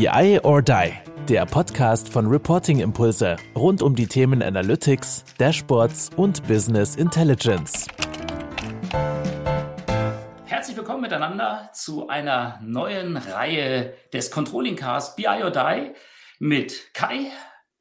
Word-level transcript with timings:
BI 0.00 0.40
or 0.44 0.62
Die, 0.62 0.94
der 1.28 1.44
Podcast 1.44 2.08
von 2.08 2.26
Reporting 2.26 2.80
Impulse 2.80 3.36
rund 3.54 3.82
um 3.82 3.94
die 3.94 4.06
Themen 4.06 4.42
Analytics, 4.42 5.26
Dashboards 5.36 6.08
und 6.16 6.42
Business 6.48 6.96
Intelligence. 6.96 7.86
Herzlich 10.46 10.74
willkommen 10.78 11.02
miteinander 11.02 11.68
zu 11.74 12.08
einer 12.08 12.58
neuen 12.62 13.18
Reihe 13.18 13.92
des 14.10 14.30
Controlling 14.30 14.74
Cast 14.74 15.16
BI 15.16 15.26
or 15.26 15.50
Die 15.50 15.92
mit 16.38 16.94
Kai. 16.94 17.30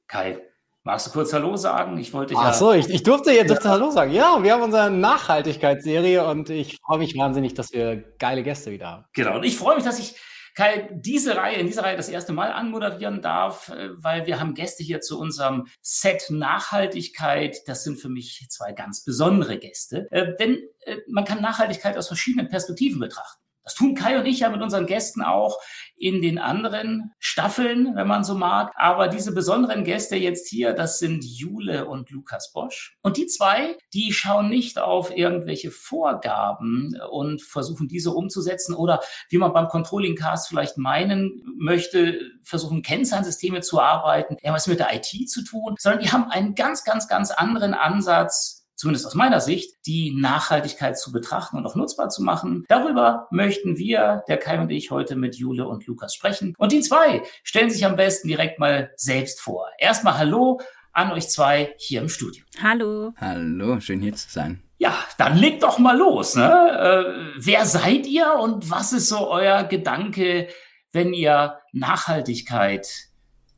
Kai, 0.09 0.41
Magst 0.83 1.07
du 1.07 1.11
kurz 1.11 1.31
Hallo 1.31 1.55
sagen? 1.55 1.97
Ich 1.99 2.11
wollte 2.13 2.33
Ach 2.35 2.47
ja. 2.47 2.53
so, 2.53 2.73
ich, 2.73 2.89
ich 2.89 3.03
durfte 3.03 3.31
jetzt 3.31 3.63
ja. 3.63 3.69
Hallo 3.69 3.91
sagen. 3.91 4.11
Ja, 4.11 4.43
wir 4.43 4.51
haben 4.51 4.63
unsere 4.63 4.91
Nachhaltigkeitsserie 4.91 6.27
und 6.27 6.49
ich 6.49 6.79
freue 6.85 6.97
mich 6.97 7.17
wahnsinnig, 7.17 7.53
dass 7.53 7.71
wir 7.71 8.03
geile 8.19 8.43
Gäste 8.43 8.71
wieder 8.71 8.87
haben. 8.87 9.05
Genau, 9.13 9.37
und 9.37 9.45
ich 9.45 9.57
freue 9.57 9.75
mich, 9.75 9.85
dass 9.85 9.99
ich 9.99 10.15
Kai, 10.55 10.89
diese 10.91 11.35
Reihe, 11.35 11.57
in 11.57 11.67
dieser 11.67 11.83
Reihe 11.83 11.97
das 11.97 12.09
erste 12.09 12.33
Mal 12.33 12.51
anmoderieren 12.51 13.21
darf, 13.21 13.69
äh, 13.69 13.89
weil 13.93 14.25
wir 14.25 14.39
haben 14.39 14.53
Gäste 14.53 14.83
hier 14.83 15.01
zu 15.01 15.19
unserem 15.19 15.67
Set 15.81 16.29
Nachhaltigkeit. 16.29 17.57
Das 17.67 17.83
sind 17.83 17.97
für 17.97 18.09
mich 18.09 18.45
zwei 18.49 18.71
ganz 18.71 19.03
besondere 19.03 19.57
Gäste. 19.57 20.07
Äh, 20.11 20.35
denn 20.39 20.59
äh, 20.81 20.97
man 21.07 21.25
kann 21.25 21.41
Nachhaltigkeit 21.41 21.97
aus 21.97 22.07
verschiedenen 22.07 22.49
Perspektiven 22.49 22.99
betrachten. 22.99 23.43
Das 23.69 23.75
tun 23.75 23.93
Kai 23.93 24.17
und 24.17 24.25
ich 24.25 24.39
ja 24.39 24.49
mit 24.49 24.63
unseren 24.63 24.87
Gästen 24.87 25.21
auch 25.21 25.59
in 25.95 26.23
den 26.23 26.39
anderen 26.39 27.11
Staffeln, 27.19 27.95
wenn 27.95 28.07
man 28.07 28.23
so 28.23 28.33
mag. 28.33 28.73
Aber 28.75 29.07
diese 29.09 29.31
besonderen 29.31 29.83
Gäste 29.83 30.15
jetzt 30.15 30.47
hier, 30.49 30.73
das 30.73 30.97
sind 30.97 31.23
Jule 31.23 31.85
und 31.85 32.09
Lukas 32.09 32.51
Bosch. 32.51 32.97
Und 33.03 33.17
die 33.17 33.27
zwei, 33.27 33.77
die 33.93 34.11
schauen 34.11 34.49
nicht 34.49 34.79
auf 34.79 35.15
irgendwelche 35.15 35.69
Vorgaben 35.69 36.99
und 37.11 37.43
versuchen 37.43 37.87
diese 37.87 38.09
umzusetzen 38.09 38.73
oder 38.73 39.01
wie 39.29 39.37
man 39.37 39.53
beim 39.53 39.67
Controlling 39.67 40.15
Cast 40.15 40.47
vielleicht 40.47 40.79
meinen 40.79 41.43
möchte, 41.59 42.19
versuchen 42.41 42.81
Kennzahnsysteme 42.81 43.61
zu 43.61 43.79
arbeiten, 43.79 44.37
ja 44.41 44.51
was 44.51 44.65
mit 44.65 44.79
der 44.79 44.95
IT 44.95 45.29
zu 45.29 45.43
tun, 45.43 45.75
sondern 45.77 46.01
die 46.01 46.11
haben 46.11 46.31
einen 46.31 46.55
ganz, 46.55 46.83
ganz, 46.83 47.07
ganz 47.07 47.29
anderen 47.29 47.75
Ansatz 47.75 48.58
zumindest 48.79 49.05
aus 49.05 49.13
meiner 49.13 49.41
Sicht, 49.41 49.85
die 49.85 50.15
Nachhaltigkeit 50.15 50.97
zu 50.97 51.11
betrachten 51.11 51.57
und 51.57 51.65
auch 51.65 51.75
nutzbar 51.75 52.07
zu 52.07 52.23
machen. 52.23 52.63
Darüber 52.69 53.27
möchten 53.29 53.77
wir, 53.77 54.23
der 54.29 54.37
Kai 54.37 54.57
und 54.57 54.71
ich, 54.71 54.89
heute 54.89 55.17
mit 55.17 55.35
Jule 55.35 55.67
und 55.67 55.85
Lukas 55.85 56.15
sprechen. 56.15 56.53
Und 56.57 56.71
die 56.71 56.79
zwei 56.79 57.21
stellen 57.43 57.69
sich 57.69 57.85
am 57.85 57.97
besten 57.97 58.29
direkt 58.29 58.57
mal 58.57 58.91
selbst 58.95 59.41
vor. 59.41 59.67
Erstmal 59.79 60.17
Hallo 60.17 60.61
an 60.93 61.11
euch 61.11 61.27
zwei 61.27 61.75
hier 61.77 61.99
im 61.99 62.07
Studio. 62.07 62.45
Hallo. 62.63 63.13
Hallo, 63.17 63.81
schön 63.81 64.01
hier 64.01 64.15
zu 64.15 64.29
sein. 64.29 64.63
Ja, 64.77 64.97
dann 65.17 65.37
legt 65.37 65.63
doch 65.63 65.77
mal 65.77 65.97
los. 65.97 66.35
Ne? 66.35 66.47
Äh, 66.49 67.33
wer 67.35 67.65
seid 67.65 68.07
ihr 68.07 68.33
und 68.41 68.71
was 68.71 68.93
ist 68.93 69.09
so 69.09 69.29
euer 69.29 69.65
Gedanke, 69.65 70.47
wenn 70.93 71.11
ihr 71.11 71.59
Nachhaltigkeit 71.73 72.87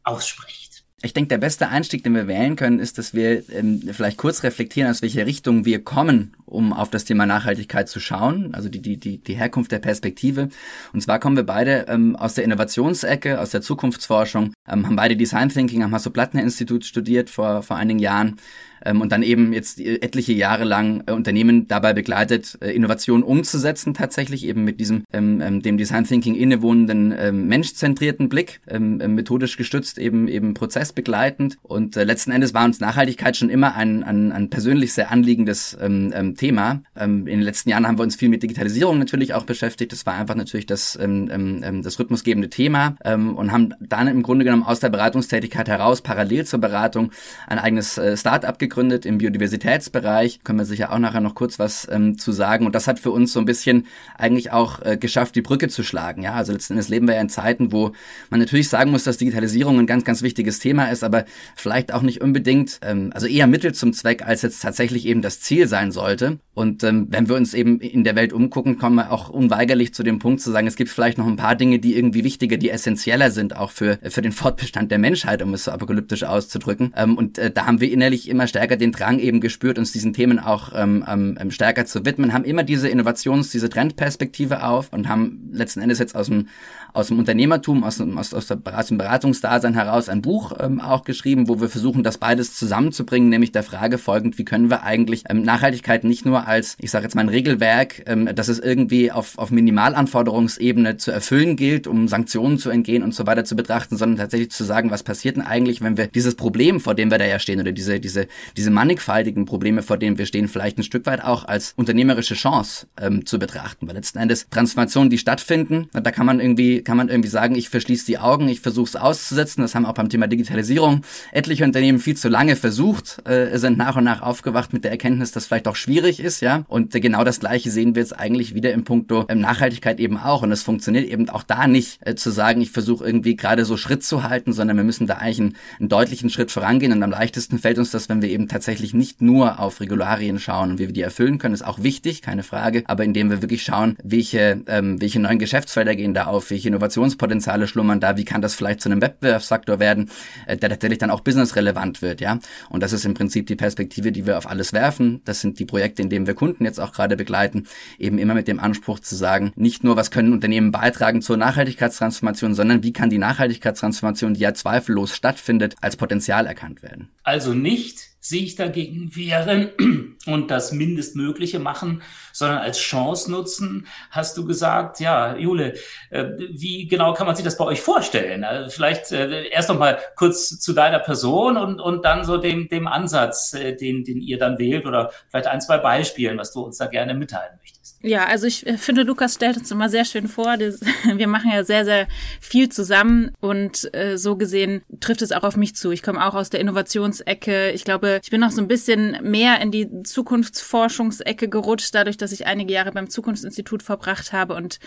aussprecht? 0.03 0.70
Ich 1.03 1.13
denke, 1.13 1.29
der 1.29 1.39
beste 1.39 1.69
Einstieg, 1.69 2.03
den 2.03 2.13
wir 2.13 2.27
wählen 2.27 2.55
können, 2.55 2.77
ist, 2.77 2.99
dass 2.99 3.15
wir 3.15 3.49
ähm, 3.49 3.81
vielleicht 3.91 4.17
kurz 4.17 4.43
reflektieren, 4.43 4.91
aus 4.91 5.01
welcher 5.01 5.25
Richtung 5.25 5.65
wir 5.65 5.83
kommen, 5.83 6.33
um 6.45 6.73
auf 6.73 6.91
das 6.91 7.05
Thema 7.05 7.25
Nachhaltigkeit 7.25 7.89
zu 7.89 7.99
schauen, 7.99 8.53
also 8.53 8.69
die, 8.69 8.83
die, 8.83 8.97
die, 8.97 9.17
die 9.17 9.33
Herkunft 9.33 9.71
der 9.71 9.79
Perspektive. 9.79 10.49
Und 10.93 11.01
zwar 11.01 11.19
kommen 11.19 11.35
wir 11.35 11.43
beide 11.43 11.87
ähm, 11.87 12.15
aus 12.15 12.35
der 12.35 12.43
Innovationsecke, 12.43 13.39
aus 13.39 13.49
der 13.49 13.61
Zukunftsforschung, 13.61 14.53
ähm, 14.67 14.85
haben 14.85 14.95
beide 14.95 15.15
Design 15.15 15.49
Thinking 15.49 15.81
am 15.81 15.91
Hasso-Plattner-Institut 15.95 16.85
studiert 16.85 17.31
vor, 17.31 17.63
vor 17.63 17.77
einigen 17.77 17.99
Jahren 17.99 18.37
ähm, 18.85 19.01
und 19.01 19.11
dann 19.11 19.23
eben 19.23 19.53
jetzt 19.53 19.79
etliche 19.79 20.33
Jahre 20.33 20.63
lang 20.63 21.03
äh, 21.05 21.11
Unternehmen 21.11 21.67
dabei 21.67 21.93
begleitet, 21.93 22.57
äh, 22.61 22.71
Innovationen 22.71 23.23
umzusetzen, 23.23 23.93
tatsächlich 23.93 24.45
eben 24.45 24.63
mit 24.63 24.79
diesem 24.79 25.03
ähm, 25.13 25.41
ähm, 25.41 25.61
dem 25.61 25.77
Design 25.77 26.03
Thinking 26.05 26.35
innewohnenden 26.35 27.13
ähm, 27.17 27.47
menschzentrierten 27.47 28.29
Blick, 28.29 28.61
ähm, 28.67 28.99
äh, 28.99 29.07
methodisch 29.07 29.57
gestützt, 29.57 29.97
eben 29.97 30.27
eben 30.27 30.53
prozessbegleitend. 30.91 31.57
Und 31.63 31.97
äh, 31.97 32.03
letzten 32.03 32.31
Endes 32.31 32.53
war 32.53 32.65
uns 32.65 32.79
Nachhaltigkeit 32.79 33.35
schon 33.37 33.49
immer 33.49 33.75
ein, 33.75 34.03
ein, 34.03 34.31
ein 34.31 34.49
persönlich 34.49 34.93
sehr 34.93 35.11
anliegendes 35.11 35.77
ähm, 35.81 36.11
ähm, 36.13 36.35
Thema. 36.35 36.81
Ähm, 36.95 37.27
in 37.27 37.39
den 37.39 37.41
letzten 37.41 37.69
Jahren 37.69 37.87
haben 37.87 37.97
wir 37.97 38.03
uns 38.03 38.15
viel 38.15 38.29
mit 38.29 38.43
Digitalisierung 38.43 38.99
natürlich 38.99 39.33
auch 39.33 39.45
beschäftigt. 39.45 39.91
Das 39.91 40.05
war 40.05 40.15
einfach 40.15 40.35
natürlich 40.35 40.65
das, 40.65 40.97
ähm, 41.01 41.29
ähm, 41.31 41.61
ähm 41.63 41.81
das 41.81 41.99
rhythmusgebende 41.99 42.49
Thema 42.49 42.95
ähm, 43.03 43.35
und 43.35 43.51
haben 43.51 43.73
dann 43.79 44.07
im 44.07 44.23
Grunde 44.23 44.45
genommen 44.45 44.63
aus 44.63 44.79
der 44.79 44.89
Beratungstätigkeit 44.89 45.67
heraus 45.67 46.01
parallel 46.01 46.45
zur 46.45 46.59
Beratung 46.59 47.11
ein 47.47 47.59
eigenes 47.59 47.97
äh, 47.97 48.15
Start-up 48.17 48.59
gegründet 48.59 49.05
im 49.05 49.17
Biodiversitätsbereich. 49.17 50.43
Können 50.43 50.59
wir 50.59 50.65
sicher 50.65 50.91
auch 50.91 50.99
nachher 50.99 51.21
noch 51.21 51.35
kurz 51.35 51.59
was 51.59 51.87
ähm, 51.91 52.17
zu 52.17 52.31
sagen. 52.31 52.65
Und 52.65 52.75
das 52.75 52.87
hat 52.87 52.99
für 52.99 53.11
uns 53.11 53.33
so 53.33 53.39
ein 53.39 53.45
bisschen 53.45 53.87
eigentlich 54.17 54.51
auch 54.51 54.81
äh, 54.81 54.97
geschafft, 54.97 55.35
die 55.35 55.41
Brücke 55.41 55.69
zu 55.69 55.83
schlagen. 55.83 56.23
Ja, 56.23 56.33
also 56.33 56.53
letzten 56.53 56.73
Endes 56.73 56.89
leben 56.89 57.07
wir 57.07 57.15
ja 57.15 57.21
in 57.21 57.29
Zeiten, 57.29 57.71
wo 57.71 57.91
man 58.29 58.39
natürlich 58.39 58.69
sagen 58.69 58.91
muss, 58.91 59.03
dass 59.03 59.17
Digitalisierung 59.17 59.79
ein 59.79 59.87
ganz, 59.87 60.03
ganz 60.03 60.21
wichtiges 60.21 60.59
Thema 60.59 60.80
ist, 60.89 61.03
aber 61.03 61.25
vielleicht 61.55 61.93
auch 61.93 62.01
nicht 62.01 62.21
unbedingt, 62.21 62.79
ähm, 62.81 63.11
also 63.13 63.27
eher 63.27 63.47
Mittel 63.47 63.73
zum 63.73 63.93
Zweck, 63.93 64.25
als 64.25 64.41
jetzt 64.41 64.61
tatsächlich 64.61 65.05
eben 65.05 65.21
das 65.21 65.41
Ziel 65.41 65.67
sein 65.67 65.91
sollte. 65.91 66.39
Und 66.53 66.83
ähm, 66.83 67.07
wenn 67.09 67.29
wir 67.29 67.37
uns 67.37 67.53
eben 67.53 67.79
in 67.79 68.03
der 68.03 68.15
Welt 68.15 68.33
umgucken, 68.33 68.77
kommen 68.77 68.95
wir 68.95 69.13
auch 69.13 69.29
unweigerlich 69.29 69.93
zu 69.93 70.03
dem 70.03 70.19
Punkt 70.19 70.41
zu 70.41 70.51
sagen, 70.51 70.67
es 70.67 70.75
gibt 70.75 70.89
vielleicht 70.89 71.17
noch 71.17 71.27
ein 71.27 71.37
paar 71.37 71.55
Dinge, 71.55 71.79
die 71.79 71.95
irgendwie 71.95 72.25
wichtiger, 72.25 72.57
die 72.57 72.69
essentieller 72.69 73.31
sind, 73.31 73.55
auch 73.55 73.71
für, 73.71 73.99
für 74.03 74.21
den 74.21 74.31
Fortbestand 74.33 74.91
der 74.91 74.99
Menschheit, 74.99 75.41
um 75.41 75.53
es 75.53 75.63
so 75.63 75.71
apokalyptisch 75.71 76.23
auszudrücken. 76.23 76.93
Ähm, 76.97 77.17
und 77.17 77.37
äh, 77.37 77.51
da 77.51 77.67
haben 77.67 77.79
wir 77.79 77.89
innerlich 77.89 78.27
immer 78.27 78.47
stärker 78.47 78.75
den 78.75 78.91
Drang 78.91 79.19
eben 79.19 79.39
gespürt, 79.39 79.79
uns 79.79 79.93
diesen 79.93 80.11
Themen 80.11 80.39
auch 80.39 80.73
ähm, 80.75 81.05
ähm, 81.07 81.51
stärker 81.51 81.85
zu 81.85 82.05
widmen, 82.05 82.33
haben 82.33 82.43
immer 82.43 82.63
diese 82.63 82.89
Innovations-, 82.89 83.51
diese 83.51 83.69
Trendperspektive 83.69 84.65
auf 84.65 84.91
und 84.91 85.07
haben 85.07 85.49
letzten 85.53 85.79
Endes 85.79 85.99
jetzt 85.99 86.15
aus 86.15 86.27
dem, 86.27 86.49
aus 86.91 87.07
dem 87.07 87.17
Unternehmertum, 87.17 87.85
aus, 87.85 88.01
aus, 88.01 88.33
aus 88.33 88.47
dem 88.47 88.97
Beratungsdasein 88.97 89.73
heraus 89.73 90.09
ein 90.09 90.21
Buch 90.21 90.51
ähm, 90.59 90.81
auch 90.81 91.05
geschrieben, 91.05 91.47
wo 91.47 91.61
wir 91.61 91.69
versuchen, 91.69 92.03
das 92.03 92.17
beides 92.17 92.55
zusammenzubringen, 92.55 93.29
nämlich 93.29 93.53
der 93.53 93.63
Frage 93.63 93.97
folgend, 93.97 94.37
wie 94.37 94.43
können 94.43 94.69
wir 94.69 94.83
eigentlich 94.83 95.23
ähm, 95.29 95.43
Nachhaltigkeit 95.43 96.03
nicht 96.03 96.25
nur 96.25 96.41
als, 96.51 96.75
ich 96.79 96.91
sage 96.91 97.05
jetzt 97.05 97.15
mal 97.15 97.21
ein 97.21 97.29
Regelwerk, 97.29 98.03
ähm, 98.05 98.29
dass 98.35 98.49
es 98.49 98.59
irgendwie 98.59 99.11
auf, 99.11 99.37
auf 99.37 99.51
Minimalanforderungsebene 99.51 100.97
zu 100.97 101.11
erfüllen 101.11 101.55
gilt, 101.55 101.87
um 101.87 102.07
Sanktionen 102.07 102.57
zu 102.57 102.69
entgehen 102.69 103.03
und 103.03 103.15
so 103.15 103.25
weiter 103.25 103.45
zu 103.45 103.55
betrachten, 103.55 103.97
sondern 103.97 104.17
tatsächlich 104.17 104.51
zu 104.51 104.63
sagen, 104.63 104.91
was 104.91 105.03
passiert 105.03 105.37
denn 105.37 105.43
eigentlich, 105.43 105.81
wenn 105.81 105.97
wir 105.97 106.07
dieses 106.07 106.35
Problem, 106.35 106.79
vor 106.79 106.93
dem 106.93 107.09
wir 107.09 107.17
da 107.17 107.25
ja 107.25 107.39
stehen, 107.39 107.59
oder 107.59 107.71
diese, 107.71 107.99
diese, 107.99 108.27
diese 108.57 108.69
mannigfaltigen 108.69 109.45
Probleme, 109.45 109.81
vor 109.81 109.97
denen 109.97 110.17
wir 110.17 110.25
stehen, 110.25 110.47
vielleicht 110.47 110.77
ein 110.77 110.83
Stück 110.83 111.05
weit 111.05 111.23
auch 111.23 111.45
als 111.45 111.73
unternehmerische 111.77 112.35
Chance 112.35 112.87
ähm, 112.99 113.25
zu 113.25 113.39
betrachten. 113.39 113.87
Weil 113.87 113.95
letzten 113.95 114.19
Endes 114.19 114.47
Transformationen, 114.49 115.09
die 115.09 115.17
stattfinden, 115.17 115.89
da 115.93 116.11
kann 116.11 116.25
man 116.25 116.39
irgendwie, 116.39 116.81
kann 116.81 116.97
man 116.97 117.09
irgendwie 117.09 117.29
sagen, 117.29 117.55
ich 117.55 117.69
verschließe 117.69 118.05
die 118.05 118.17
Augen, 118.17 118.49
ich 118.49 118.59
versuche 118.59 118.89
es 118.89 118.95
auszusetzen. 118.95 119.61
Das 119.61 119.75
haben 119.75 119.85
auch 119.85 119.93
beim 119.93 120.09
Thema 120.09 120.27
Digitalisierung 120.27 121.01
etliche 121.31 121.63
Unternehmen 121.63 121.99
viel 121.99 122.17
zu 122.17 122.27
lange 122.27 122.55
versucht, 122.55 123.21
äh, 123.27 123.57
sind 123.57 123.77
nach 123.77 123.95
und 123.95 124.03
nach 124.03 124.21
aufgewacht 124.21 124.73
mit 124.73 124.83
der 124.83 124.91
Erkenntnis, 124.91 125.31
dass 125.31 125.45
vielleicht 125.45 125.67
auch 125.67 125.75
schwierig 125.75 126.19
ist, 126.19 126.30
ja. 126.39 126.63
Und 126.67 126.93
genau 126.93 127.23
das 127.23 127.39
Gleiche 127.39 127.69
sehen 127.69 127.95
wir 127.95 128.01
jetzt 128.01 128.17
eigentlich 128.17 128.55
wieder 128.55 128.71
im 128.71 128.83
Punkto 128.83 129.25
ähm, 129.27 129.41
Nachhaltigkeit 129.41 129.99
eben 129.99 130.17
auch. 130.17 130.43
Und 130.43 130.51
es 130.51 130.63
funktioniert 130.63 131.07
eben 131.09 131.29
auch 131.29 131.43
da 131.43 131.67
nicht 131.67 131.99
äh, 132.05 132.15
zu 132.15 132.31
sagen, 132.31 132.61
ich 132.61 132.71
versuche 132.71 133.05
irgendwie 133.05 133.35
gerade 133.35 133.65
so 133.65 133.75
Schritt 133.75 134.03
zu 134.03 134.23
halten, 134.23 134.53
sondern 134.53 134.77
wir 134.77 134.83
müssen 134.83 135.07
da 135.07 135.15
eigentlich 135.15 135.39
einen, 135.39 135.57
einen 135.79 135.89
deutlichen 135.89 136.29
Schritt 136.29 136.51
vorangehen. 136.51 136.93
Und 136.93 137.03
am 137.03 137.11
leichtesten 137.11 137.59
fällt 137.59 137.77
uns 137.77 137.91
das, 137.91 138.07
wenn 138.07 138.21
wir 138.21 138.29
eben 138.29 138.47
tatsächlich 138.47 138.93
nicht 138.93 139.21
nur 139.21 139.59
auf 139.59 139.81
Regularien 139.81 140.39
schauen 140.39 140.71
und 140.71 140.79
wie 140.79 140.87
wir 140.87 140.93
die 140.93 141.01
erfüllen 141.01 141.37
können, 141.37 141.53
ist 141.53 141.65
auch 141.65 141.83
wichtig, 141.83 142.21
keine 142.21 142.43
Frage, 142.43 142.83
aber 142.85 143.03
indem 143.03 143.29
wir 143.29 143.41
wirklich 143.41 143.63
schauen, 143.63 143.97
welche, 144.03 144.61
ähm, 144.67 145.01
welche 145.01 145.19
neuen 145.19 145.39
Geschäftsfelder 145.39 145.95
gehen 145.95 146.13
da 146.13 146.25
auf, 146.25 146.51
welche 146.51 146.69
Innovationspotenziale 146.69 147.67
schlummern 147.67 147.99
da, 147.99 148.17
wie 148.17 148.25
kann 148.25 148.41
das 148.41 148.55
vielleicht 148.55 148.81
zu 148.81 148.89
einem 148.89 149.01
Wettbewerbsfaktor 149.01 149.79
werden, 149.79 150.09
äh, 150.45 150.57
der 150.57 150.69
tatsächlich 150.69 150.99
dann 150.99 151.11
auch 151.11 151.21
businessrelevant 151.21 152.01
wird, 152.01 152.21
ja. 152.21 152.39
Und 152.69 152.83
das 152.83 152.93
ist 152.93 153.05
im 153.05 153.13
Prinzip 153.13 153.47
die 153.47 153.55
Perspektive, 153.55 154.11
die 154.11 154.25
wir 154.25 154.37
auf 154.37 154.49
alles 154.49 154.73
werfen. 154.73 155.21
Das 155.25 155.41
sind 155.41 155.59
die 155.59 155.65
Projekte, 155.65 156.01
in 156.01 156.09
denen 156.09 156.20
wir 156.27 156.33
Kunden 156.33 156.65
jetzt 156.65 156.79
auch 156.79 156.93
gerade 156.93 157.17
begleiten, 157.17 157.67
eben 157.97 158.17
immer 158.17 158.33
mit 158.33 158.47
dem 158.47 158.59
Anspruch 158.59 158.99
zu 158.99 159.15
sagen, 159.15 159.51
nicht 159.55 159.83
nur, 159.83 159.95
was 159.95 160.11
können 160.11 160.33
Unternehmen 160.33 160.71
beitragen 160.71 161.21
zur 161.21 161.37
Nachhaltigkeitstransformation, 161.37 162.53
sondern 162.55 162.83
wie 162.83 162.93
kann 162.93 163.09
die 163.09 163.17
Nachhaltigkeitstransformation, 163.17 164.33
die 164.33 164.41
ja 164.41 164.53
zweifellos 164.53 165.15
stattfindet, 165.15 165.75
als 165.81 165.97
Potenzial 165.97 166.45
erkannt 166.45 166.83
werden. 166.83 167.09
Also 167.23 167.53
nicht 167.53 168.10
sich 168.23 168.55
dagegen 168.55 169.15
wehren 169.15 169.71
und 170.27 170.51
das 170.51 170.71
Mindestmögliche 170.71 171.57
machen, 171.57 172.03
sondern 172.31 172.59
als 172.59 172.77
Chance 172.77 173.31
nutzen, 173.31 173.87
hast 174.11 174.37
du 174.37 174.45
gesagt. 174.45 174.99
Ja, 174.99 175.35
Jule, 175.35 175.73
äh, 176.11 176.25
wie 176.37 176.87
genau 176.87 177.13
kann 177.15 177.25
man 177.25 177.35
sich 177.35 177.43
das 177.43 177.57
bei 177.57 177.65
euch 177.65 177.81
vorstellen? 177.81 178.43
Also 178.43 178.69
vielleicht 178.69 179.11
äh, 179.11 179.47
erst 179.47 179.69
noch 179.69 179.79
mal 179.79 179.97
kurz 180.15 180.59
zu 180.59 180.73
deiner 180.73 180.99
Person 180.99 181.57
und, 181.57 181.81
und 181.81 182.05
dann 182.05 182.23
so 182.23 182.37
dem, 182.37 182.69
dem 182.69 182.87
Ansatz, 182.87 183.53
äh, 183.55 183.75
den, 183.75 184.03
den 184.03 184.21
ihr 184.21 184.37
dann 184.37 184.59
wählt 184.59 184.85
oder 184.85 185.11
vielleicht 185.29 185.47
ein, 185.47 185.59
zwei 185.59 185.79
Beispielen, 185.79 186.37
was 186.37 186.53
du 186.53 186.61
uns 186.61 186.77
da 186.77 186.85
gerne 186.85 187.15
mitteilen. 187.15 187.59
Ja, 188.03 188.25
also 188.25 188.47
ich 188.47 188.65
äh, 188.65 188.77
finde, 188.77 189.03
Lukas 189.03 189.35
stellt 189.35 189.57
uns 189.57 189.69
immer 189.69 189.87
sehr 189.89 190.05
schön 190.05 190.27
vor. 190.27 190.57
Wir 191.15 191.27
machen 191.27 191.51
ja 191.53 191.63
sehr, 191.63 191.85
sehr 191.85 192.07
viel 192.39 192.69
zusammen 192.69 193.31
und 193.39 193.93
äh, 193.93 194.17
so 194.17 194.35
gesehen 194.35 194.81
trifft 194.99 195.21
es 195.21 195.31
auch 195.31 195.43
auf 195.43 195.55
mich 195.55 195.75
zu. 195.75 195.91
Ich 195.91 196.01
komme 196.01 196.25
auch 196.25 196.33
aus 196.33 196.49
der 196.49 196.59
Innovationsecke. 196.61 197.71
Ich 197.71 197.83
glaube, 197.83 198.19
ich 198.23 198.31
bin 198.31 198.41
noch 198.41 198.51
so 198.51 198.61
ein 198.61 198.67
bisschen 198.67 199.17
mehr 199.21 199.61
in 199.61 199.71
die 199.71 200.03
Zukunftsforschungsecke 200.03 201.47
gerutscht, 201.47 201.93
dadurch, 201.93 202.17
dass 202.17 202.31
ich 202.31 202.47
einige 202.47 202.73
Jahre 202.73 202.91
beim 202.91 203.09
Zukunftsinstitut 203.09 203.83
verbracht 203.83 204.33
habe 204.33 204.55
und 204.55 204.79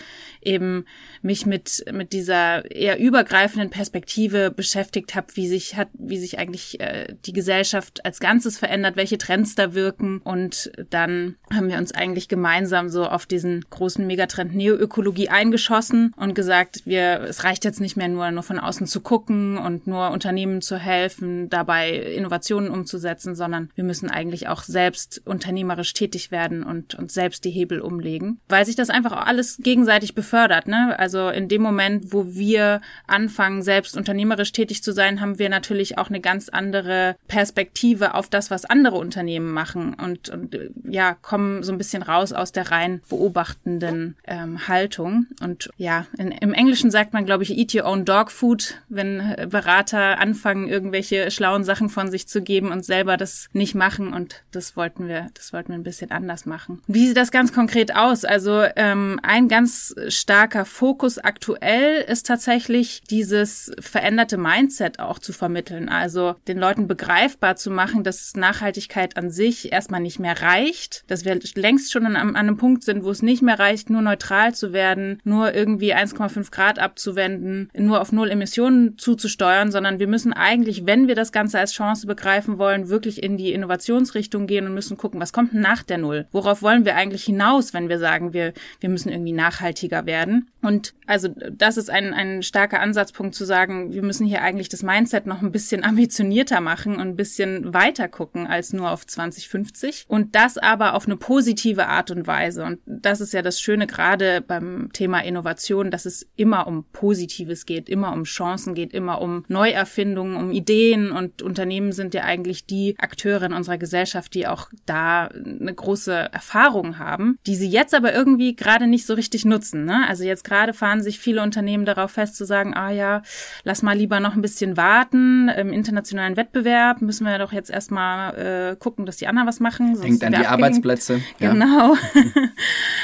eben 0.43 0.85
mich 1.23 1.47
mit, 1.47 1.85
mit 1.93 2.13
dieser 2.13 2.69
eher 2.71 2.99
übergreifenden 2.99 3.71
Perspektive 3.71 4.51
beschäftigt 4.51 5.15
habe, 5.15 5.29
wie 5.35 5.47
sich 5.47 5.77
hat, 5.77 5.89
wie 5.95 6.19
sich 6.19 6.39
eigentlich 6.39 6.81
äh, 6.81 7.15
die 7.25 7.33
Gesellschaft 7.33 8.05
als 8.05 8.19
Ganzes 8.19 8.59
verändert, 8.59 8.97
welche 8.97 9.19
Trends 9.19 9.55
da 9.55 9.75
wirken. 9.75 10.19
Und 10.19 10.73
dann 10.91 11.37
haben 11.53 11.69
wir 11.69 11.79
uns 11.79 11.93
eigentlich 11.93 12.29
gemeinsam 12.29 12.89
so 12.89 13.04
auf 13.07 13.27
diesen 13.27 13.65
großen 13.71 14.07
Megatrend 14.07 14.55
Neoökologie 14.55 15.29
eingeschossen 15.29 16.13
und 16.17 16.35
gesagt, 16.35 16.83
wir, 16.85 17.21
es 17.23 17.45
reicht 17.45 17.65
jetzt 17.65 17.81
nicht 17.81 17.97
mehr 17.97 18.09
nur, 18.09 18.31
nur 18.31 18.43
von 18.43 18.59
außen 18.59 18.87
zu 18.87 19.01
gucken 19.01 19.59
und 19.59 19.87
nur 19.87 20.11
Unternehmen 20.11 20.61
zu 20.61 20.77
helfen, 20.77 21.49
dabei 21.49 21.93
Innovationen 21.93 22.71
umzusetzen, 22.71 23.35
sondern 23.35 23.71
wir 23.75 23.85
müssen 23.85 24.11
eigentlich 24.11 24.49
auch 24.49 24.63
selbst 24.63 25.23
unternehmerisch 25.25 25.93
tätig 25.93 26.31
werden 26.31 26.63
und, 26.63 26.95
und 26.95 27.11
selbst 27.11 27.45
die 27.45 27.51
Hebel 27.51 27.81
umlegen, 27.81 28.41
weil 28.49 28.67
sich 28.67 28.77
das 28.77 28.91
einfach 28.91 29.13
auch 29.13 29.27
alles 29.27 29.59
gegenseitig 29.59 30.15
befördert. 30.15 30.67
Ne? 30.67 30.99
Also 30.99 31.29
in 31.29 31.49
dem 31.49 31.63
Moment, 31.63 32.13
wo 32.13 32.35
wir 32.35 32.81
anfangen, 33.07 33.63
selbst 33.63 33.97
unternehmerisch 33.97 34.53
tätig 34.53 34.83
zu 34.83 34.93
sein, 34.93 35.21
haben 35.21 35.39
wir 35.39 35.49
natürlich 35.49 35.99
auch 35.99 36.09
eine 36.09 36.21
ganz 36.21 36.49
andere 36.49 37.17
Perspektive 37.29 38.15
auf 38.15 38.29
das, 38.29 38.51
was 38.51 38.65
andere 38.65 38.97
Unternehmen 38.97 39.53
machen 39.53 39.95
und, 39.95 40.29
und 40.29 40.57
ja, 40.85 41.15
kommen 41.15 41.63
so 41.63 41.73
ein 41.73 41.79
bisschen 41.79 42.03
raus 42.03 42.33
aus 42.33 42.53
der 42.53 42.71
rein 42.95 43.01
beobachtenden 43.09 44.17
ähm, 44.27 44.69
Haltung. 44.69 45.27
Und 45.41 45.71
ja, 45.77 46.07
in, 46.19 46.31
im 46.31 46.53
Englischen 46.53 46.91
sagt 46.91 47.13
man, 47.13 47.25
glaube 47.25 47.43
ich, 47.43 47.57
eat 47.57 47.75
your 47.75 47.85
own 47.85 48.05
dog 48.05 48.31
food, 48.31 48.75
wenn 48.89 49.37
Berater 49.49 50.19
anfangen, 50.19 50.69
irgendwelche 50.69 51.31
schlauen 51.31 51.65
Sachen 51.65 51.89
von 51.89 52.11
sich 52.11 52.29
zu 52.29 52.43
geben 52.43 52.71
und 52.71 52.85
selber 52.85 53.17
das 53.17 53.49
nicht 53.53 53.75
machen. 53.75 54.13
Und 54.13 54.43
das 54.53 54.77
wollten 54.77 55.09
wir, 55.09 55.29
das 55.35 55.53
wollten 55.53 55.71
wir 55.71 55.79
ein 55.79 55.85
bisschen 55.85 56.11
anders 56.11 56.47
machen. 56.47 56.83
Wie 56.87 57.07
sieht 57.07 57.17
das 57.17 57.31
ganz 57.31 57.53
konkret 57.53 57.95
aus? 57.95 58.25
Also 58.25 58.63
ähm, 58.77 59.19
ein 59.23 59.49
ganz 59.49 59.95
starker 60.09 60.65
Fokus 60.65 61.19
aktuell 61.19 62.03
ist 62.03 62.27
tatsächlich 62.27 63.03
dieses 63.11 63.73
veränderte 63.81 64.37
Mindset 64.37 64.99
auch 64.99 65.19
zu 65.19 65.33
vermitteln. 65.33 65.89
Also 65.89 66.37
den 66.49 66.59
Leuten 66.59 66.87
begreifbar 66.87 67.57
zu 67.57 67.71
machen, 67.71 68.05
dass 68.05 68.35
Nachhaltigkeit 68.35 69.17
an 69.17 69.31
sich 69.31 69.73
erstmal 69.73 70.01
nicht 70.01 70.19
mehr 70.19 70.41
reicht, 70.41 71.05
dass 71.09 71.25
wir 71.25 71.39
längst 71.55 71.93
schon 71.93 72.07
an, 72.07 72.17
an 72.17 72.37
einem 72.37 72.57
Punkt 72.57 72.84
sind, 72.85 73.05
wo 73.05 73.11
es 73.11 73.23
nicht 73.23 73.43
mehr 73.43 73.59
reicht, 73.59 73.91
nur 73.91 74.03
neutral 74.03 74.55
zu 74.55 74.73
werden, 74.73 75.21
nur 75.25 75.55
irgendwie 75.55 75.95
1,5 75.95 76.51
Grad 76.51 76.79
abzuwenden, 76.79 77.71
nur 77.77 78.01
auf 78.01 78.13
Null 78.13 78.31
Emissionen 78.31 78.99
zuzusteuern, 78.99 79.71
sondern 79.71 79.99
wir 79.99 80.09
müssen 80.09 80.33
eigentlich, 80.33 80.87
wenn 80.87 81.09
wir 81.09 81.15
das 81.15 81.33
Ganze 81.33 81.59
als 81.59 81.73
Chance 81.73 82.07
begreifen 82.07 82.59
wollen, 82.59 82.89
wirklich 82.89 83.23
in 83.23 83.37
die 83.37 83.53
Innovationsrichtung 83.53 84.47
gehen 84.47 84.67
und 84.67 84.75
müssen 84.75 84.97
gucken, 84.97 85.21
was 85.21 85.33
kommt 85.33 85.55
nach 85.55 85.83
der 85.83 85.99
Null? 85.99 86.27
Worauf 86.33 86.63
wollen 86.63 86.85
wir 86.85 86.97
eigentlich 86.97 87.25
hinaus, 87.25 87.75
wenn 87.75 87.89
wir 87.89 87.99
sagen, 87.99 88.33
wir, 88.33 88.53
wir 88.81 88.89
müssen 88.89 89.11
irgendwie 89.11 89.33
nachhaltiger 89.33 90.07
werden? 90.07 90.51
Und 90.63 90.95
also 91.07 91.29
das 91.29 91.77
ist 91.77 91.91
ein, 91.91 92.15
ein 92.15 92.43
starker 92.43 92.81
Ansatzpunkt 92.81 93.35
zu 93.35 93.45
sagen, 93.45 93.93
wir 93.93 94.03
müssen 94.03 94.27
hier 94.27 94.43
eigentlich 94.43 94.69
das 94.71 94.83
Mindset 94.83 95.27
noch 95.27 95.43
ein 95.43 95.53
bisschen 95.53 95.85
ambitionierter 95.85 96.61
machen 96.61 96.95
und 96.95 97.09
ein 97.09 97.17
bisschen 97.17 97.75
weiter 97.75 98.09
gucken 98.09 98.47
als 98.47 98.73
nur 98.73 98.91
auf 98.91 99.07
2050 99.07 100.07
und 100.09 100.35
das 100.35 100.59
aber 100.59 100.95
auf 100.95 101.07
eine 101.07 101.17
positive 101.17 101.87
Art 101.87 102.11
und 102.11 102.27
Weise. 102.27 102.65
Und 102.65 102.74
das 102.87 103.21
ist 103.21 103.33
ja 103.33 103.43
das 103.43 103.61
Schöne 103.61 103.87
gerade 103.87 104.41
beim 104.41 104.91
Thema 104.93 105.21
Innovation, 105.21 105.91
dass 105.91 106.07
es 106.07 106.29
immer 106.37 106.67
um 106.67 106.85
Positives 106.93 107.67
geht, 107.67 107.89
immer 107.89 108.13
um 108.13 108.25
Chancen 108.25 108.75
geht, 108.75 108.93
immer 108.93 109.21
um 109.21 109.45
Neuerfindungen, 109.49 110.37
um 110.37 110.51
Ideen 110.51 111.11
und 111.11 111.43
Unternehmen 111.43 111.93
sind 111.93 112.15
ja 112.15 112.23
eigentlich 112.23 112.67
die 112.67 112.95
Akteure 112.99 113.43
in 113.45 113.53
unserer 113.53 113.79
Gesellschaft, 113.79 114.35
die 114.35 114.47
auch 114.47 114.69
da 114.87 115.27
eine 115.27 115.75
große 115.75 116.13
Erfahrung 116.33 116.99
haben, 116.99 117.39
die 117.47 117.57
sie 117.57 117.69
jetzt 117.69 117.95
aber 117.95 118.15
irgendwie 118.15 118.57
gerade 118.57 118.87
nicht 118.87 119.07
so 119.07 119.15
richtig 119.15 119.45
nutzen. 119.45 119.85
Ne? 119.85 120.07
Also 120.09 120.25
jetzt 120.25 120.45
gerade 120.45 120.73
fahren 120.73 121.03
sich 121.03 121.19
viele 121.19 121.43
Unternehmen 121.43 121.85
darauf 121.85 122.13
fest 122.13 122.37
zu 122.37 122.45
sagen, 122.45 122.75
ah 122.75 122.91
ja, 122.91 123.23
lass 123.65 123.83
mal 123.83 123.97
lieber 123.97 124.21
noch 124.21 124.35
ein 124.35 124.43
bisschen 124.43 124.77
warten. 124.77 125.49
Im 125.49 125.73
internationalen 125.73 126.37
Wettbewerb 126.37 127.03
müssen 127.03 127.25
wir 127.27 127.39
doch 127.39 127.53
jetzt 127.53 127.71
erstmal 127.71 128.73
äh, 128.73 128.77
gucken, 128.77 129.07
dass 129.07 129.17
die 129.17 129.27
anderen 129.27 129.49
was 129.49 129.61
machen. 129.61 130.01
Denkt 130.01 130.25
an 130.25 130.33
die 130.33 130.47
Arbeitsplätze. 130.47 131.21
Genau. 131.39 131.95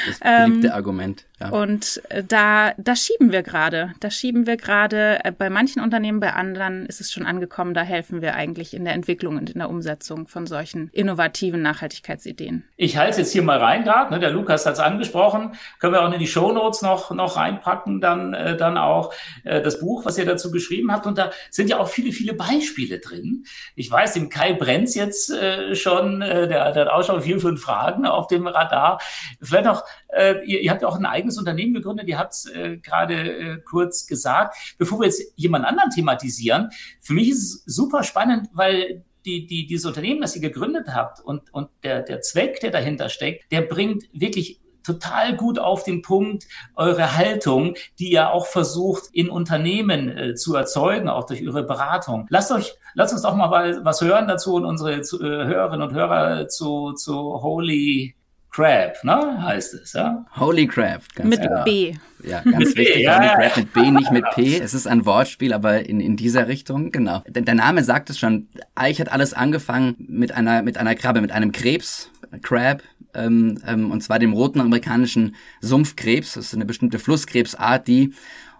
das 0.07 0.19
beliebte 0.19 0.67
ähm, 0.67 0.73
Argument. 0.73 1.25
Ja. 1.41 1.49
Und 1.49 2.01
äh, 2.09 2.23
da, 2.23 2.73
da 2.77 2.95
schieben 2.95 3.31
wir 3.31 3.41
gerade. 3.41 3.93
Da 3.99 4.11
schieben 4.11 4.45
wir 4.45 4.57
gerade. 4.57 5.19
Äh, 5.23 5.31
bei 5.31 5.49
manchen 5.49 5.81
Unternehmen, 5.81 6.19
bei 6.19 6.33
anderen 6.33 6.85
ist 6.85 7.01
es 7.01 7.11
schon 7.11 7.25
angekommen. 7.25 7.73
Da 7.73 7.81
helfen 7.81 8.21
wir 8.21 8.35
eigentlich 8.35 8.73
in 8.73 8.85
der 8.85 8.93
Entwicklung 8.93 9.37
und 9.37 9.49
in 9.49 9.59
der 9.59 9.69
Umsetzung 9.69 10.27
von 10.27 10.45
solchen 10.45 10.89
innovativen 10.91 11.61
Nachhaltigkeitsideen. 11.61 12.63
Ich 12.77 12.97
halte 12.97 13.11
es 13.11 13.17
jetzt 13.17 13.31
hier 13.33 13.41
mal 13.41 13.57
rein 13.57 13.83
gerade. 13.83 14.13
Ne? 14.13 14.19
Der 14.19 14.29
Lukas 14.29 14.65
hat 14.65 14.73
es 14.73 14.79
angesprochen. 14.79 15.53
Können 15.79 15.93
wir 15.93 16.03
auch 16.03 16.11
in 16.11 16.19
die 16.19 16.27
Show 16.27 16.51
Notes 16.51 16.81
noch, 16.81 17.11
noch 17.11 17.37
reinpacken, 17.37 18.01
dann, 18.01 18.33
äh, 18.33 18.55
dann 18.55 18.77
auch 18.77 19.13
äh, 19.43 19.61
das 19.61 19.79
Buch, 19.79 20.05
was 20.05 20.17
ihr 20.17 20.25
dazu 20.25 20.51
geschrieben 20.51 20.91
habt. 20.91 21.07
Und 21.07 21.17
da 21.17 21.31
sind 21.49 21.69
ja 21.69 21.79
auch 21.79 21.87
viele, 21.87 22.11
viele 22.11 22.33
Beispiele 22.33 22.99
drin. 22.99 23.45
Ich 23.75 23.89
weiß, 23.89 24.13
dem 24.13 24.29
Kai 24.29 24.53
brennt's 24.53 24.95
jetzt 24.95 25.31
äh, 25.31 25.75
schon. 25.75 26.21
Äh, 26.21 26.47
der, 26.47 26.71
der 26.71 26.85
hat 26.85 26.91
auch 26.91 27.03
schon 27.03 27.21
vier, 27.21 27.39
fünf 27.39 27.61
Fragen 27.61 28.05
auf 28.05 28.27
dem 28.27 28.45
Radar. 28.47 28.99
Vielleicht 29.41 29.65
noch, 29.65 29.83
äh, 30.09 30.43
ihr, 30.45 30.61
ihr 30.61 30.71
habt 30.71 30.81
ja 30.81 30.87
auch 30.87 30.97
ein 30.97 31.05
eigenes 31.05 31.30
eigenes 31.31 31.37
Unternehmen 31.37 31.73
gegründet, 31.73 32.07
ihr 32.07 32.17
habt 32.17 32.33
es 32.33 32.45
äh, 32.45 32.77
gerade 32.77 33.15
äh, 33.15 33.57
kurz 33.61 34.07
gesagt. 34.07 34.75
Bevor 34.77 34.99
wir 34.99 35.05
jetzt 35.05 35.33
jemand 35.35 35.65
anderen 35.65 35.89
thematisieren, 35.89 36.69
für 36.99 37.13
mich 37.13 37.29
ist 37.29 37.43
es 37.43 37.75
super 37.75 38.03
spannend, 38.03 38.49
weil 38.53 39.03
die, 39.25 39.45
die, 39.45 39.67
dieses 39.67 39.85
Unternehmen, 39.85 40.21
das 40.21 40.35
ihr 40.35 40.41
gegründet 40.41 40.87
habt 40.93 41.19
und, 41.19 41.53
und 41.53 41.69
der, 41.83 42.01
der 42.01 42.21
Zweck, 42.21 42.59
der 42.59 42.71
dahinter 42.71 43.09
steckt, 43.09 43.51
der 43.51 43.61
bringt 43.61 44.05
wirklich 44.13 44.59
total 44.83 45.35
gut 45.37 45.59
auf 45.59 45.83
den 45.83 46.01
Punkt 46.01 46.47
eure 46.75 47.15
Haltung, 47.15 47.75
die 47.99 48.11
ihr 48.11 48.31
auch 48.31 48.47
versucht 48.47 49.09
in 49.13 49.29
Unternehmen 49.29 50.09
äh, 50.09 50.33
zu 50.33 50.55
erzeugen, 50.55 51.07
auch 51.07 51.27
durch 51.27 51.47
eure 51.47 51.63
Beratung. 51.63 52.25
Lasst 52.29 52.51
euch, 52.51 52.73
lasst 52.95 53.13
uns 53.13 53.21
doch 53.21 53.35
mal 53.35 53.85
was 53.85 54.01
hören 54.01 54.27
dazu 54.27 54.55
und 54.55 54.65
unsere 54.65 54.93
äh, 54.93 55.05
Hörerinnen 55.11 55.87
und 55.87 55.93
Hörer 55.93 56.47
zu, 56.47 56.93
zu 56.93 57.13
Holy 57.43 58.15
Crab, 58.51 59.01
ne, 59.03 59.41
heißt 59.43 59.75
es, 59.75 59.93
ja? 59.93 60.25
Holy 60.35 60.67
Crab, 60.67 61.03
ganz 61.15 61.29
Mit 61.29 61.41
genau. 61.41 61.63
B. 61.63 61.93
Ja, 62.21 62.41
ganz 62.41 62.57
mit 62.57 62.77
wichtig. 62.77 62.95
B, 62.95 63.03
ja, 63.03 63.17
Holy 63.17 63.29
Crab 63.29 63.57
mit 63.57 63.73
B, 63.73 63.91
nicht 63.91 64.11
mit 64.11 64.25
P. 64.35 64.57
Es 64.57 64.73
ist 64.73 64.87
ein 64.87 65.05
Wortspiel, 65.05 65.53
aber 65.53 65.87
in, 65.87 66.01
in 66.01 66.17
dieser 66.17 66.49
Richtung, 66.49 66.91
genau. 66.91 67.23
Der, 67.27 67.43
der 67.43 67.55
Name 67.55 67.83
sagt 67.83 68.09
es 68.09 68.19
schon. 68.19 68.49
Eigentlich 68.75 68.99
hat 68.99 69.11
alles 69.11 69.33
angefangen 69.33 69.95
mit 69.99 70.33
einer, 70.33 70.63
mit 70.63 70.77
einer 70.77 70.95
Krabbe, 70.95 71.21
mit 71.21 71.31
einem 71.31 71.53
Krebs, 71.53 72.11
Crab, 72.41 72.83
ähm, 73.13 73.57
ähm, 73.65 73.89
und 73.89 74.01
zwar 74.03 74.19
dem 74.19 74.33
roten 74.33 74.59
amerikanischen 74.59 75.35
Sumpfkrebs. 75.61 76.33
Das 76.33 76.47
ist 76.47 76.53
eine 76.53 76.65
bestimmte 76.65 76.99
Flusskrebsart, 76.99 77.87
die, 77.87 78.13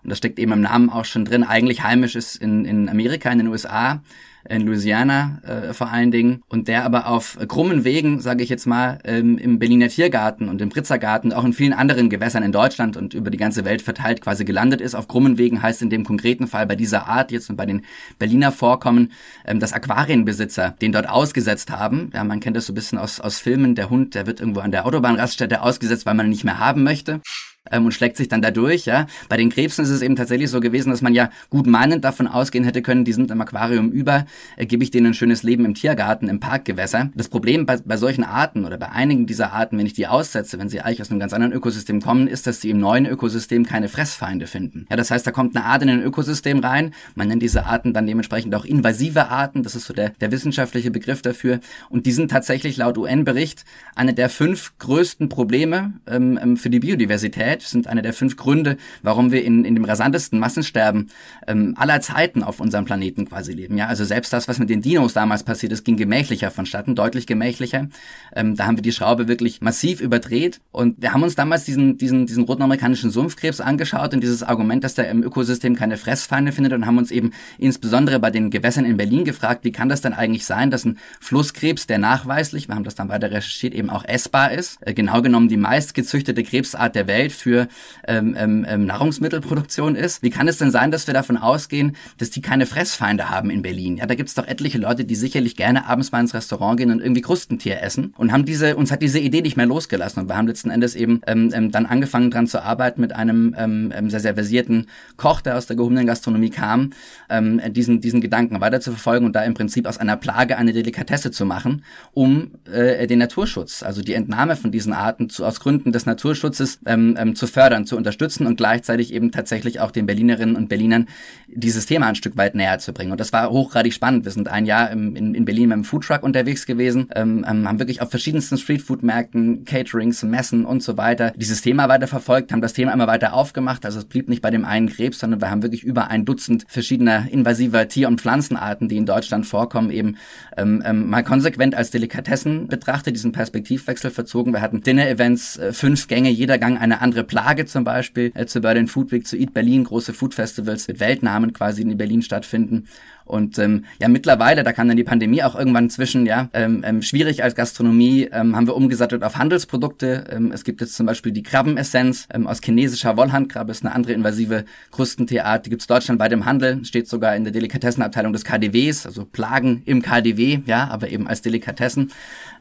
und 0.03 0.09
das 0.09 0.19
steckt 0.19 0.39
eben 0.39 0.53
im 0.53 0.61
Namen 0.61 0.89
auch 0.89 1.05
schon 1.05 1.25
drin, 1.25 1.43
eigentlich 1.43 1.83
heimisch 1.83 2.15
ist 2.15 2.37
in, 2.37 2.63
in 2.63 2.87
Amerika, 2.87 3.29
in 3.29 3.39
den 3.39 3.47
USA 3.47 4.01
in 4.49 4.65
Louisiana 4.65 5.39
äh, 5.43 5.73
vor 5.73 5.91
allen 5.91 6.11
Dingen, 6.11 6.43
und 6.49 6.67
der 6.67 6.85
aber 6.85 7.07
auf 7.07 7.37
krummen 7.47 7.83
Wegen, 7.83 8.19
sage 8.19 8.43
ich 8.43 8.49
jetzt 8.49 8.65
mal, 8.65 8.99
ähm, 9.03 9.37
im 9.37 9.59
Berliner 9.59 9.87
Tiergarten 9.87 10.49
und 10.49 10.61
im 10.61 10.69
Pritzergarten, 10.69 11.33
auch 11.33 11.43
in 11.43 11.53
vielen 11.53 11.73
anderen 11.73 12.09
Gewässern 12.09 12.43
in 12.43 12.51
Deutschland 12.51 12.97
und 12.97 13.13
über 13.13 13.29
die 13.29 13.37
ganze 13.37 13.65
Welt 13.65 13.81
verteilt 13.81 14.21
quasi 14.21 14.45
gelandet 14.45 14.81
ist. 14.81 14.95
Auf 14.95 15.07
krummen 15.07 15.37
Wegen 15.37 15.61
heißt 15.61 15.81
in 15.81 15.89
dem 15.89 16.05
konkreten 16.05 16.47
Fall 16.47 16.65
bei 16.65 16.75
dieser 16.75 17.07
Art 17.07 17.31
jetzt 17.31 17.49
und 17.49 17.55
bei 17.55 17.65
den 17.65 17.83
Berliner 18.19 18.51
Vorkommen, 18.51 19.11
ähm, 19.45 19.59
dass 19.59 19.73
Aquarienbesitzer 19.73 20.75
den 20.81 20.91
dort 20.91 21.09
ausgesetzt 21.09 21.71
haben. 21.71 22.11
Ja, 22.13 22.23
man 22.23 22.39
kennt 22.39 22.57
das 22.57 22.65
so 22.65 22.73
ein 22.73 22.75
bisschen 22.75 22.97
aus, 22.97 23.19
aus 23.19 23.39
Filmen. 23.39 23.75
Der 23.75 23.89
Hund, 23.89 24.15
der 24.15 24.25
wird 24.25 24.39
irgendwo 24.39 24.61
an 24.61 24.71
der 24.71 24.85
Autobahnraststätte 24.85 25.61
ausgesetzt, 25.61 26.05
weil 26.05 26.15
man 26.15 26.27
ihn 26.27 26.31
nicht 26.31 26.43
mehr 26.43 26.59
haben 26.59 26.83
möchte 26.83 27.21
ähm, 27.69 27.85
und 27.85 27.91
schlägt 27.91 28.17
sich 28.17 28.27
dann 28.27 28.41
da 28.41 28.49
durch. 28.49 28.85
Ja? 28.85 29.05
Bei 29.29 29.37
den 29.37 29.49
Krebsen 29.49 29.83
ist 29.83 29.91
es 29.91 30.01
eben 30.01 30.15
tatsächlich 30.15 30.49
so 30.49 30.59
gewesen, 30.59 30.89
dass 30.89 31.01
man 31.01 31.13
ja 31.13 31.29
gut 31.49 31.67
meinend 31.67 32.03
davon 32.03 32.27
ausgehen 32.27 32.63
hätte 32.63 32.81
können, 32.81 33.05
die 33.05 33.13
sind 33.13 33.29
im 33.29 33.39
Aquarium 33.39 33.91
über, 33.91 34.25
äh, 34.57 34.65
gebe 34.65 34.83
ich 34.83 34.91
denen 34.91 35.07
ein 35.07 35.13
schönes 35.13 35.43
Leben 35.43 35.65
im 35.65 35.75
Tiergarten, 35.75 36.27
im 36.27 36.39
Parkgewässer. 36.39 37.11
Das 37.15 37.29
Problem 37.29 37.65
bei, 37.65 37.77
bei 37.77 37.97
solchen 37.97 38.23
Arten 38.23 38.65
oder 38.65 38.77
bei 38.77 38.89
einigen 38.89 39.27
dieser 39.27 39.53
Arten, 39.53 39.77
wenn 39.77 39.85
ich 39.85 39.93
die 39.93 40.07
aussetze, 40.07 40.57
wenn 40.57 40.69
sie 40.69 40.81
eigentlich 40.81 41.01
aus 41.01 41.11
einem 41.11 41.19
ganz 41.19 41.33
anderen 41.33 41.53
Ökosystem 41.53 42.01
kommen, 42.01 42.27
ist, 42.27 42.47
dass 42.47 42.61
sie 42.61 42.71
im 42.71 42.79
neuen 42.79 43.05
Ökosystem 43.05 43.65
keine 43.65 43.89
Fressfeinde 43.89 44.47
finden. 44.47 44.87
Ja, 44.89 44.95
das 44.95 45.11
heißt, 45.11 45.25
da 45.27 45.31
kommt 45.31 45.55
eine 45.55 45.65
Art 45.65 45.83
in 45.83 45.89
ein 45.89 46.01
Ökosystem 46.01 46.59
rein. 46.59 46.93
Man 47.15 47.27
nennt 47.27 47.43
diese 47.43 47.65
Arten 47.65 47.93
dann 47.93 48.07
dementsprechend 48.07 48.55
auch 48.55 48.65
invasive 48.65 49.29
Arten. 49.29 49.61
Das 49.63 49.75
ist 49.75 49.85
so 49.85 49.93
der, 49.93 50.09
der 50.09 50.31
wissenschaftliche 50.31 50.89
Begriff 50.89 51.21
dafür. 51.21 51.59
Und 51.89 52.05
die 52.05 52.11
sind 52.11 52.31
tatsächlich 52.31 52.77
laut 52.77 52.97
UN-Bericht 52.97 53.65
eine 53.95 54.13
der 54.13 54.29
fünf 54.29 54.77
größten 54.79 55.29
Probleme 55.29 55.93
ähm, 56.07 56.39
ähm 56.41 56.57
für 56.57 56.69
die 56.69 56.79
Biodiversität 56.79 57.50
Biodiversität 57.51 57.61
sind 57.61 57.87
einer 57.87 58.01
der 58.01 58.13
fünf 58.13 58.37
Gründe, 58.37 58.77
warum 59.01 59.31
wir 59.31 59.43
in, 59.43 59.65
in 59.65 59.75
dem 59.75 59.85
rasantesten 59.85 60.39
Massensterben 60.39 61.09
ähm, 61.47 61.75
aller 61.77 62.01
Zeiten 62.01 62.43
auf 62.43 62.59
unserem 62.59 62.85
Planeten 62.85 63.27
quasi 63.27 63.53
leben. 63.53 63.77
Ja, 63.77 63.87
also 63.87 64.05
selbst 64.05 64.33
das, 64.33 64.47
was 64.47 64.59
mit 64.59 64.69
den 64.69 64.81
Dinos 64.81 65.13
damals 65.13 65.43
passiert 65.43 65.71
ist, 65.71 65.83
ging 65.85 65.97
gemächlicher 65.97 66.51
vonstatten, 66.51 66.95
deutlich 66.95 67.27
gemächlicher. 67.27 67.87
Ähm, 68.35 68.55
da 68.55 68.65
haben 68.65 68.77
wir 68.77 68.81
die 68.81 68.91
Schraube 68.91 69.27
wirklich 69.27 69.61
massiv 69.61 70.01
überdreht 70.01 70.61
und 70.71 71.01
wir 71.01 71.13
haben 71.13 71.23
uns 71.23 71.35
damals 71.35 71.65
diesen, 71.65 71.97
diesen, 71.97 72.25
diesen 72.25 72.43
roten 72.43 72.61
amerikanischen 72.61 73.11
Sumpfkrebs 73.11 73.61
angeschaut 73.61 74.13
und 74.13 74.21
dieses 74.21 74.43
Argument, 74.43 74.83
dass 74.83 74.95
der 74.95 75.09
im 75.09 75.23
Ökosystem 75.23 75.75
keine 75.75 75.97
Fressfeinde 75.97 76.51
findet 76.51 76.73
und 76.73 76.85
haben 76.85 76.97
uns 76.97 77.11
eben 77.11 77.31
insbesondere 77.57 78.19
bei 78.19 78.31
den 78.31 78.49
Gewässern 78.49 78.85
in 78.85 78.97
Berlin 78.97 79.25
gefragt, 79.25 79.63
wie 79.63 79.71
kann 79.71 79.89
das 79.89 80.01
denn 80.01 80.13
eigentlich 80.13 80.45
sein, 80.45 80.71
dass 80.71 80.85
ein 80.85 80.97
Flusskrebs, 81.19 81.87
der 81.87 81.97
nachweislich, 81.97 82.67
wir 82.67 82.75
haben 82.75 82.83
das 82.83 82.95
dann 82.95 83.09
weiter 83.09 83.31
recherchiert, 83.31 83.73
eben 83.73 83.89
auch 83.89 84.05
essbar 84.05 84.51
ist, 84.51 84.77
äh, 84.81 84.93
genau 84.93 85.21
genommen 85.21 85.49
die 85.49 85.57
meistgezüchtete 85.57 86.43
Krebsart 86.43 86.95
der 86.95 87.07
Welt 87.07 87.31
für 87.41 87.67
ähm, 88.07 88.35
ähm, 88.37 88.65
ähm, 88.67 88.85
Nahrungsmittelproduktion 88.85 89.95
ist. 89.95 90.23
Wie 90.23 90.29
kann 90.29 90.47
es 90.47 90.57
denn 90.57 90.71
sein, 90.71 90.91
dass 90.91 91.07
wir 91.07 91.13
davon 91.13 91.37
ausgehen, 91.37 91.95
dass 92.17 92.29
die 92.29 92.41
keine 92.41 92.65
Fressfeinde 92.65 93.29
haben 93.29 93.49
in 93.49 93.61
Berlin? 93.61 93.97
Ja, 93.97 94.05
da 94.05 94.15
gibt 94.15 94.29
es 94.29 94.35
doch 94.35 94.47
etliche 94.47 94.77
Leute, 94.77 95.05
die 95.05 95.15
sicherlich 95.15 95.55
gerne 95.55 95.87
abends 95.87 96.11
mal 96.11 96.21
ins 96.21 96.33
Restaurant 96.33 96.77
gehen 96.77 96.91
und 96.91 97.01
irgendwie 97.01 97.21
Krustentier 97.21 97.81
essen 97.81 98.13
und 98.17 98.31
haben 98.31 98.45
diese, 98.45 98.75
uns 98.75 98.91
hat 98.91 99.01
diese 99.01 99.19
Idee 99.19 99.41
nicht 99.41 99.57
mehr 99.57 99.65
losgelassen 99.65 100.21
und 100.21 100.29
wir 100.29 100.37
haben 100.37 100.47
letzten 100.47 100.69
Endes 100.69 100.95
eben 100.95 101.21
ähm, 101.27 101.51
ähm, 101.53 101.71
dann 101.71 101.85
angefangen 101.85 102.31
dran 102.31 102.47
zu 102.47 102.63
arbeiten 102.63 103.01
mit 103.01 103.13
einem 103.13 103.55
ähm, 103.57 103.93
ähm, 103.95 104.09
sehr, 104.09 104.19
sehr 104.19 104.33
versierten 104.33 104.87
Koch, 105.17 105.41
der 105.41 105.57
aus 105.57 105.65
der 105.65 105.75
gehobenen 105.75 106.05
Gastronomie 106.05 106.49
kam, 106.49 106.91
ähm, 107.29 107.61
diesen, 107.73 108.01
diesen 108.01 108.21
Gedanken 108.21 108.59
weiter 108.61 108.79
und 109.21 109.33
da 109.33 109.43
im 109.43 109.53
Prinzip 109.53 109.87
aus 109.87 109.97
einer 109.97 110.17
Plage 110.17 110.57
eine 110.57 110.73
Delikatesse 110.73 111.31
zu 111.31 111.45
machen, 111.45 111.83
um 112.13 112.51
äh, 112.71 113.07
den 113.07 113.19
Naturschutz, 113.19 113.83
also 113.83 114.01
die 114.01 114.13
Entnahme 114.13 114.55
von 114.55 114.71
diesen 114.71 114.93
Arten 114.93 115.29
zu, 115.29 115.45
aus 115.45 115.59
Gründen 115.59 115.91
des 115.91 116.05
Naturschutzes 116.05 116.79
ähm, 116.85 117.15
ähm, 117.17 117.30
zu 117.35 117.47
fördern, 117.47 117.85
zu 117.85 117.97
unterstützen 117.97 118.47
und 118.47 118.57
gleichzeitig 118.57 119.13
eben 119.13 119.31
tatsächlich 119.31 119.79
auch 119.79 119.91
den 119.91 120.05
Berlinerinnen 120.05 120.55
und 120.55 120.69
Berlinern 120.69 121.07
dieses 121.47 121.85
Thema 121.85 122.07
ein 122.07 122.15
Stück 122.15 122.37
weit 122.37 122.55
näher 122.55 122.79
zu 122.79 122.93
bringen. 122.93 123.11
Und 123.11 123.19
das 123.19 123.33
war 123.33 123.49
hochgradig 123.49 123.93
spannend. 123.93 124.25
Wir 124.25 124.31
sind 124.31 124.47
ein 124.47 124.65
Jahr 124.65 124.91
im, 124.91 125.15
in, 125.15 125.35
in 125.35 125.45
Berlin 125.45 125.69
mit 125.69 125.77
dem 125.77 125.83
Foodtruck 125.83 126.23
unterwegs 126.23 126.65
gewesen, 126.65 127.09
ähm, 127.15 127.45
ähm, 127.47 127.67
haben 127.67 127.79
wirklich 127.79 128.01
auf 128.01 128.09
verschiedensten 128.09 128.57
Streetfood-Märkten, 128.57 129.65
Caterings, 129.65 130.23
Messen 130.23 130.65
und 130.65 130.81
so 130.81 130.97
weiter 130.97 131.33
dieses 131.41 131.61
Thema 131.61 131.89
weiter 131.89 132.07
haben 132.51 132.61
das 132.61 132.73
Thema 132.73 132.93
immer 132.93 133.07
weiter 133.07 133.33
aufgemacht. 133.33 133.85
Also 133.85 133.99
es 133.99 134.05
blieb 134.05 134.29
nicht 134.29 134.41
bei 134.41 134.51
dem 134.51 134.65
einen 134.65 134.89
Krebs, 134.89 135.19
sondern 135.19 135.41
wir 135.41 135.49
haben 135.49 135.63
wirklich 135.63 135.83
über 135.83 136.09
ein 136.09 136.25
Dutzend 136.25 136.65
verschiedener 136.67 137.27
invasiver 137.31 137.87
Tier- 137.87 138.07
und 138.07 138.21
Pflanzenarten, 138.21 138.87
die 138.87 138.97
in 138.97 139.05
Deutschland 139.05 139.45
vorkommen, 139.45 139.89
eben 139.91 140.17
ähm, 140.57 140.83
ähm, 140.85 141.09
mal 141.09 141.23
konsequent 141.23 141.75
als 141.75 141.89
Delikatessen 141.89 142.67
betrachtet, 142.67 143.15
diesen 143.15 143.31
Perspektivwechsel 143.31 144.11
verzogen. 144.11 144.53
Wir 144.53 144.61
hatten 144.61 144.81
Dinner-Events, 144.81 145.57
äh, 145.57 145.73
fünf 145.73 146.07
Gänge, 146.07 146.29
jeder 146.29 146.57
Gang 146.57 146.79
eine 146.79 147.01
andere 147.01 147.20
Plage 147.23 147.65
zum 147.65 147.83
Beispiel, 147.83 148.31
äh, 148.35 148.45
zu 148.45 148.61
Berlin 148.61 148.87
Food 148.87 149.11
Week, 149.11 149.25
zu 149.25 149.37
Eat 149.37 149.53
Berlin, 149.53 149.83
große 149.83 150.13
Food-Festivals 150.13 150.87
mit 150.87 150.99
Weltnamen 150.99 151.53
quasi, 151.53 151.81
in 151.81 151.97
Berlin 151.97 152.21
stattfinden. 152.21 152.87
Und 153.25 153.57
ähm, 153.59 153.85
ja, 153.99 154.07
mittlerweile, 154.07 154.63
da 154.63 154.73
kam 154.73 154.87
dann 154.87 154.97
die 154.97 155.03
Pandemie 155.03 155.43
auch 155.43 155.55
irgendwann 155.55 155.89
zwischen, 155.89 156.25
ja, 156.25 156.49
ähm, 156.53 156.83
ähm, 156.85 157.01
schwierig 157.01 157.43
als 157.43 157.55
Gastronomie, 157.55 158.29
ähm, 158.31 158.55
haben 158.55 158.67
wir 158.67 158.75
umgesattelt 158.75 159.23
auf 159.23 159.37
Handelsprodukte. 159.37 160.25
Ähm, 160.31 160.51
es 160.51 160.63
gibt 160.63 160.81
jetzt 160.81 160.95
zum 160.95 161.05
Beispiel 161.05 161.31
die 161.31 161.43
Krabbenessenz 161.43 162.27
ähm, 162.33 162.47
aus 162.47 162.61
chinesischer 162.63 163.17
Wollhandkrabbe, 163.17 163.71
ist 163.71 163.85
eine 163.85 163.95
andere 163.95 164.13
invasive 164.13 164.65
Krustentierart, 164.91 165.65
die 165.65 165.69
gibt's 165.69 165.87
deutschlandweit 165.87 166.31
im 166.31 166.45
Handel, 166.45 166.83
steht 166.85 167.07
sogar 167.07 167.35
in 167.35 167.43
der 167.43 167.53
Delikatessenabteilung 167.53 168.33
des 168.33 168.43
KDWs, 168.43 169.05
also 169.05 169.25
Plagen 169.25 169.81
im 169.85 170.01
KDW, 170.01 170.59
ja, 170.65 170.87
aber 170.89 171.09
eben 171.09 171.27
als 171.27 171.41
Delikatessen. 171.41 172.11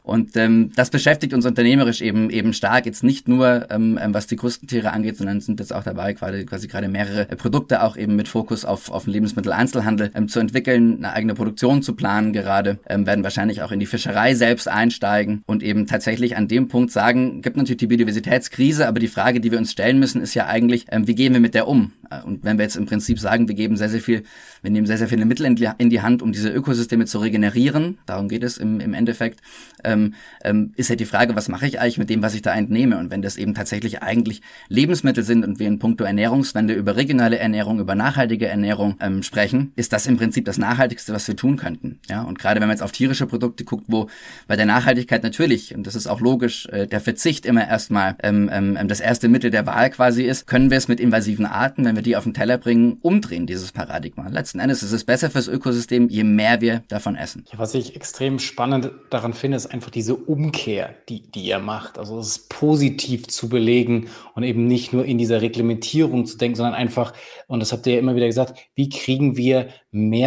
Und 0.03 0.35
ähm, 0.35 0.71
das 0.75 0.89
beschäftigt 0.89 1.33
uns 1.33 1.45
unternehmerisch 1.45 2.01
eben 2.01 2.31
eben 2.31 2.53
stark. 2.53 2.87
Jetzt 2.87 3.03
nicht 3.03 3.27
nur 3.27 3.67
ähm, 3.69 3.99
ähm 4.01 4.13
was 4.15 4.25
die 4.25 4.35
Krustentiere 4.35 4.91
angeht, 4.91 5.17
sondern 5.17 5.41
sind 5.41 5.59
jetzt 5.59 5.73
auch 5.73 5.83
dabei, 5.83 6.13
quasi, 6.15 6.43
quasi 6.45 6.67
gerade 6.67 6.87
mehrere 6.87 7.25
Produkte 7.35 7.83
auch 7.83 7.95
eben 7.95 8.15
mit 8.15 8.27
Fokus 8.27 8.65
auf, 8.65 8.89
auf 8.89 9.03
den 9.03 9.13
Lebensmitteleinzelhandel 9.13 10.11
ähm, 10.15 10.27
zu 10.27 10.39
entwickeln, 10.39 10.60
eine 10.67 11.13
eigene 11.13 11.33
Produktion 11.33 11.81
zu 11.81 11.93
planen 11.93 12.33
gerade, 12.33 12.79
ähm, 12.87 13.05
werden 13.05 13.23
wahrscheinlich 13.23 13.61
auch 13.61 13.71
in 13.71 13.79
die 13.79 13.85
Fischerei 13.85 14.35
selbst 14.35 14.67
einsteigen 14.67 15.43
und 15.45 15.63
eben 15.63 15.87
tatsächlich 15.87 16.37
an 16.37 16.47
dem 16.47 16.67
Punkt 16.67 16.91
sagen, 16.91 17.41
gibt 17.41 17.57
natürlich 17.57 17.77
die 17.77 17.87
Biodiversitätskrise, 17.87 18.87
aber 18.87 18.99
die 18.99 19.07
Frage, 19.07 19.39
die 19.39 19.51
wir 19.51 19.57
uns 19.57 19.71
stellen 19.71 19.99
müssen, 19.99 20.21
ist 20.21 20.33
ja 20.33 20.47
eigentlich, 20.47 20.85
ähm, 20.91 21.07
wie 21.07 21.15
gehen 21.15 21.33
wir 21.33 21.41
mit 21.41 21.53
der 21.53 21.67
um? 21.67 21.91
Äh, 22.09 22.21
und 22.23 22.43
wenn 22.43 22.57
wir 22.57 22.63
jetzt 22.63 22.75
im 22.75 22.85
Prinzip 22.85 23.19
sagen, 23.19 23.47
wir 23.47 23.55
geben 23.55 23.77
sehr, 23.77 23.89
sehr 23.89 24.01
viel, 24.01 24.23
wir 24.61 24.71
nehmen 24.71 24.87
sehr, 24.87 24.97
sehr 24.97 25.07
viele 25.07 25.25
Mittel 25.25 25.45
in 25.45 25.55
die, 25.55 26.01
Hand, 26.01 26.21
um 26.21 26.31
diese 26.31 26.49
Ökosysteme 26.49 27.05
zu 27.05 27.19
regenerieren, 27.19 27.97
darum 28.05 28.29
geht 28.29 28.43
es 28.43 28.57
im, 28.57 28.79
im 28.79 28.93
Endeffekt, 28.93 29.39
ähm, 29.83 30.13
ähm, 30.43 30.73
ist 30.75 30.89
halt 30.89 30.99
die 30.99 31.05
Frage, 31.05 31.35
was 31.35 31.47
mache 31.47 31.65
ich 31.67 31.79
eigentlich 31.79 31.97
mit 31.97 32.09
dem, 32.09 32.21
was 32.21 32.35
ich 32.35 32.41
da 32.41 32.53
entnehme? 32.53 32.97
Und 32.97 33.09
wenn 33.09 33.21
das 33.21 33.37
eben 33.37 33.53
tatsächlich 33.53 34.01
eigentlich 34.03 34.41
Lebensmittel 34.69 35.23
sind 35.23 35.45
und 35.45 35.59
wir 35.59 35.67
in 35.67 35.79
puncto 35.79 36.03
Ernährungswende 36.03 36.73
über 36.73 36.95
regionale 36.95 37.39
Ernährung, 37.39 37.79
über 37.79 37.95
nachhaltige 37.95 38.47
Ernährung 38.47 38.95
ähm, 38.99 39.23
sprechen, 39.23 39.71
ist 39.75 39.93
das 39.93 40.07
im 40.07 40.17
Prinzip 40.17 40.40
das 40.43 40.57
Nachhaltigste, 40.57 41.13
was 41.13 41.27
wir 41.27 41.35
tun 41.35 41.57
könnten. 41.57 41.99
Ja, 42.09 42.23
und 42.23 42.39
gerade 42.39 42.59
wenn 42.59 42.67
man 42.67 42.75
jetzt 42.75 42.83
auf 42.83 42.91
tierische 42.91 43.27
Produkte 43.27 43.63
guckt, 43.63 43.85
wo 43.87 44.07
bei 44.47 44.55
der 44.55 44.65
Nachhaltigkeit 44.65 45.23
natürlich, 45.23 45.75
und 45.75 45.87
das 45.87 45.95
ist 45.95 46.07
auch 46.07 46.19
logisch, 46.19 46.67
äh, 46.67 46.87
der 46.87 47.01
Verzicht 47.01 47.45
immer 47.45 47.67
erstmal 47.67 48.15
ähm, 48.23 48.49
ähm, 48.51 48.87
das 48.87 48.99
erste 48.99 49.29
Mittel 49.29 49.51
der 49.51 49.65
Wahl 49.65 49.89
quasi 49.89 50.23
ist, 50.23 50.47
können 50.47 50.69
wir 50.69 50.77
es 50.77 50.87
mit 50.87 50.99
invasiven 50.99 51.45
Arten, 51.45 51.85
wenn 51.85 51.95
wir 51.95 52.03
die 52.03 52.15
auf 52.15 52.23
den 52.23 52.33
Teller 52.33 52.57
bringen, 52.57 52.97
umdrehen, 53.01 53.45
dieses 53.45 53.71
Paradigma. 53.71 54.27
Letzten 54.29 54.59
Endes 54.59 54.83
ist 54.83 54.91
es 54.91 55.03
besser 55.03 55.29
fürs 55.29 55.47
Ökosystem, 55.47 56.09
je 56.09 56.23
mehr 56.23 56.61
wir 56.61 56.83
davon 56.87 57.15
essen. 57.15 57.45
Ja, 57.51 57.59
was 57.59 57.73
ich 57.73 57.95
extrem 57.95 58.39
spannend 58.39 58.91
daran 59.09 59.33
finde, 59.33 59.57
ist 59.57 59.67
einfach 59.67 59.89
diese 59.89 60.15
Umkehr, 60.15 60.95
die, 61.09 61.31
die 61.31 61.41
ihr 61.41 61.59
macht. 61.59 61.97
Also 61.97 62.19
es 62.19 62.27
ist 62.27 62.49
positiv 62.49 63.27
zu 63.27 63.49
belegen 63.49 64.07
und 64.35 64.43
eben 64.43 64.65
nicht 64.67 64.93
nur 64.93 65.05
in 65.05 65.17
dieser 65.17 65.41
Reglementierung 65.41 66.25
zu 66.25 66.37
denken, 66.37 66.55
sondern 66.55 66.75
einfach, 66.75 67.13
und 67.47 67.59
das 67.59 67.71
habt 67.71 67.85
ihr 67.87 67.93
ja 67.93 67.99
immer 67.99 68.15
wieder 68.15 68.27
gesagt, 68.27 68.59
wie 68.75 68.89
kriegen 68.89 69.37
wir 69.37 69.69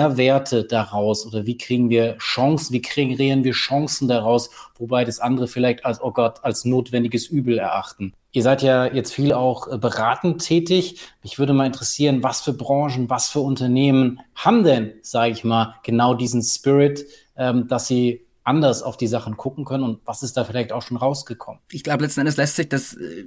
Mehrwerte 0.04 0.64
daraus 0.64 1.26
oder 1.26 1.46
wie 1.46 1.56
kriegen 1.56 1.90
wir 1.90 2.16
Chancen, 2.18 2.72
wie 2.72 2.82
kreieren 2.82 3.44
wir 3.44 3.52
Chancen 3.52 4.08
daraus, 4.08 4.50
wobei 4.78 5.04
das 5.04 5.20
andere 5.20 5.48
vielleicht 5.48 5.84
als, 5.84 6.02
oh 6.02 6.10
Gott, 6.10 6.40
als 6.42 6.64
notwendiges 6.64 7.26
Übel 7.26 7.58
erachten. 7.58 8.12
Ihr 8.32 8.42
seid 8.42 8.62
ja 8.62 8.86
jetzt 8.86 9.12
viel 9.12 9.32
auch 9.32 9.68
äh, 9.68 9.78
beratend 9.78 10.44
tätig. 10.44 11.00
Mich 11.22 11.38
würde 11.38 11.52
mal 11.52 11.66
interessieren, 11.66 12.22
was 12.22 12.40
für 12.40 12.52
Branchen, 12.52 13.08
was 13.08 13.28
für 13.28 13.40
Unternehmen 13.40 14.20
haben 14.34 14.64
denn, 14.64 14.92
sage 15.02 15.32
ich 15.32 15.44
mal, 15.44 15.76
genau 15.84 16.14
diesen 16.14 16.42
Spirit, 16.42 17.06
ähm, 17.36 17.68
dass 17.68 17.86
sie 17.86 18.26
anders 18.42 18.82
auf 18.82 18.96
die 18.96 19.06
Sachen 19.06 19.36
gucken 19.36 19.64
können 19.64 19.84
und 19.84 20.00
was 20.04 20.22
ist 20.22 20.36
da 20.36 20.44
vielleicht 20.44 20.72
auch 20.72 20.82
schon 20.82 20.96
rausgekommen? 20.96 21.60
Ich 21.70 21.82
glaube, 21.82 22.04
letzten 22.04 22.20
Endes 22.20 22.36
lässt 22.36 22.56
sich 22.56 22.68
das 22.68 22.94
äh, 22.94 23.24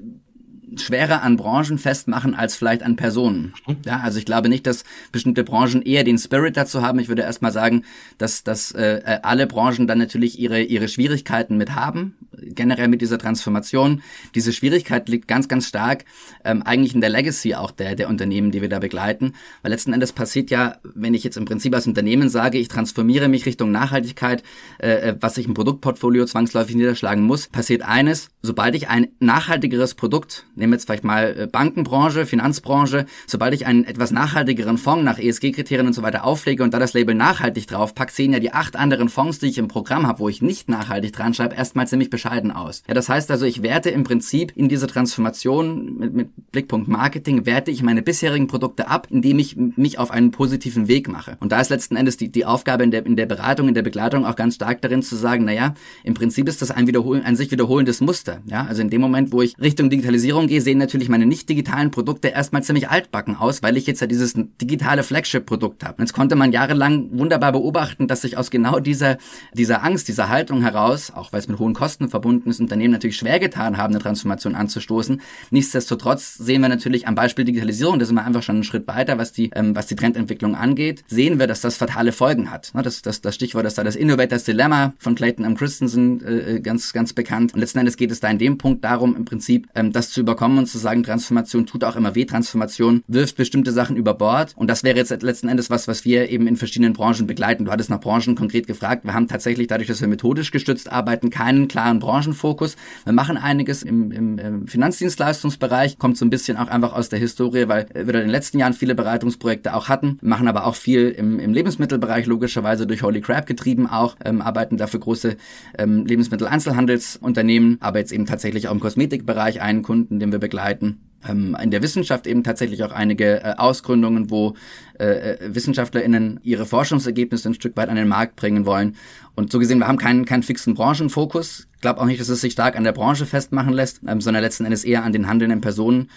schwerer 0.75 1.21
an 1.23 1.37
Branchen 1.37 1.77
festmachen 1.77 2.35
als 2.35 2.55
vielleicht 2.55 2.83
an 2.83 2.95
Personen. 2.95 3.53
Mhm. 3.65 3.77
Ja, 3.85 3.99
also 4.01 4.19
ich 4.19 4.25
glaube 4.25 4.49
nicht, 4.49 4.67
dass 4.67 4.83
bestimmte 5.11 5.43
Branchen 5.43 5.81
eher 5.81 6.03
den 6.03 6.17
Spirit 6.17 6.57
dazu 6.57 6.81
haben. 6.81 6.99
Ich 6.99 7.07
würde 7.07 7.21
erstmal 7.21 7.51
sagen, 7.51 7.83
dass, 8.17 8.43
dass 8.43 8.71
äh, 8.71 8.97
äh, 8.97 9.19
alle 9.23 9.47
Branchen 9.47 9.87
dann 9.87 9.97
natürlich 9.97 10.39
ihre, 10.39 10.61
ihre 10.61 10.87
Schwierigkeiten 10.87 11.57
mit 11.57 11.75
haben, 11.75 12.15
generell 12.31 12.87
mit 12.87 13.01
dieser 13.01 13.17
Transformation. 13.17 14.01
Diese 14.35 14.51
Schwierigkeit 14.51 15.07
liegt 15.07 15.27
ganz, 15.27 15.47
ganz 15.47 15.67
stark 15.67 16.05
ähm, 16.43 16.63
eigentlich 16.63 16.93
in 16.93 17.01
der 17.01 17.09
Legacy 17.09 17.55
auch 17.55 17.71
der, 17.71 17.95
der 17.95 18.09
Unternehmen, 18.09 18.51
die 18.51 18.61
wir 18.61 18.69
da 18.69 18.79
begleiten. 18.79 19.33
Weil 19.61 19.71
letzten 19.71 19.93
Endes 19.93 20.11
passiert 20.11 20.51
ja, 20.51 20.77
wenn 20.83 21.13
ich 21.13 21.23
jetzt 21.23 21.37
im 21.37 21.45
Prinzip 21.45 21.73
als 21.73 21.87
Unternehmen 21.87 22.29
sage, 22.29 22.57
ich 22.57 22.67
transformiere 22.67 23.29
mich 23.29 23.45
Richtung 23.45 23.71
Nachhaltigkeit, 23.71 24.43
äh, 24.79 25.09
äh 25.09 25.15
was 25.19 25.35
sich 25.35 25.47
im 25.47 25.53
Produktportfolio 25.53 26.25
zwangsläufig 26.25 26.75
niederschlagen 26.75 27.23
muss, 27.23 27.47
passiert 27.47 27.83
eines, 27.83 28.29
sobald 28.41 28.75
ich 28.75 28.89
ein 28.89 29.07
nachhaltigeres 29.19 29.95
Produkt 29.95 30.45
nehmen 30.57 30.73
jetzt 30.73 30.85
vielleicht 30.85 31.03
mal 31.03 31.35
äh, 31.37 31.47
Bankenbranche, 31.47 32.25
Finanzbranche, 32.25 33.05
sobald 33.25 33.53
ich 33.53 33.65
einen 33.65 33.85
etwas 33.85 34.11
nachhaltigeren 34.11 34.77
Fonds 34.77 35.03
nach 35.03 35.19
ESG-Kriterien 35.19 35.87
und 35.87 35.93
so 35.93 36.01
weiter 36.01 36.25
auflege 36.25 36.63
und 36.63 36.73
da 36.73 36.79
das 36.79 36.93
Label 36.93 37.15
nachhaltig 37.15 37.67
drauf 37.67 37.95
packe, 37.95 38.11
sehen 38.11 38.33
ja 38.33 38.39
die 38.39 38.53
acht 38.53 38.75
anderen 38.75 39.09
Fonds, 39.09 39.39
die 39.39 39.47
ich 39.47 39.57
im 39.57 39.67
Programm 39.67 40.07
habe, 40.07 40.19
wo 40.19 40.29
ich 40.29 40.41
nicht 40.41 40.69
nachhaltig 40.69 41.13
dran 41.13 41.33
schreibe, 41.33 41.55
erstmal 41.55 41.87
ziemlich 41.87 42.09
bescheiden 42.09 42.51
aus. 42.51 42.83
Ja, 42.87 42.93
das 42.93 43.09
heißt 43.09 43.31
also, 43.31 43.45
ich 43.45 43.61
werte 43.61 43.89
im 43.89 44.03
Prinzip 44.03 44.51
in 44.55 44.69
dieser 44.69 44.87
Transformation 44.87 45.97
mit, 45.97 46.13
mit 46.13 46.51
Blickpunkt 46.51 46.87
Marketing, 46.87 47.45
werte 47.45 47.71
ich 47.71 47.83
meine 47.83 48.01
bisherigen 48.01 48.47
Produkte 48.47 48.87
ab, 48.87 49.07
indem 49.09 49.39
ich 49.39 49.55
mich 49.55 49.99
auf 49.99 50.11
einen 50.11 50.31
positiven 50.31 50.87
Weg 50.87 51.07
mache. 51.07 51.37
Und 51.39 51.51
da 51.51 51.61
ist 51.61 51.69
letzten 51.69 51.95
Endes 51.95 52.17
die, 52.17 52.29
die 52.29 52.45
Aufgabe 52.45 52.83
in 52.83 52.91
der, 52.91 53.05
in 53.05 53.15
der 53.15 53.25
Beratung, 53.25 53.67
in 53.67 53.73
der 53.73 53.83
Begleitung 53.83 54.25
auch 54.25 54.35
ganz 54.35 54.55
stark 54.55 54.81
darin 54.81 55.03
zu 55.03 55.15
sagen, 55.15 55.45
naja, 55.45 55.75
im 56.03 56.13
Prinzip 56.13 56.47
ist 56.47 56.61
das 56.61 56.71
ein, 56.71 56.87
wiederholen, 56.87 57.23
ein 57.23 57.35
sich 57.35 57.51
wiederholendes 57.51 58.01
Muster. 58.01 58.41
Ja, 58.45 58.65
also 58.65 58.81
in 58.81 58.89
dem 58.89 59.01
Moment, 59.01 59.31
wo 59.31 59.41
ich 59.41 59.57
Richtung 59.59 59.89
Digitalisierung 59.89 60.46
gehe, 60.47 60.61
sehen 60.61 60.77
natürlich 60.77 61.09
meine 61.09 61.25
nicht 61.25 61.49
digitalen 61.49 61.91
Produkte 61.91 62.29
erstmal 62.29 62.63
ziemlich 62.63 62.89
altbacken 62.89 63.35
aus, 63.35 63.63
weil 63.63 63.77
ich 63.77 63.87
jetzt 63.87 64.01
ja 64.01 64.07
dieses 64.07 64.33
digitale 64.61 65.03
Flagship-Produkt 65.03 65.83
habe. 65.83 66.01
Jetzt 66.01 66.13
konnte 66.13 66.35
man 66.35 66.51
jahrelang 66.51 67.09
wunderbar 67.11 67.51
beobachten, 67.51 68.07
dass 68.07 68.21
sich 68.21 68.37
aus 68.37 68.51
genau 68.51 68.79
dieser, 68.79 69.17
dieser 69.53 69.83
Angst, 69.83 70.07
dieser 70.07 70.29
Haltung 70.29 70.61
heraus, 70.61 71.11
auch 71.13 71.33
weil 71.33 71.39
es 71.39 71.47
mit 71.47 71.59
hohen 71.59 71.73
Kosten 71.73 72.09
verbunden 72.09 72.49
ist, 72.49 72.59
Unternehmen 72.59 72.93
natürlich 72.93 73.17
schwer 73.17 73.39
getan 73.39 73.77
haben, 73.77 73.93
eine 73.93 74.01
Transformation 74.01 74.55
anzustoßen. 74.55 75.21
Nichtsdestotrotz 75.51 76.35
sehen 76.35 76.61
wir 76.61 76.69
natürlich 76.69 77.07
am 77.07 77.15
Beispiel 77.15 77.45
Digitalisierung, 77.45 77.99
da 77.99 78.05
sind 78.05 78.15
wir 78.15 78.25
einfach 78.25 78.43
schon 78.43 78.55
einen 78.55 78.63
Schritt 78.63 78.87
weiter, 78.87 79.17
was 79.17 79.31
die, 79.31 79.51
ähm, 79.53 79.75
was 79.75 79.87
die 79.87 79.95
Trendentwicklung 79.95 80.55
angeht, 80.55 81.03
sehen 81.07 81.39
wir, 81.39 81.47
dass 81.47 81.61
das 81.61 81.77
fatale 81.77 82.11
Folgen 82.11 82.51
hat. 82.51 82.71
Das, 82.73 83.01
das, 83.01 83.21
das 83.21 83.35
Stichwort 83.35 83.65
ist 83.65 83.77
da 83.77 83.83
das 83.83 83.95
Innovators 83.95 84.43
Dilemma 84.43 84.93
von 84.97 85.15
Clayton 85.15 85.45
M. 85.45 85.55
Christensen 85.55 86.25
äh, 86.25 86.59
ganz, 86.61 86.93
ganz 86.93 87.13
bekannt. 87.13 87.53
Und 87.53 87.59
letzten 87.59 87.79
Endes 87.79 87.97
geht 87.97 88.11
es 88.11 88.19
da 88.19 88.29
in 88.29 88.37
dem 88.37 88.57
Punkt 88.57 88.83
darum, 88.83 89.15
im 89.15 89.25
Prinzip 89.25 89.67
ähm, 89.75 89.91
das 89.91 90.11
zu 90.11 90.21
über 90.21 90.35
überkommen 90.37 90.59
und 90.59 90.67
zu 90.67 90.77
sagen, 90.77 91.01
Transformation 91.01 91.65
tut 91.65 91.83
auch 91.83 91.95
immer 91.95 92.13
weh, 92.13 92.25
Transformation 92.25 93.03
wirft 93.07 93.37
bestimmte 93.37 93.71
Sachen 93.71 93.95
über 93.95 94.13
Bord. 94.13 94.53
Und 94.55 94.69
das 94.69 94.83
wäre 94.83 94.95
jetzt 94.97 95.23
letzten 95.23 95.49
Endes 95.49 95.71
was, 95.71 95.87
was 95.87 96.05
wir 96.05 96.29
eben 96.29 96.45
in 96.45 96.57
verschiedenen 96.57 96.93
Branchen 96.93 97.25
begleiten. 97.25 97.65
Du 97.65 97.71
hattest 97.71 97.89
nach 97.89 97.99
Branchen 97.99 98.35
konkret 98.35 98.67
gefragt. 98.67 99.03
Wir 99.03 99.15
haben 99.15 99.27
tatsächlich 99.27 99.65
dadurch, 99.65 99.87
dass 99.87 99.99
wir 99.99 100.07
methodisch 100.07 100.51
gestützt 100.51 100.91
arbeiten, 100.91 101.31
keinen 101.31 101.67
klaren 101.67 101.97
Branchenfokus. 101.97 102.75
Wir 103.03 103.13
machen 103.13 103.35
einiges 103.35 103.81
im, 103.81 104.11
im, 104.11 104.37
im 104.37 104.67
Finanzdienstleistungsbereich, 104.67 105.97
kommt 105.97 106.17
so 106.17 106.25
ein 106.25 106.29
bisschen 106.29 106.55
auch 106.57 106.67
einfach 106.67 106.93
aus 106.93 107.09
der 107.09 107.17
Historie, 107.17 107.67
weil 107.67 107.87
wir 107.95 108.01
in 108.01 108.11
den 108.11 108.29
letzten 108.29 108.59
Jahren 108.59 108.73
viele 108.73 108.93
Beratungsprojekte 108.93 109.73
auch 109.73 109.89
hatten, 109.89 110.19
machen 110.21 110.47
aber 110.47 110.67
auch 110.67 110.75
viel 110.75 111.09
im, 111.09 111.39
im 111.39 111.51
Lebensmittelbereich, 111.51 112.27
logischerweise 112.27 112.85
durch 112.85 113.01
Holy 113.01 113.21
Crab 113.21 113.47
getrieben 113.47 113.87
auch, 113.87 114.15
ähm, 114.23 114.41
arbeiten 114.41 114.77
dafür 114.77 114.99
große 114.99 115.35
ähm, 115.79 116.05
Lebensmittel-Einzelhandelsunternehmen, 116.05 117.77
aber 117.79 117.97
jetzt 117.97 118.11
eben 118.11 118.27
tatsächlich 118.27 118.67
auch 118.67 118.73
im 118.73 118.79
Kosmetikbereich 118.79 119.61
einen 119.61 119.81
Kunden, 119.81 120.19
den 120.27 120.31
wir 120.33 120.39
begleiten 120.39 121.07
ähm, 121.27 121.57
in 121.61 121.71
der 121.71 121.81
Wissenschaft 121.81 122.27
eben 122.27 122.43
tatsächlich 122.43 122.83
auch 122.83 122.91
einige 122.91 123.43
äh, 123.43 123.53
Ausgründungen, 123.57 124.29
wo 124.29 124.55
äh, 124.99 125.33
äh 125.33 125.55
WissenschaftlerInnen 125.55 126.39
ihre 126.43 126.65
Forschungsergebnisse 126.65 127.49
ein 127.49 127.53
Stück 127.53 127.75
weit 127.77 127.89
an 127.89 127.95
den 127.95 128.07
Markt 128.07 128.35
bringen 128.35 128.65
wollen. 128.65 128.95
Und 129.35 129.51
so 129.51 129.59
gesehen, 129.59 129.79
wir 129.79 129.87
haben 129.87 129.97
keinen, 129.97 130.25
keinen 130.25 130.43
fixen 130.43 130.73
Branchenfokus. 130.73 131.67
Ich 131.75 131.81
glaube 131.81 132.01
auch 132.01 132.05
nicht, 132.05 132.19
dass 132.19 132.29
es 132.29 132.41
sich 132.41 132.53
stark 132.53 132.75
an 132.75 132.83
der 132.83 132.91
Branche 132.91 133.25
festmachen 133.25 133.73
lässt, 133.73 134.01
ähm, 134.07 134.21
sondern 134.21 134.43
letzten 134.43 134.65
Endes 134.65 134.83
eher 134.83 135.03
an 135.03 135.13
den 135.13 135.27
handelnden 135.27 135.61
Personen 135.61 136.09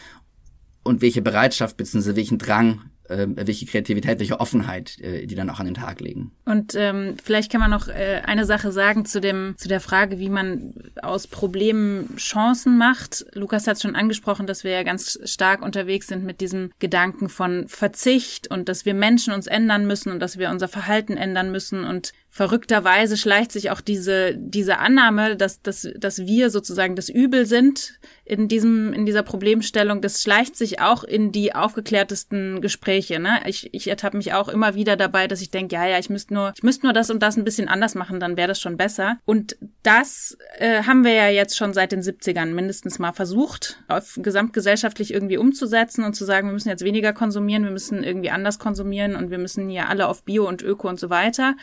und 0.83 1.03
welche 1.03 1.23
Bereitschaft 1.23 1.77
bzw. 1.77 2.17
welchen 2.17 2.39
Drang 2.39 2.83
welche 3.11 3.67
Kreativität, 3.67 4.19
welche 4.19 4.41
Offenheit 4.41 4.99
äh, 5.01 5.27
die 5.27 5.35
dann 5.35 5.51
auch 5.51 5.61
an 5.61 5.67
den 5.67 5.75
Tag 5.75 6.01
legen. 6.01 6.33
Und 6.45 6.75
ähm, 6.77 7.17
vielleicht 7.23 7.51
kann 7.51 7.61
man 7.61 7.71
noch 7.71 7.89
äh, 7.89 8.23
eine 8.25 8.45
Sache 8.45 8.73
sagen 8.73 9.05
zu 9.05 9.21
dem 9.21 9.55
zu 9.57 9.69
der 9.69 9.81
Frage, 9.81 10.19
wie 10.19 10.29
man 10.29 10.75
aus 11.03 11.27
Problemen 11.27 12.17
Chancen 12.17 12.79
macht. 12.79 13.27
Lukas 13.35 13.67
hat 13.67 13.81
schon 13.81 13.97
angesprochen, 13.97 14.47
dass 14.47 14.65
wir 14.65 14.71
ja 14.73 14.83
ganz 14.83 15.19
stark 15.25 15.63
unterwegs 15.63 16.07
sind 16.07 16.25
mit 16.25 16.41
diesem 16.41 16.71
Gedanken 16.79 17.29
von 17.29 17.69
Verzicht 17.69 18.51
und 18.51 18.69
dass 18.69 18.85
wir 18.85 18.95
Menschen 18.95 19.35
uns 19.35 19.47
ändern 19.47 19.87
müssen 19.87 20.13
und 20.13 20.21
dass 20.21 20.39
wir 20.39 20.51
unser 20.51 20.69
Verhalten 20.69 21.17
ändern 21.17 21.51
müssen 21.51 21.85
und 21.85 22.13
verrückterweise 22.33 23.17
schleicht 23.17 23.51
sich 23.51 23.71
auch 23.73 23.81
diese, 23.81 24.37
diese 24.37 24.79
Annahme, 24.79 25.37
dass, 25.37 25.63
dass, 25.63 25.89
dass 25.97 26.21
wir 26.27 26.51
sozusagen 26.51 26.95
das 26.95 27.09
Übel 27.09 27.45
sind 27.45 27.99
in 28.25 28.47
diesem, 28.47 28.93
in 28.93 29.05
dieser 29.05 29.25
Problemstellung, 29.25 30.01
das 30.01 30.23
schleicht 30.23 30.57
sich 30.57 30.81
auch 30.81 31.03
in 31.03 31.33
die 31.33 31.57
aufgeklärtesten 31.57 32.61
Gespräche. 32.61 33.19
Ne? 33.19 33.41
Ich, 33.47 33.75
ich 33.75 33.89
ertappe 33.89 34.17
mich 34.17 34.33
auch 34.33 34.49
immer 34.49 34.77
wieder 34.77 34.97
dabei, 34.97 35.27
dass 35.27 35.41
ich 35.41 35.51
denke, 35.51 35.75
ja, 35.75 35.89
ja, 35.89 35.99
ich 35.99 36.09
müsste 36.09 36.33
nur, 36.33 36.53
ich 36.55 36.63
müsste 36.63 36.87
nur 36.87 36.93
das 36.93 37.11
und 37.11 37.21
das 37.21 37.37
ein 37.37 37.43
bisschen 37.43 37.69
anders 37.69 37.97
machen, 37.97 38.21
dann 38.21 38.37
wäre 38.37 38.47
das 38.47 38.61
schon 38.61 38.77
besser. 38.77 39.19
Und 39.25 39.57
das 39.83 40.39
äh, 40.59 40.85
haben 40.85 41.03
wir 41.03 41.13
ja 41.13 41.29
jetzt 41.29 41.57
schon 41.57 41.75
seit 41.75 41.91
den 41.91 42.01
70ern 42.01 42.47
mindestens 42.47 43.01
mal 43.01 43.13
versucht, 43.13 43.83
auf 43.89 44.21
gesamtgesellschaftlich 44.23 45.13
irgendwie 45.13 45.37
umzusetzen 45.37 46.05
und 46.05 46.15
zu 46.15 46.25
sagen, 46.25 46.47
wir 46.47 46.55
müssen 46.55 46.69
jetzt 46.69 46.85
weniger 46.85 47.13
konsumieren, 47.13 47.65
wir 47.65 47.73
müssen 47.73 48.05
irgendwie 48.05 48.31
anders 48.31 48.61
konsumieren 48.61 49.17
und 49.17 49.33
wir 49.33 49.39
müssen 49.39 49.69
ja 49.69 49.87
alle 49.87 50.07
auf 50.07 50.23
Bio 50.23 50.47
und 50.47 50.63
Öko 50.63 50.89
und 50.89 51.01
so 51.01 51.11
weiter. 51.11 51.57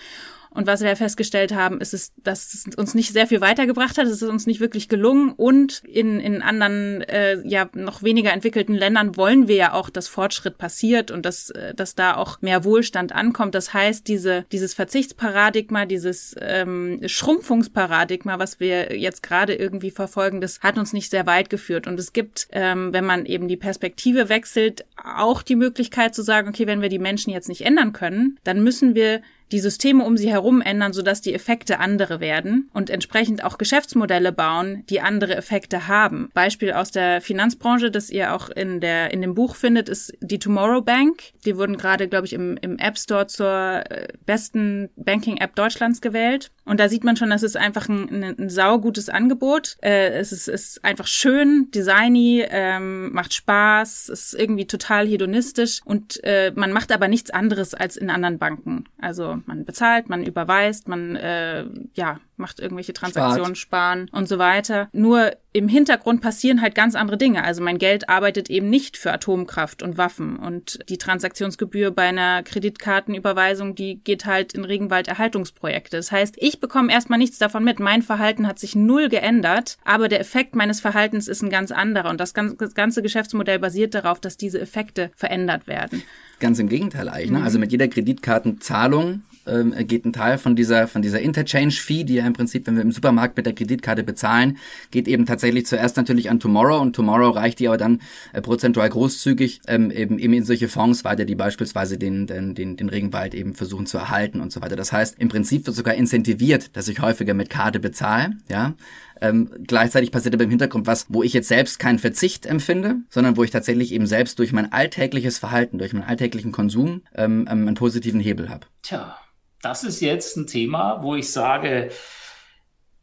Und 0.49 0.67
was 0.67 0.81
wir 0.81 0.95
festgestellt 0.95 1.53
haben, 1.53 1.79
ist 1.81 1.93
es, 1.93 2.13
dass 2.23 2.53
es 2.53 2.75
uns 2.75 2.95
nicht 2.95 3.13
sehr 3.13 3.27
viel 3.27 3.41
weitergebracht 3.41 3.97
hat. 3.97 4.05
Es 4.05 4.21
ist 4.21 4.23
uns 4.23 4.47
nicht 4.47 4.59
wirklich 4.59 4.89
gelungen. 4.89 5.31
Und 5.31 5.83
in, 5.85 6.19
in 6.19 6.41
anderen, 6.41 7.01
äh, 7.01 7.41
ja, 7.47 7.69
noch 7.73 8.03
weniger 8.03 8.31
entwickelten 8.31 8.73
Ländern 8.73 9.15
wollen 9.17 9.47
wir 9.47 9.55
ja 9.55 9.73
auch, 9.73 9.89
dass 9.89 10.07
Fortschritt 10.07 10.57
passiert 10.57 11.11
und 11.11 11.25
dass, 11.25 11.49
äh, 11.51 11.73
dass 11.73 11.95
da 11.95 12.15
auch 12.15 12.41
mehr 12.41 12.63
Wohlstand 12.63 13.13
ankommt. 13.13 13.55
Das 13.55 13.73
heißt, 13.73 14.07
diese, 14.07 14.45
dieses 14.51 14.73
Verzichtsparadigma, 14.73 15.85
dieses 15.85 16.35
ähm, 16.39 17.01
Schrumpfungsparadigma, 17.05 18.39
was 18.39 18.59
wir 18.59 18.97
jetzt 18.97 19.23
gerade 19.23 19.53
irgendwie 19.53 19.91
verfolgen, 19.91 20.41
das 20.41 20.61
hat 20.61 20.77
uns 20.77 20.93
nicht 20.93 21.11
sehr 21.11 21.25
weit 21.25 21.49
geführt. 21.49 21.87
Und 21.87 21.99
es 21.99 22.13
gibt, 22.13 22.47
ähm, 22.51 22.93
wenn 22.93 23.05
man 23.05 23.25
eben 23.25 23.47
die 23.47 23.57
Perspektive 23.57 24.29
wechselt, 24.29 24.85
auch 25.03 25.43
die 25.43 25.55
Möglichkeit 25.55 26.15
zu 26.15 26.23
sagen, 26.23 26.49
okay, 26.49 26.67
wenn 26.67 26.81
wir 26.81 26.89
die 26.89 26.99
Menschen 26.99 27.31
jetzt 27.31 27.49
nicht 27.49 27.65
ändern 27.65 27.93
können, 27.93 28.39
dann 28.43 28.63
müssen 28.63 28.95
wir 28.95 29.21
die 29.51 29.59
Systeme 29.59 30.03
um 30.03 30.17
sie 30.17 30.29
herum 30.29 30.61
ändern, 30.61 30.93
sodass 30.93 31.21
die 31.21 31.33
Effekte 31.33 31.79
andere 31.79 32.19
werden 32.19 32.69
und 32.73 32.89
entsprechend 32.89 33.43
auch 33.43 33.57
Geschäftsmodelle 33.57 34.31
bauen, 34.31 34.83
die 34.89 35.01
andere 35.01 35.35
Effekte 35.35 35.87
haben. 35.87 36.29
Beispiel 36.33 36.73
aus 36.73 36.91
der 36.91 37.21
Finanzbranche, 37.21 37.91
das 37.91 38.09
ihr 38.09 38.33
auch 38.33 38.49
in 38.49 38.79
der 38.79 39.11
in 39.11 39.21
dem 39.21 39.35
Buch 39.35 39.55
findet, 39.55 39.89
ist 39.89 40.13
die 40.21 40.39
Tomorrow 40.39 40.81
Bank. 40.81 41.21
Die 41.45 41.57
wurden 41.57 41.77
gerade, 41.77 42.07
glaube 42.07 42.25
ich, 42.25 42.33
im, 42.33 42.57
im 42.61 42.77
App 42.77 42.97
Store 42.97 43.27
zur 43.27 43.83
äh, 43.89 44.07
besten 44.25 44.89
Banking-App 44.95 45.55
Deutschlands 45.55 46.01
gewählt. 46.01 46.51
Und 46.65 46.79
da 46.79 46.89
sieht 46.89 47.03
man 47.03 47.15
schon, 47.15 47.29
das 47.29 47.43
ist 47.43 47.55
einfach 47.55 47.87
ein, 47.87 48.09
ein, 48.09 48.39
ein 48.39 48.49
saugutes 48.49 49.09
Angebot. 49.09 49.77
Äh, 49.81 50.09
es 50.09 50.31
ist, 50.31 50.47
ist 50.47 50.83
einfach 50.83 51.07
schön, 51.07 51.69
designy, 51.71 52.45
ähm, 52.49 53.13
macht 53.13 53.33
Spaß, 53.33 54.09
ist 54.09 54.33
irgendwie 54.33 54.67
total 54.67 55.07
hedonistisch 55.07 55.81
und 55.85 56.21
äh, 56.23 56.51
man 56.55 56.71
macht 56.71 56.91
aber 56.91 57.07
nichts 57.07 57.31
anderes 57.31 57.73
als 57.73 57.97
in 57.97 58.09
anderen 58.09 58.37
Banken. 58.37 58.85
Also 58.99 59.36
man 59.45 59.65
bezahlt, 59.65 60.09
man 60.09 60.23
überweist, 60.23 60.87
man 60.87 61.15
äh, 61.15 61.65
ja 61.93 62.19
macht 62.37 62.59
irgendwelche 62.59 62.93
Transaktionen, 62.93 63.55
Spart. 63.55 63.57
sparen 63.57 64.09
und 64.11 64.27
so 64.27 64.37
weiter. 64.37 64.89
Nur 64.93 65.31
im 65.53 65.67
Hintergrund 65.67 66.21
passieren 66.21 66.61
halt 66.61 66.75
ganz 66.75 66.95
andere 66.95 67.17
Dinge. 67.17 67.43
Also 67.43 67.63
mein 67.63 67.79
Geld 67.79 68.09
arbeitet 68.09 68.49
eben 68.49 68.69
nicht 68.69 68.95
für 68.95 69.11
Atomkraft 69.11 69.81
und 69.81 69.97
Waffen 69.97 70.37
und 70.37 70.79
die 70.87 70.99
Transaktionsgebühr 70.99 71.91
bei 71.91 72.03
einer 72.03 72.43
Kreditkartenüberweisung, 72.43 73.73
die 73.73 73.99
geht 74.03 74.25
halt 74.25 74.53
in 74.53 74.65
Regenwalderhaltungsprojekte. 74.65 75.97
Das 75.97 76.11
heißt, 76.11 76.35
ich 76.37 76.59
bekomme 76.59 76.91
erstmal 76.91 77.17
nichts 77.17 77.39
davon 77.39 77.63
mit. 77.63 77.79
Mein 77.79 78.03
Verhalten 78.03 78.47
hat 78.47 78.59
sich 78.59 78.75
null 78.75 79.09
geändert, 79.09 79.77
aber 79.83 80.07
der 80.07 80.19
Effekt 80.19 80.55
meines 80.55 80.79
Verhaltens 80.79 81.27
ist 81.27 81.41
ein 81.41 81.49
ganz 81.49 81.71
anderer 81.71 82.09
und 82.09 82.21
das 82.21 82.33
ganze 82.35 83.01
Geschäftsmodell 83.01 83.59
basiert 83.59 83.95
darauf, 83.95 84.19
dass 84.19 84.37
diese 84.37 84.61
Effekte 84.61 85.11
verändert 85.15 85.65
werden. 85.65 86.03
Ganz 86.39 86.59
im 86.59 86.69
Gegenteil 86.69 87.09
eigentlich. 87.09 87.31
Ne? 87.31 87.43
Also 87.43 87.57
mit 87.57 87.71
jeder 87.71 87.87
Kreditkartenzahlung 87.87 89.23
ähm, 89.47 89.73
geht 89.87 90.05
ein 90.05 90.13
Teil 90.13 90.37
von 90.37 90.55
dieser, 90.55 90.87
von 90.87 91.01
dieser 91.01 91.19
Interchange-Fee, 91.19 92.03
die 92.03 92.15
ja 92.15 92.27
im 92.27 92.33
Prinzip, 92.33 92.67
wenn 92.67 92.75
wir 92.75 92.81
im 92.81 92.91
Supermarkt 92.91 93.37
mit 93.37 93.45
der 93.45 93.53
Kreditkarte 93.53 94.03
bezahlen, 94.03 94.57
geht 94.91 95.07
eben 95.07 95.25
tatsächlich 95.25 95.65
zuerst 95.65 95.97
natürlich 95.97 96.29
an 96.29 96.39
Tomorrow 96.39 96.79
und 96.81 96.95
Tomorrow 96.95 97.29
reicht 97.29 97.59
die 97.59 97.67
aber 97.67 97.77
dann 97.77 98.01
äh, 98.33 98.41
prozentual 98.41 98.89
großzügig 98.89 99.61
ähm, 99.67 99.91
eben, 99.91 100.19
eben 100.19 100.33
in 100.33 100.43
solche 100.43 100.67
Fonds 100.67 101.03
weiter, 101.03 101.25
die 101.25 101.35
beispielsweise 101.35 101.97
den, 101.97 102.27
den, 102.27 102.55
den, 102.55 102.77
den 102.77 102.89
Regenwald 102.89 103.33
eben 103.33 103.53
versuchen 103.55 103.85
zu 103.85 103.97
erhalten 103.97 104.41
und 104.41 104.51
so 104.51 104.61
weiter. 104.61 104.75
Das 104.75 104.91
heißt, 104.91 105.15
im 105.19 105.29
Prinzip 105.29 105.65
wird 105.65 105.75
sogar 105.75 105.95
incentiviert, 105.95 106.75
dass 106.75 106.87
ich 106.87 107.01
häufiger 107.01 107.33
mit 107.33 107.49
Karte 107.49 107.79
bezahle, 107.79 108.31
ja. 108.49 108.73
Ähm, 109.21 109.49
gleichzeitig 109.65 110.11
passiert 110.11 110.35
aber 110.35 110.43
im 110.43 110.49
Hintergrund 110.49 110.87
was, 110.87 111.07
wo 111.09 111.23
ich 111.23 111.33
jetzt 111.33 111.47
selbst 111.47 111.79
keinen 111.79 111.99
Verzicht 111.99 112.45
empfinde, 112.45 112.97
sondern 113.09 113.37
wo 113.37 113.43
ich 113.43 113.51
tatsächlich 113.51 113.91
eben 113.91 114.05
selbst 114.05 114.39
durch 114.39 114.53
mein 114.53 114.71
alltägliches 114.71 115.39
Verhalten, 115.39 115.79
durch 115.79 115.93
meinen 115.93 116.03
alltäglichen 116.03 116.51
Konsum 116.51 117.01
ähm, 117.15 117.47
ähm 117.49 117.67
einen 117.67 117.75
positiven 117.75 118.19
Hebel 118.19 118.49
habe. 118.49 118.67
Tja, 118.83 119.17
das 119.61 119.83
ist 119.83 120.01
jetzt 120.01 120.37
ein 120.37 120.47
Thema, 120.47 121.01
wo 121.01 121.15
ich 121.15 121.31
sage, 121.31 121.89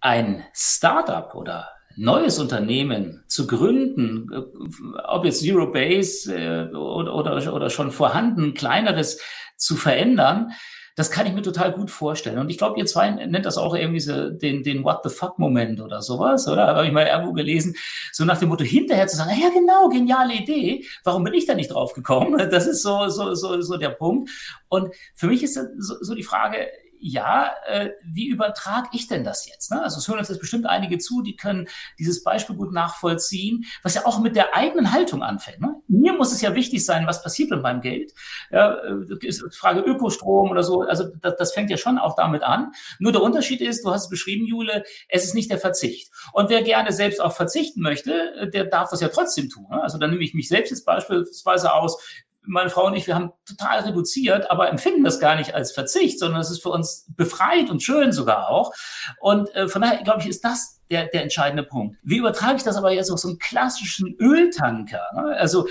ein 0.00 0.44
Startup 0.52 1.34
oder 1.34 1.70
neues 1.96 2.38
Unternehmen 2.38 3.24
zu 3.28 3.46
gründen, 3.46 4.28
äh, 4.32 4.98
ob 5.04 5.24
jetzt 5.24 5.40
Zero 5.40 5.70
Base 5.70 6.34
äh, 6.34 6.74
oder, 6.74 7.14
oder, 7.14 7.54
oder 7.54 7.70
schon 7.70 7.90
vorhanden, 7.90 8.54
kleineres 8.54 9.20
zu 9.56 9.76
verändern, 9.76 10.52
das 10.94 11.10
kann 11.10 11.26
ich 11.26 11.32
mir 11.32 11.42
total 11.42 11.72
gut 11.72 11.90
vorstellen. 11.90 12.38
Und 12.38 12.50
ich 12.50 12.58
glaube, 12.58 12.78
ihr 12.78 12.86
zwei 12.86 13.10
nennt 13.10 13.46
das 13.46 13.58
auch 13.58 13.74
irgendwie 13.74 14.00
so 14.00 14.30
den, 14.30 14.62
den 14.62 14.84
What 14.84 15.00
the 15.02 15.10
fuck-Moment 15.10 15.80
oder 15.80 16.02
sowas, 16.02 16.46
oder? 16.46 16.68
Habe 16.68 16.86
ich 16.86 16.92
mal 16.92 17.06
irgendwo 17.06 17.32
gelesen, 17.32 17.74
so 18.12 18.24
nach 18.24 18.38
dem 18.38 18.48
Motto, 18.48 18.64
hinterher 18.64 19.06
zu 19.06 19.16
sagen, 19.16 19.32
ja 19.40 19.48
genau, 19.48 19.88
geniale 19.88 20.34
Idee, 20.34 20.84
warum 21.02 21.24
bin 21.24 21.34
ich 21.34 21.46
da 21.46 21.54
nicht 21.54 21.72
drauf 21.72 21.92
gekommen? 21.92 22.40
Das 22.54 22.66
ist 22.66 22.82
so, 22.82 23.08
so, 23.08 23.34
so, 23.34 23.60
so 23.62 23.76
der 23.76 23.88
Punkt. 23.88 24.30
Und 24.68 24.94
für 25.14 25.26
mich 25.26 25.42
ist 25.42 25.54
so, 25.54 25.62
so 25.78 26.14
die 26.14 26.22
Frage, 26.22 26.68
ja, 27.06 27.52
äh, 27.66 27.90
wie 28.02 28.28
übertrage 28.28 28.88
ich 28.92 29.08
denn 29.08 29.24
das 29.24 29.46
jetzt? 29.46 29.70
Ne? 29.70 29.82
Also 29.82 29.98
es 29.98 30.08
hören 30.08 30.18
uns 30.18 30.30
jetzt 30.30 30.40
bestimmt 30.40 30.64
einige 30.64 30.96
zu, 30.96 31.20
die 31.20 31.36
können 31.36 31.68
dieses 31.98 32.24
Beispiel 32.24 32.56
gut 32.56 32.72
nachvollziehen, 32.72 33.66
was 33.82 33.94
ja 33.94 34.06
auch 34.06 34.20
mit 34.20 34.36
der 34.36 34.54
eigenen 34.56 34.90
Haltung 34.90 35.22
anfängt. 35.22 35.60
Ne? 35.60 35.74
Mir 36.00 36.12
muss 36.12 36.32
es 36.32 36.40
ja 36.40 36.54
wichtig 36.54 36.84
sein, 36.84 37.06
was 37.06 37.22
passiert 37.22 37.50
mit 37.50 37.62
meinem 37.62 37.80
Geld. 37.80 38.12
Ja, 38.50 38.74
äh, 38.74 39.32
Frage 39.52 39.80
Ökostrom 39.80 40.50
oder 40.50 40.62
so, 40.62 40.82
also 40.82 41.04
das, 41.20 41.36
das 41.36 41.52
fängt 41.52 41.70
ja 41.70 41.76
schon 41.76 41.98
auch 41.98 42.16
damit 42.16 42.42
an. 42.42 42.72
Nur 42.98 43.12
der 43.12 43.22
Unterschied 43.22 43.60
ist, 43.60 43.84
du 43.84 43.90
hast 43.90 44.04
es 44.04 44.08
beschrieben, 44.08 44.46
Jule, 44.46 44.84
es 45.08 45.24
ist 45.24 45.34
nicht 45.34 45.50
der 45.50 45.58
Verzicht. 45.58 46.10
Und 46.32 46.50
wer 46.50 46.62
gerne 46.62 46.92
selbst 46.92 47.20
auch 47.20 47.32
verzichten 47.32 47.80
möchte, 47.80 48.50
der 48.52 48.64
darf 48.64 48.90
das 48.90 49.00
ja 49.00 49.08
trotzdem 49.08 49.48
tun. 49.48 49.66
Ne? 49.70 49.82
Also 49.82 49.98
dann 49.98 50.10
nehme 50.10 50.22
ich 50.24 50.34
mich 50.34 50.48
selbst 50.48 50.70
jetzt 50.70 50.84
beispielsweise 50.84 51.72
aus, 51.72 51.98
meine 52.46 52.70
Frau 52.70 52.86
und 52.86 52.94
ich, 52.94 53.06
wir 53.06 53.14
haben 53.14 53.32
total 53.46 53.80
reduziert, 53.80 54.50
aber 54.50 54.68
empfinden 54.70 55.04
das 55.04 55.20
gar 55.20 55.36
nicht 55.36 55.54
als 55.54 55.72
Verzicht, 55.72 56.18
sondern 56.18 56.40
es 56.40 56.50
ist 56.50 56.62
für 56.62 56.70
uns 56.70 57.06
befreit 57.16 57.70
und 57.70 57.82
schön 57.82 58.12
sogar 58.12 58.48
auch. 58.48 58.72
Und 59.20 59.54
äh, 59.54 59.68
von 59.68 59.82
daher, 59.82 60.02
glaube 60.02 60.20
ich, 60.20 60.28
ist 60.28 60.44
das 60.44 60.80
der, 60.90 61.06
der 61.06 61.22
entscheidende 61.22 61.62
Punkt. 61.62 61.96
Wie 62.02 62.18
übertrage 62.18 62.56
ich 62.56 62.62
das 62.62 62.76
aber 62.76 62.92
jetzt 62.92 63.10
auf 63.10 63.18
so 63.18 63.28
einen 63.28 63.38
klassischen 63.38 64.14
Öltanker? 64.20 65.02
Ne? 65.14 65.36
Also, 65.36 65.66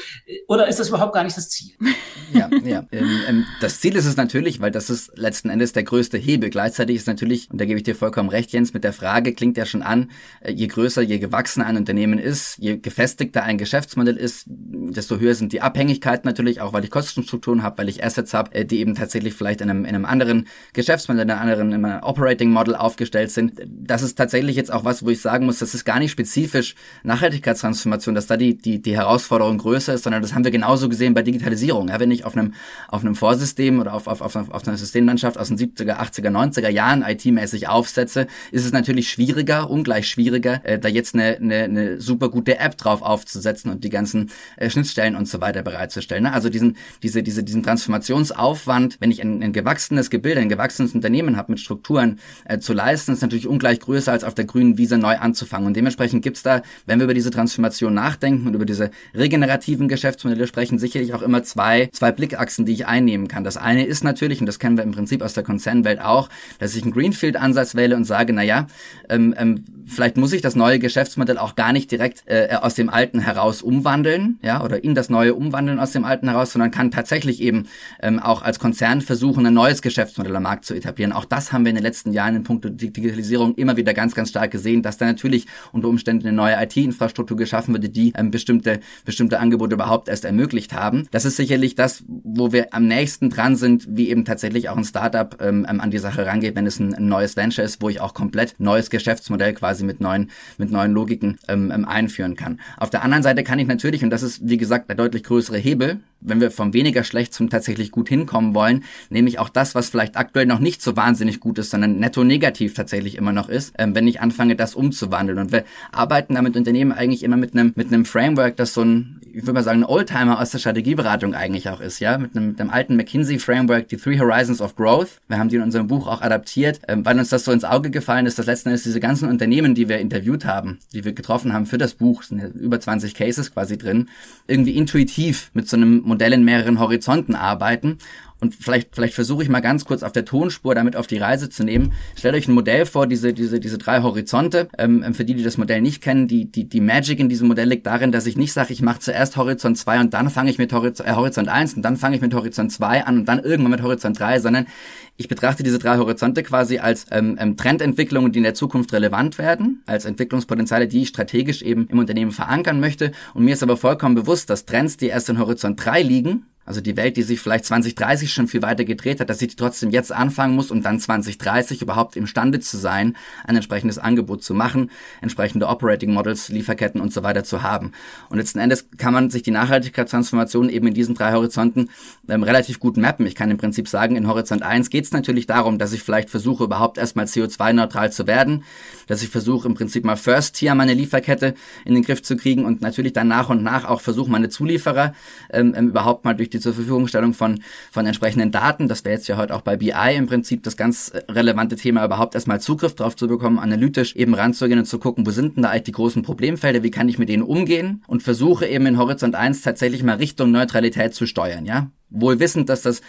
oder 0.47 0.67
ist 0.67 0.79
das 0.79 0.89
überhaupt 0.89 1.13
gar 1.13 1.23
nicht 1.23 1.37
das 1.37 1.49
Ziel? 1.49 1.75
Ja, 2.33 2.49
ja. 2.63 2.83
Ähm, 2.91 3.21
ähm, 3.27 3.45
das 3.61 3.79
Ziel 3.79 3.95
ist 3.95 4.05
es 4.05 4.17
natürlich, 4.17 4.59
weil 4.59 4.71
das 4.71 4.89
ist 4.89 5.15
letzten 5.15 5.51
Endes 5.51 5.71
der 5.71 5.83
größte 5.83 6.17
Hebel. 6.17 6.49
Gleichzeitig 6.49 6.95
ist 6.95 7.05
natürlich, 7.05 7.51
und 7.51 7.61
da 7.61 7.65
gebe 7.65 7.77
ich 7.77 7.83
dir 7.83 7.95
vollkommen 7.95 8.29
recht, 8.29 8.51
Jens, 8.53 8.73
mit 8.73 8.83
der 8.83 8.91
Frage 8.91 9.35
klingt 9.35 9.55
ja 9.55 9.67
schon 9.67 9.83
an, 9.83 10.09
äh, 10.41 10.51
je 10.51 10.65
größer, 10.65 11.03
je 11.03 11.19
gewachsener 11.19 11.67
ein 11.67 11.77
Unternehmen 11.77 12.17
ist, 12.17 12.57
je 12.57 12.77
gefestigter 12.77 13.43
ein 13.43 13.59
Geschäftsmodell 13.59 14.17
ist, 14.17 14.45
desto 14.47 15.19
höher 15.19 15.35
sind 15.35 15.53
die 15.53 15.61
Abhängigkeiten 15.61 16.27
natürlich, 16.27 16.59
auch 16.63 16.73
weil 16.73 16.83
ich 16.83 16.89
Kostenstrukturen 16.91 17.63
habe, 17.63 17.77
weil 17.77 17.89
ich 17.89 18.03
Assets 18.03 18.33
habe, 18.33 18.53
äh, 18.55 18.65
die 18.65 18.79
eben 18.79 18.95
tatsächlich 18.95 19.33
vielleicht 19.33 19.61
in 19.61 19.69
einem, 19.69 19.85
in 19.85 19.95
einem 19.95 20.05
anderen 20.05 20.47
Geschäftsmodell, 20.73 21.23
in 21.23 21.31
einem 21.31 21.41
anderen 21.41 21.71
in 21.71 21.85
einem 21.85 22.03
Operating 22.03 22.51
Model 22.51 22.75
aufgestellt 22.75 23.31
sind. 23.31 23.61
Das 23.67 24.01
ist 24.01 24.15
tatsächlich 24.15 24.55
jetzt 24.55 24.71
auch 24.71 24.85
was, 24.85 25.03
wo 25.05 25.09
ich 25.09 25.21
sagen 25.21 25.45
muss, 25.45 25.59
das 25.59 25.73
ist 25.73 25.85
gar 25.85 25.99
nicht 25.99 26.11
spezifisch 26.11 26.75
Nachhaltigkeitstransformation, 27.03 28.15
dass 28.15 28.27
da 28.27 28.37
die, 28.37 28.57
die, 28.57 28.81
die 28.81 28.95
Herausforderung 28.95 29.57
größer 29.57 29.93
ist, 29.93 30.03
sondern 30.03 30.21
das 30.21 30.33
haben 30.33 30.43
wir 30.43 30.51
genauso 30.51 30.89
gesehen 30.89 31.13
bei 31.13 31.21
Digitalisierung. 31.21 31.89
Ja, 31.89 31.99
wenn 31.99 32.11
ich 32.11 32.25
auf 32.25 32.35
einem, 32.35 32.53
auf 32.87 33.01
einem 33.01 33.15
Vorsystem 33.15 33.79
oder 33.79 33.93
auf, 33.93 34.07
auf, 34.07 34.21
auf, 34.21 34.35
auf 34.35 34.67
einer 34.67 34.77
Systemlandschaft 34.77 35.37
aus 35.37 35.49
den 35.49 35.57
70er, 35.57 35.99
80er, 35.99 36.29
90er 36.29 36.69
Jahren 36.69 37.03
IT-mäßig 37.03 37.67
aufsetze, 37.67 38.27
ist 38.51 38.65
es 38.65 38.71
natürlich 38.71 39.09
schwieriger, 39.09 39.69
ungleich 39.69 40.07
schwieriger, 40.07 40.61
äh, 40.63 40.79
da 40.79 40.87
jetzt 40.87 41.15
eine, 41.15 41.37
eine, 41.37 41.63
eine 41.63 42.01
super 42.01 42.29
gute 42.29 42.59
App 42.59 42.77
drauf 42.77 43.01
aufzusetzen 43.01 43.71
und 43.71 43.83
die 43.83 43.89
ganzen 43.89 44.31
äh, 44.57 44.69
Schnittstellen 44.69 45.15
und 45.15 45.27
so 45.27 45.41
weiter 45.41 45.61
bereitzustellen. 45.61 46.23
Ne? 46.23 46.33
Also 46.33 46.49
diesen, 46.53 46.77
diese, 47.01 47.23
diese, 47.23 47.43
diesen 47.43 47.63
Transformationsaufwand, 47.63 48.97
wenn 48.99 49.11
ich 49.11 49.21
ein, 49.21 49.43
ein 49.43 49.53
gewachsenes 49.53 50.09
Gebilde, 50.09 50.41
ein 50.41 50.49
gewachsenes 50.49 50.93
Unternehmen 50.93 51.37
habe 51.37 51.51
mit 51.51 51.59
Strukturen 51.59 52.19
äh, 52.45 52.59
zu 52.59 52.73
leisten, 52.73 53.13
ist 53.13 53.21
natürlich 53.21 53.47
ungleich 53.47 53.79
größer 53.79 54.11
als 54.11 54.23
auf 54.23 54.33
der 54.33 54.45
grünen 54.45 54.77
Wiese 54.77 54.97
neu 54.97 55.17
anzufangen. 55.17 55.67
Und 55.67 55.75
dementsprechend 55.75 56.23
gibt's 56.23 56.43
da, 56.43 56.61
wenn 56.85 56.99
wir 56.99 57.05
über 57.05 57.13
diese 57.13 57.31
Transformation 57.31 57.93
nachdenken 57.93 58.47
und 58.47 58.53
über 58.53 58.65
diese 58.65 58.91
regenerativen 59.13 59.87
Geschäftsmodelle 59.87 60.47
sprechen, 60.47 60.79
sicherlich 60.79 61.13
auch 61.13 61.21
immer 61.21 61.43
zwei, 61.43 61.89
zwei 61.91 62.11
Blickachsen, 62.11 62.65
die 62.65 62.73
ich 62.73 62.87
einnehmen 62.87 63.27
kann. 63.27 63.43
Das 63.43 63.57
eine 63.57 63.85
ist 63.85 64.03
natürlich, 64.03 64.39
und 64.39 64.45
das 64.45 64.59
kennen 64.59 64.77
wir 64.77 64.83
im 64.83 64.91
Prinzip 64.91 65.21
aus 65.21 65.33
der 65.33 65.43
Konzernwelt 65.43 66.01
auch, 66.01 66.29
dass 66.59 66.75
ich 66.75 66.83
einen 66.83 66.91
Greenfield-Ansatz 66.91 67.75
wähle 67.75 67.95
und 67.95 68.05
sage, 68.05 68.33
na 68.33 68.43
ja, 68.43 68.67
ähm, 69.09 69.33
ähm, 69.37 69.63
vielleicht 69.85 70.17
muss 70.17 70.33
ich 70.33 70.41
das 70.41 70.55
neue 70.55 70.79
Geschäftsmodell 70.79 71.37
auch 71.37 71.55
gar 71.55 71.73
nicht 71.73 71.91
direkt 71.91 72.23
äh, 72.25 72.49
aus 72.61 72.75
dem 72.75 72.89
alten 72.89 73.19
heraus 73.19 73.61
umwandeln, 73.61 74.39
ja, 74.41 74.63
oder 74.63 74.83
in 74.83 74.95
das 74.95 75.09
neue 75.09 75.33
umwandeln 75.33 75.79
aus 75.79 75.91
dem 75.91 76.05
alten 76.05 76.29
heraus, 76.29 76.42
sondern 76.51 76.71
kann 76.71 76.91
tatsächlich 76.91 77.41
eben 77.41 77.67
ähm, 78.01 78.19
auch 78.19 78.41
als 78.41 78.59
Konzern 78.59 79.01
versuchen, 79.01 79.45
ein 79.45 79.53
neues 79.53 79.81
Geschäftsmodell 79.81 80.35
am 80.35 80.43
Markt 80.43 80.65
zu 80.65 80.73
etablieren. 80.73 81.11
Auch 81.13 81.25
das 81.25 81.53
haben 81.53 81.65
wir 81.65 81.69
in 81.69 81.75
den 81.75 81.83
letzten 81.83 82.11
Jahren 82.11 82.35
in 82.35 82.43
puncto 82.43 82.69
Digitalisierung 82.69 83.55
immer 83.55 83.77
wieder 83.77 83.93
ganz, 83.93 84.15
ganz 84.15 84.29
stark 84.29 84.51
gesehen, 84.51 84.81
dass 84.81 84.97
da 84.97 85.05
natürlich 85.05 85.45
unter 85.71 85.87
Umständen 85.87 86.27
eine 86.27 86.35
neue 86.35 86.61
IT-Infrastruktur 86.61 87.37
geschaffen 87.37 87.73
wurde, 87.73 87.89
die 87.89 88.13
ähm, 88.15 88.31
bestimmte, 88.31 88.79
bestimmte 89.05 89.39
Angebote 89.39 89.75
überhaupt 89.75 90.09
erst 90.09 90.25
ermöglicht 90.25 90.73
haben. 90.73 91.07
Das 91.11 91.25
ist 91.25 91.37
sicherlich 91.37 91.75
das, 91.75 92.03
wo 92.07 92.51
wir 92.51 92.73
am 92.73 92.87
nächsten 92.87 93.29
dran 93.29 93.55
sind, 93.55 93.85
wie 93.89 94.09
eben 94.09 94.25
tatsächlich 94.25 94.69
auch 94.69 94.77
ein 94.77 94.85
Startup 94.85 95.37
ähm, 95.41 95.65
ähm 95.69 95.81
an 95.81 95.91
die 95.91 95.97
Sache 95.97 96.25
rangeht, 96.25 96.55
wenn 96.55 96.65
es 96.65 96.79
ein, 96.79 96.93
ein 96.93 97.07
neues 97.07 97.35
Venture 97.35 97.63
ist, 97.63 97.81
wo 97.81 97.89
ich 97.89 97.99
auch 97.99 98.13
komplett 98.13 98.55
neues 98.59 98.89
Geschäftsmodell 98.89 99.53
quasi 99.53 99.83
mit 99.83 99.99
neuen, 99.99 100.31
mit 100.57 100.71
neuen 100.71 100.93
Logiken 100.93 101.37
ähm, 101.47 101.71
ähm, 101.73 101.85
einführen 101.85 102.35
kann. 102.35 102.59
Auf 102.77 102.89
der 102.89 103.03
anderen 103.03 103.23
Seite 103.23 103.43
kann 103.43 103.59
ich 103.59 103.67
natürlich, 103.67 104.03
und 104.03 104.09
das 104.09 104.23
ist 104.23 104.47
wie 104.47 104.57
gesagt 104.57 104.89
der 104.89 104.95
deutlich 104.95 105.23
größere 105.23 105.57
Hebel, 105.57 105.99
wenn 106.33 106.41
wir 106.41 106.49
vom 106.49 106.73
weniger 106.73 107.03
schlecht 107.03 107.31
zum 107.31 107.51
tatsächlich 107.51 107.91
gut 107.91 108.09
hinkommen 108.09 108.55
wollen, 108.55 108.83
nämlich 109.11 109.37
auch 109.37 109.49
das, 109.49 109.75
was 109.75 109.89
vielleicht 109.89 110.17
aktuell 110.17 110.47
noch 110.47 110.57
nicht 110.57 110.81
so 110.81 110.95
wahnsinnig 110.95 111.39
gut 111.39 111.59
ist, 111.59 111.69
sondern 111.69 111.99
netto 111.99 112.23
negativ 112.23 112.73
tatsächlich 112.73 113.17
immer 113.17 113.31
noch 113.31 113.49
ist, 113.49 113.75
ähm, 113.77 113.93
wenn 113.93 114.07
ich 114.07 114.19
anfange, 114.19 114.55
das 114.55 114.73
umzuwandeln. 114.73 115.37
Und 115.37 115.51
wir 115.51 115.63
arbeiten 115.91 116.33
damit 116.33 116.55
Unternehmen 116.55 116.91
eigentlich 116.91 117.21
immer 117.21 117.37
mit 117.37 117.53
einem 117.53 117.73
mit 117.75 117.93
einem 117.93 118.05
Framework, 118.05 118.57
das 118.57 118.73
so 118.73 118.81
ein, 118.81 119.21
ich 119.33 119.41
würde 119.41 119.53
mal 119.53 119.63
sagen, 119.63 119.81
ein 119.81 119.89
Oldtimer 119.89 120.39
aus 120.39 120.51
der 120.51 120.59
Strategieberatung 120.59 121.33
eigentlich 121.33 121.67
auch 121.69 121.81
ist, 121.81 121.99
ja, 121.99 122.17
mit 122.19 122.35
einem, 122.35 122.49
mit 122.49 122.61
einem 122.61 122.69
alten 122.69 122.95
McKinsey 122.95 123.39
Framework, 123.39 123.87
die 123.87 123.97
Three 123.97 124.19
Horizons 124.19 124.61
of 124.61 124.75
Growth. 124.75 125.21
Wir 125.27 125.39
haben 125.39 125.49
die 125.49 125.55
in 125.55 125.63
unserem 125.63 125.87
Buch 125.87 126.07
auch 126.07 126.21
adaptiert, 126.21 126.81
ähm, 126.87 127.03
weil 127.03 127.17
uns 127.17 127.29
das 127.29 127.43
so 127.43 127.51
ins 127.51 127.63
Auge 127.63 127.89
gefallen 127.89 128.27
ist, 128.27 128.37
dass 128.37 128.45
letzten 128.45 128.69
Endes 128.69 128.83
diese 128.83 128.99
ganzen 128.99 129.27
Unternehmen, 129.27 129.73
die 129.73 129.89
wir 129.89 129.97
interviewt 129.97 130.45
haben, 130.45 130.77
die 130.93 131.03
wir 131.03 131.13
getroffen 131.13 131.51
haben 131.51 131.65
für 131.65 131.79
das 131.79 131.95
Buch, 131.95 132.21
sind 132.21 132.39
ja 132.39 132.47
über 132.47 132.79
20 132.79 133.15
Cases 133.15 133.51
quasi 133.51 133.77
drin, 133.77 134.09
irgendwie 134.47 134.77
intuitiv 134.77 135.49
mit 135.53 135.67
so 135.67 135.77
einem 135.77 136.01
Modell 136.01 136.33
in 136.33 136.45
mehreren 136.45 136.79
Horizonten 136.79 137.33
arbeiten 137.35 137.97
und 138.43 138.53
vielleicht, 138.55 138.93
vielleicht 138.93 139.13
versuche 139.13 139.41
ich 139.41 139.49
mal 139.49 139.61
ganz 139.61 139.85
kurz 139.85 140.03
auf 140.03 140.11
der 140.11 140.25
Tonspur 140.25 140.75
damit 140.75 140.97
auf 140.97 141.07
die 141.07 141.17
Reise 141.17 141.49
zu 141.49 141.63
nehmen. 141.63 141.93
Stellt 142.17 142.35
euch 142.35 142.47
ein 142.49 142.53
Modell 142.53 142.85
vor, 142.85 143.07
diese, 143.07 143.33
diese, 143.33 143.61
diese 143.61 143.77
drei 143.77 144.01
Horizonte. 144.01 144.67
Ähm, 144.77 145.13
für 145.13 145.23
die, 145.23 145.33
die 145.33 145.43
das 145.43 145.57
Modell 145.57 145.79
nicht 145.79 146.03
kennen, 146.03 146.27
die, 146.27 146.51
die, 146.51 146.67
die 146.67 146.81
Magic 146.81 147.19
in 147.19 147.29
diesem 147.29 147.47
Modell 147.47 147.69
liegt 147.69 147.87
darin, 147.87 148.11
dass 148.11 148.25
ich 148.25 148.35
nicht 148.35 148.51
sage, 148.51 148.73
ich 148.73 148.81
mache 148.81 148.99
zuerst 148.99 149.37
Horizont 149.37 149.77
2 149.77 150.01
und 150.01 150.13
dann 150.13 150.29
fange 150.29 150.49
ich 150.51 150.57
mit 150.57 150.73
Horizont, 150.73 151.07
äh, 151.07 151.13
Horizont 151.13 151.47
1 151.47 151.75
und 151.75 151.83
dann 151.83 151.95
fange 151.95 152.17
ich 152.17 152.21
mit 152.21 152.33
Horizont 152.33 152.71
2 152.71 153.05
an 153.05 153.19
und 153.19 153.25
dann 153.25 153.39
irgendwann 153.39 153.71
mit 153.71 153.81
Horizont 153.81 154.19
3, 154.19 154.41
sondern 154.41 154.67
ich 155.15 155.27
betrachte 155.29 155.63
diese 155.63 155.79
drei 155.79 155.97
Horizonte 155.97 156.43
quasi 156.43 156.79
als 156.79 157.05
ähm, 157.11 157.37
ähm, 157.39 157.55
Trendentwicklungen, 157.55 158.31
die 158.31 158.39
in 158.39 158.43
der 158.43 158.55
Zukunft 158.55 158.91
relevant 158.93 159.37
werden, 159.37 159.83
als 159.85 160.05
Entwicklungspotenziale, 160.05 160.87
die 160.87 161.03
ich 161.03 161.09
strategisch 161.09 161.61
eben 161.61 161.87
im 161.87 161.99
Unternehmen 161.99 162.31
verankern 162.31 162.79
möchte. 162.79 163.11
Und 163.33 163.45
mir 163.45 163.53
ist 163.53 163.63
aber 163.63 163.77
vollkommen 163.77 164.15
bewusst, 164.15 164.49
dass 164.49 164.65
Trends, 164.65 164.97
die 164.97 165.07
erst 165.07 165.29
in 165.29 165.37
Horizont 165.37 165.83
3 165.85 166.01
liegen, 166.01 166.47
also 166.65 166.81
die 166.81 166.95
Welt, 166.95 167.17
die 167.17 167.23
sich 167.23 167.39
vielleicht 167.39 167.65
2030 167.65 168.31
schon 168.31 168.47
viel 168.47 168.61
weiter 168.61 168.85
gedreht 168.85 169.19
hat, 169.19 169.29
dass 169.29 169.41
ich 169.41 169.55
trotzdem 169.55 169.89
jetzt 169.89 170.11
anfangen 170.11 170.55
muss, 170.55 170.71
um 170.71 170.81
dann 170.81 170.99
2030 170.99 171.81
überhaupt 171.81 172.15
imstande 172.15 172.59
zu 172.59 172.77
sein, 172.77 173.17
ein 173.45 173.55
entsprechendes 173.55 173.97
Angebot 173.97 174.43
zu 174.43 174.53
machen, 174.53 174.89
entsprechende 175.21 175.67
Operating 175.67 176.13
Models, 176.13 176.49
Lieferketten 176.49 177.01
und 177.01 177.11
so 177.11 177.23
weiter 177.23 177.43
zu 177.43 177.63
haben. 177.63 177.91
Und 178.29 178.37
letzten 178.37 178.59
Endes 178.59 178.87
kann 178.97 179.13
man 179.13 179.29
sich 179.29 179.43
die 179.43 179.51
Nachhaltigkeitstransformation 179.51 180.69
eben 180.69 180.87
in 180.87 180.93
diesen 180.93 181.15
drei 181.15 181.33
Horizonten 181.33 181.89
ähm, 182.29 182.43
relativ 182.43 182.79
gut 182.79 182.97
mappen. 182.97 183.25
Ich 183.25 183.35
kann 183.35 183.51
im 183.51 183.57
Prinzip 183.57 183.87
sagen, 183.87 184.15
in 184.15 184.27
Horizont 184.27 184.63
1 184.63 184.89
geht 184.89 185.05
es 185.05 185.11
natürlich 185.11 185.47
darum, 185.47 185.77
dass 185.77 185.91
ich 185.91 186.01
vielleicht 186.01 186.29
versuche, 186.29 186.63
überhaupt 186.63 186.97
erstmal 186.97 187.25
CO2-neutral 187.25 188.11
zu 188.11 188.27
werden, 188.27 188.63
dass 189.07 189.21
ich 189.21 189.29
versuche, 189.29 189.67
im 189.67 189.73
Prinzip 189.73 190.05
mal 190.05 190.15
First 190.15 190.55
Tier 190.55 190.75
meine 190.75 190.93
Lieferkette 190.93 191.55
in 191.83 191.93
den 191.93 192.03
Griff 192.03 192.23
zu 192.23 192.37
kriegen 192.37 192.63
und 192.63 192.81
natürlich 192.81 193.13
dann 193.13 193.27
nach 193.27 193.49
und 193.49 193.63
nach 193.63 193.85
auch 193.85 194.01
versuche, 194.01 194.31
meine 194.31 194.49
Zulieferer 194.49 195.13
ähm, 195.51 195.73
ähm 195.75 195.89
überhaupt 195.89 196.23
mal 196.25 196.33
durch 196.33 196.49
die 196.53 196.59
zur 196.59 196.73
Verfügungstellung 196.73 197.33
von, 197.33 197.59
von 197.91 198.05
entsprechenden 198.05 198.51
Daten. 198.51 198.87
Das 198.87 199.03
wäre 199.03 199.15
jetzt 199.15 199.27
ja 199.27 199.37
heute 199.37 199.55
auch 199.55 199.61
bei 199.61 199.77
BI 199.77 200.15
im 200.15 200.27
Prinzip 200.27 200.63
das 200.63 200.77
ganz 200.77 201.11
relevante 201.29 201.75
Thema, 201.75 202.05
überhaupt 202.05 202.35
erstmal 202.35 202.61
Zugriff 202.61 202.95
drauf 202.95 203.15
zu 203.15 203.27
bekommen, 203.27 203.59
analytisch 203.59 204.15
eben 204.15 204.33
ranzugehen 204.33 204.79
und 204.79 204.85
zu 204.85 204.99
gucken, 204.99 205.25
wo 205.25 205.31
sind 205.31 205.55
denn 205.55 205.63
da 205.63 205.69
eigentlich 205.69 205.83
die 205.83 205.91
großen 205.93 206.21
Problemfelder, 206.21 206.83
wie 206.83 206.91
kann 206.91 207.09
ich 207.09 207.17
mit 207.17 207.29
denen 207.29 207.43
umgehen 207.43 208.03
und 208.07 208.23
versuche 208.23 208.65
eben 208.67 208.85
in 208.85 208.97
Horizont 208.97 209.35
1 209.35 209.61
tatsächlich 209.61 210.03
mal 210.03 210.15
Richtung 210.15 210.51
Neutralität 210.51 211.13
zu 211.13 211.25
steuern, 211.25 211.65
ja. 211.65 211.89
Wohl 212.09 212.39
wissend, 212.39 212.69
dass 212.69 212.83
das 212.83 213.01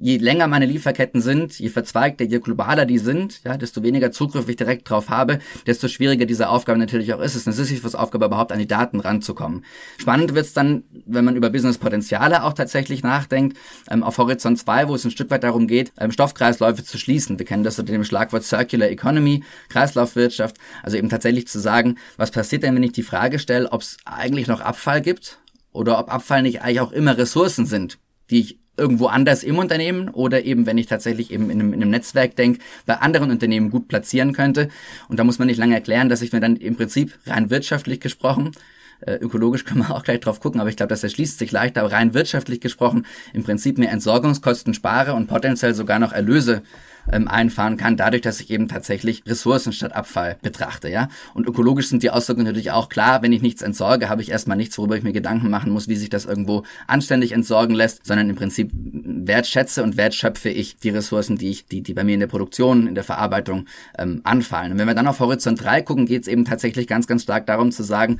je 0.00 0.16
länger 0.16 0.48
meine 0.48 0.64
Lieferketten 0.64 1.20
sind, 1.20 1.58
je 1.58 1.68
verzweigter, 1.68 2.24
je 2.24 2.40
globaler 2.40 2.86
die 2.86 2.98
sind, 2.98 3.42
ja, 3.44 3.58
desto 3.58 3.82
weniger 3.82 4.10
Zugriff 4.10 4.48
ich 4.48 4.56
direkt 4.56 4.88
drauf 4.88 5.10
habe, 5.10 5.40
desto 5.66 5.88
schwieriger 5.88 6.24
diese 6.24 6.48
Aufgabe 6.48 6.78
natürlich 6.78 7.12
auch 7.12 7.20
ist. 7.20 7.34
Es 7.34 7.42
ist 7.42 7.46
eine 7.46 7.54
Sisyphus-Aufgabe, 7.54 8.24
überhaupt 8.24 8.50
an 8.50 8.58
die 8.58 8.66
Daten 8.66 9.00
ranzukommen. 9.00 9.64
Spannend 9.98 10.34
wird's 10.34 10.54
dann, 10.54 10.84
wenn 11.04 11.24
man 11.26 11.36
über 11.36 11.50
Business-Potenziale 11.50 12.44
auch 12.44 12.54
tatsächlich 12.54 13.02
nachdenkt, 13.02 13.58
ähm, 13.90 14.02
auf 14.02 14.16
Horizont 14.16 14.58
2, 14.58 14.88
wo 14.88 14.94
es 14.94 15.04
ein 15.04 15.10
Stück 15.10 15.30
weit 15.30 15.44
darum 15.44 15.66
geht, 15.66 15.92
ähm, 15.98 16.10
Stoffkreisläufe 16.10 16.82
zu 16.82 16.96
schließen. 16.96 17.38
Wir 17.38 17.44
kennen 17.44 17.62
das 17.62 17.78
unter 17.78 17.92
dem 17.92 18.04
Schlagwort 18.04 18.42
Circular 18.42 18.88
Economy, 18.88 19.44
Kreislaufwirtschaft, 19.68 20.56
also 20.82 20.96
eben 20.96 21.10
tatsächlich 21.10 21.46
zu 21.46 21.60
sagen, 21.60 21.98
was 22.16 22.30
passiert 22.30 22.62
denn, 22.62 22.74
wenn 22.74 22.82
ich 22.82 22.92
die 22.92 23.02
Frage 23.02 23.38
stelle, 23.38 23.70
ob 23.70 23.82
es 23.82 23.98
eigentlich 24.06 24.46
noch 24.46 24.62
Abfall 24.62 25.02
gibt 25.02 25.38
oder 25.72 25.98
ob 25.98 26.10
Abfall 26.10 26.40
nicht 26.40 26.62
eigentlich 26.62 26.80
auch 26.80 26.92
immer 26.92 27.18
Ressourcen 27.18 27.66
sind, 27.66 27.98
die 28.30 28.40
ich 28.40 28.60
irgendwo 28.80 29.06
anders 29.06 29.44
im 29.44 29.58
Unternehmen 29.58 30.08
oder 30.08 30.44
eben, 30.44 30.66
wenn 30.66 30.78
ich 30.78 30.86
tatsächlich 30.86 31.30
eben 31.30 31.50
in 31.50 31.60
einem, 31.60 31.72
in 31.72 31.82
einem 31.82 31.90
Netzwerk 31.90 32.34
denke, 32.34 32.60
bei 32.86 32.96
anderen 32.96 33.30
Unternehmen 33.30 33.70
gut 33.70 33.86
platzieren 33.86 34.32
könnte. 34.32 34.68
Und 35.08 35.18
da 35.18 35.24
muss 35.24 35.38
man 35.38 35.46
nicht 35.46 35.58
lange 35.58 35.74
erklären, 35.74 36.08
dass 36.08 36.22
ich 36.22 36.32
mir 36.32 36.40
dann 36.40 36.56
im 36.56 36.76
Prinzip 36.76 37.18
rein 37.26 37.50
wirtschaftlich 37.50 38.00
gesprochen 38.00 38.52
äh, 39.00 39.14
ökologisch 39.14 39.64
können 39.66 39.80
wir 39.80 39.94
auch 39.94 40.04
gleich 40.04 40.20
drauf 40.20 40.40
gucken, 40.40 40.60
aber 40.60 40.70
ich 40.70 40.76
glaube, 40.76 40.90
das 40.90 41.02
erschließt 41.02 41.38
sich 41.38 41.52
leicht, 41.52 41.78
aber 41.78 41.92
rein 41.92 42.14
wirtschaftlich 42.14 42.60
gesprochen 42.60 43.06
im 43.32 43.44
Prinzip 43.44 43.78
mehr 43.78 43.90
Entsorgungskosten 43.92 44.74
spare 44.74 45.14
und 45.14 45.26
potenziell 45.26 45.74
sogar 45.74 45.98
noch 45.98 46.12
Erlöse 46.12 46.62
ähm, 47.10 47.28
einfahren 47.28 47.76
kann, 47.76 47.96
dadurch, 47.96 48.22
dass 48.22 48.40
ich 48.40 48.50
eben 48.50 48.68
tatsächlich 48.68 49.22
Ressourcen 49.26 49.72
statt 49.72 49.94
Abfall 49.94 50.36
betrachte, 50.42 50.88
ja. 50.88 51.08
Und 51.34 51.46
ökologisch 51.46 51.88
sind 51.88 52.02
die 52.02 52.10
Auswirkungen 52.10 52.46
natürlich 52.46 52.70
auch 52.70 52.88
klar. 52.88 53.22
Wenn 53.22 53.32
ich 53.32 53.42
nichts 53.42 53.62
entsorge, 53.62 54.08
habe 54.08 54.22
ich 54.22 54.30
erstmal 54.30 54.56
nichts, 54.56 54.78
worüber 54.78 54.96
ich 54.96 55.02
mir 55.02 55.12
Gedanken 55.12 55.50
machen 55.50 55.72
muss, 55.72 55.88
wie 55.88 55.96
sich 55.96 56.10
das 56.10 56.24
irgendwo 56.24 56.64
anständig 56.86 57.32
entsorgen 57.32 57.74
lässt, 57.74 58.06
sondern 58.06 58.30
im 58.30 58.36
Prinzip 58.36 58.70
wertschätze 58.72 59.82
und 59.82 59.96
wertschöpfe 59.96 60.48
ich 60.48 60.76
die 60.76 60.90
Ressourcen, 60.90 61.36
die 61.36 61.50
ich, 61.50 61.66
die, 61.66 61.82
die 61.82 61.94
bei 61.94 62.04
mir 62.04 62.14
in 62.14 62.20
der 62.20 62.26
Produktion, 62.26 62.86
in 62.86 62.94
der 62.94 63.04
Verarbeitung 63.04 63.66
ähm, 63.98 64.20
anfallen. 64.24 64.72
Und 64.72 64.78
wenn 64.78 64.88
wir 64.88 64.94
dann 64.94 65.06
auf 65.06 65.20
Horizont 65.20 65.62
3 65.62 65.82
gucken, 65.82 66.06
geht 66.06 66.22
es 66.22 66.28
eben 66.28 66.44
tatsächlich 66.44 66.86
ganz, 66.86 67.06
ganz 67.06 67.22
stark 67.22 67.46
darum 67.46 67.72
zu 67.72 67.82
sagen, 67.82 68.18